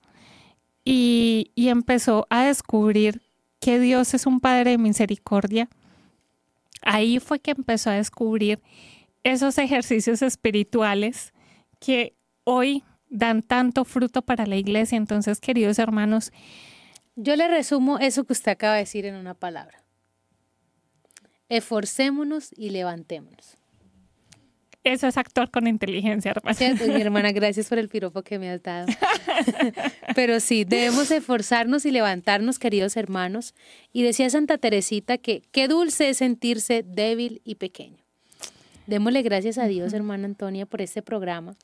y, 0.83 1.53
y 1.55 1.69
empezó 1.69 2.27
a 2.31 2.45
descubrir 2.45 3.21
que 3.61 3.79
Dios 3.79 4.15
es 4.15 4.25
un 4.27 4.41
Padre 4.41 4.71
de 4.73 4.79
misericordia. 4.79 5.69
Ahí 6.83 7.19
fue 7.21 7.41
que 7.41 7.53
empezó 7.53 7.91
a 7.91 7.95
descubrir 7.95 8.61
esos 9.23 9.59
ejercicios 9.59 10.23
espirituales 10.23 11.33
que 11.79 12.15
hoy 12.45 12.85
dan 13.09 13.43
tanto 13.43 13.85
fruto 13.85 14.23
para 14.23 14.47
la 14.47 14.57
iglesia. 14.57 14.97
Entonces, 14.97 15.41
queridos 15.41 15.79
hermanos, 15.79 16.33
yo 17.15 17.37
le 17.37 17.49
resumo 17.49 17.99
eso 17.99 18.25
que 18.25 18.33
usted 18.33 18.53
acaba 18.53 18.75
de 18.75 18.81
decir 18.81 19.07
en 19.07 19.15
una 19.15 19.35
palabra 19.35 19.83
esforcémonos 21.53 22.51
y 22.57 22.71
levantémonos. 22.71 23.59
Eso 24.85 25.07
es 25.07 25.17
actuar 25.17 25.51
con 25.51 25.69
inteligencia, 25.69 26.33
hermana. 26.33 26.93
mi 26.93 27.01
hermana, 27.01 27.33
gracias 27.33 27.69
por 27.69 27.79
el 27.79 27.89
piropo 27.89 28.23
que 28.23 28.39
me 28.39 28.51
has 28.51 28.63
dado. 28.63 28.87
Pero 30.17 30.41
sí, 30.41 30.65
debemos 30.65 31.11
esforzarnos 31.13 31.87
y 31.87 31.93
levantarnos, 31.93 32.59
queridos 32.59 32.97
hermanos. 32.97 33.55
Y 33.93 34.03
decía 34.03 34.29
Santa 34.29 34.59
Teresita 34.59 35.19
que 35.19 35.43
qué 35.53 35.69
dulce 35.69 36.09
es 36.09 36.17
sentirse 36.19 36.83
débil 36.85 37.43
y 37.45 37.55
pequeño. 37.55 38.03
Démosle 38.89 39.23
gracias 39.23 39.59
a 39.59 39.67
Dios, 39.67 39.93
hermana 39.93 40.27
Antonia, 40.27 40.67
por 40.67 40.83
este 40.83 41.01
programa 41.01 41.55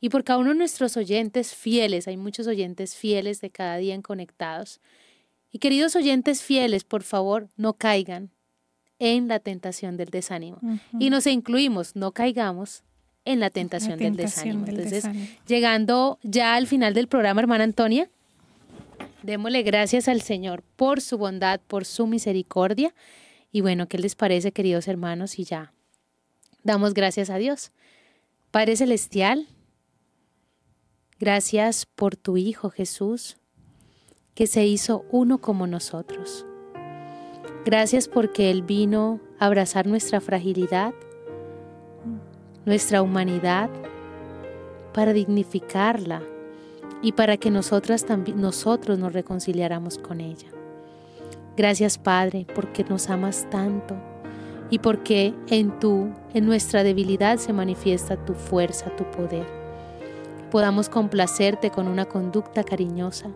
y 0.00 0.08
por 0.08 0.24
cada 0.24 0.38
uno 0.38 0.50
de 0.50 0.56
nuestros 0.56 0.96
oyentes 0.96 1.54
fieles. 1.54 2.08
Hay 2.08 2.16
muchos 2.16 2.46
oyentes 2.46 2.96
fieles 2.96 3.40
de 3.40 3.50
cada 3.50 3.76
día 3.76 3.94
en 3.94 4.02
Conectados. 4.02 4.80
Y 5.52 5.58
queridos 5.58 5.94
oyentes 5.96 6.42
fieles, 6.42 6.84
por 6.84 7.02
favor, 7.02 7.48
no 7.56 7.74
caigan, 7.74 8.30
en 8.98 9.28
la 9.28 9.38
tentación 9.38 9.96
del 9.96 10.08
desánimo. 10.08 10.58
Y 10.98 11.10
nos 11.10 11.26
incluimos, 11.26 11.96
no 11.96 12.12
caigamos 12.12 12.82
en 13.24 13.40
la 13.40 13.50
tentación, 13.50 13.98
del 13.98 14.16
desánimo. 14.16 14.66
Entonces, 14.66 15.04
llegando 15.46 16.18
ya 16.22 16.54
al 16.54 16.66
final 16.66 16.94
del 16.94 17.08
programa, 17.08 17.40
hermana 17.40 17.64
Antonia, 17.64 18.08
démosle 19.22 19.62
gracias 19.62 20.08
al 20.08 20.22
Señor 20.22 20.62
por 20.76 21.00
su 21.00 21.18
bondad, 21.18 21.60
por 21.66 21.84
su 21.84 22.06
misericordia. 22.06 22.94
Y 23.52 23.60
bueno, 23.60 23.88
¿qué 23.88 23.98
les 23.98 24.14
parece, 24.14 24.52
queridos 24.52 24.88
hermanos? 24.88 25.38
Y 25.38 25.44
ya 25.44 25.72
damos 26.62 26.94
gracias 26.94 27.30
a 27.30 27.36
Dios. 27.36 27.72
Padre 28.50 28.76
Celestial, 28.76 29.48
gracias 31.18 31.84
por 31.84 32.16
tu 32.16 32.36
Hijo 32.36 32.70
Jesús, 32.70 33.36
que 34.34 34.46
se 34.46 34.64
hizo 34.64 35.04
uno 35.10 35.38
como 35.38 35.66
nosotros 35.66 36.46
Gracias 37.66 38.06
porque 38.06 38.52
Él 38.52 38.62
vino 38.62 39.18
a 39.40 39.46
abrazar 39.46 39.88
nuestra 39.88 40.20
fragilidad, 40.20 40.94
nuestra 42.64 43.02
humanidad, 43.02 43.68
para 44.94 45.12
dignificarla 45.12 46.22
y 47.02 47.10
para 47.10 47.36
que 47.38 47.50
nosotras 47.50 48.06
también, 48.06 48.40
nosotros 48.40 49.00
nos 49.00 49.12
reconciliáramos 49.12 49.98
con 49.98 50.20
ella. 50.20 50.46
Gracias 51.56 51.98
Padre 51.98 52.46
porque 52.54 52.84
nos 52.84 53.10
amas 53.10 53.50
tanto 53.50 53.96
y 54.70 54.78
porque 54.78 55.34
en 55.48 55.76
tu, 55.80 56.10
en 56.34 56.46
nuestra 56.46 56.84
debilidad 56.84 57.38
se 57.38 57.52
manifiesta 57.52 58.14
tu 58.24 58.34
fuerza, 58.34 58.94
tu 58.94 59.02
poder. 59.10 59.44
Podamos 60.52 60.88
complacerte 60.88 61.72
con 61.72 61.88
una 61.88 62.04
conducta 62.04 62.62
cariñosa 62.62 63.32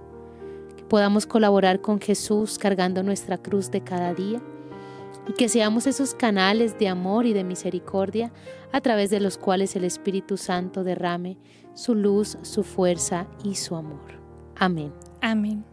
podamos 0.91 1.25
colaborar 1.25 1.81
con 1.81 2.01
Jesús 2.01 2.59
cargando 2.59 3.03
nuestra 3.05 3.39
cruz 3.39 3.71
de 3.71 3.81
cada 3.83 4.13
día 4.13 4.43
y 5.29 5.33
que 5.35 5.49
seamos 5.49 5.87
esos 5.87 6.15
canales 6.15 6.79
de 6.79 6.89
amor 6.89 7.27
y 7.27 7.33
de 7.33 7.45
misericordia 7.45 8.33
a 8.73 8.81
través 8.81 9.09
de 9.09 9.21
los 9.21 9.39
cuales 9.39 9.77
el 9.77 9.85
Espíritu 9.85 10.37
Santo 10.37 10.83
derrame 10.83 11.39
su 11.75 11.95
luz, 11.95 12.37
su 12.43 12.65
fuerza 12.65 13.29
y 13.45 13.55
su 13.55 13.77
amor. 13.77 14.21
Amén. 14.57 14.93
Amén. 15.23 15.70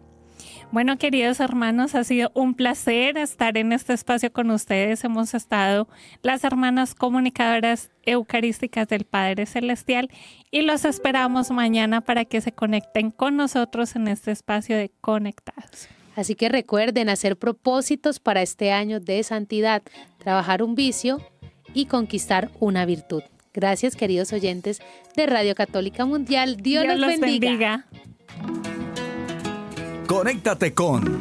Bueno, 0.71 0.97
queridos 0.97 1.39
hermanos, 1.39 1.95
ha 1.95 2.03
sido 2.03 2.29
un 2.33 2.53
placer 2.53 3.17
estar 3.17 3.57
en 3.57 3.71
este 3.71 3.93
espacio 3.93 4.33
con 4.33 4.51
ustedes. 4.51 5.03
Hemos 5.05 5.33
estado 5.33 5.87
las 6.21 6.43
hermanas 6.43 6.93
comunicadoras 6.93 7.89
eucarísticas 8.03 8.87
del 8.89 9.05
Padre 9.05 9.45
Celestial 9.45 10.09
y 10.51 10.61
los 10.61 10.83
esperamos 10.83 11.51
mañana 11.51 12.01
para 12.01 12.25
que 12.25 12.41
se 12.41 12.51
conecten 12.51 13.11
con 13.11 13.37
nosotros 13.37 13.95
en 13.95 14.09
este 14.09 14.31
espacio 14.31 14.75
de 14.75 14.91
Conectados. 14.99 15.87
Así 16.17 16.35
que 16.35 16.49
recuerden 16.49 17.09
hacer 17.09 17.37
propósitos 17.37 18.19
para 18.19 18.41
este 18.41 18.71
año 18.71 18.99
de 18.99 19.23
santidad, 19.23 19.83
trabajar 20.17 20.63
un 20.63 20.75
vicio 20.75 21.21
y 21.73 21.85
conquistar 21.85 22.51
una 22.59 22.85
virtud. 22.85 23.23
Gracias, 23.53 23.95
queridos 23.95 24.33
oyentes 24.33 24.81
de 25.15 25.27
Radio 25.27 25.55
Católica 25.55 26.05
Mundial. 26.05 26.57
Dios, 26.57 26.85
los, 26.97 27.19
bendiga. 27.19 27.85
Conéctate 30.07 30.73
con 30.73 31.19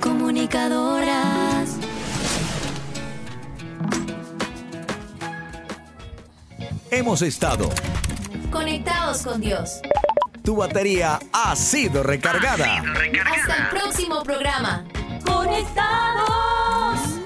Comunicadoras. 0.00 1.76
Hemos 6.90 7.22
estado. 7.22 7.68
Conectados 8.50 9.22
con 9.22 9.40
Dios. 9.40 9.80
Tu 10.42 10.56
batería 10.56 11.20
ha 11.32 11.54
sido 11.54 12.02
recargada. 12.02 12.78
Hasta 12.78 13.56
el 13.56 13.68
próximo 13.70 14.24
programa. 14.24 14.84
Conectados. 15.24 17.17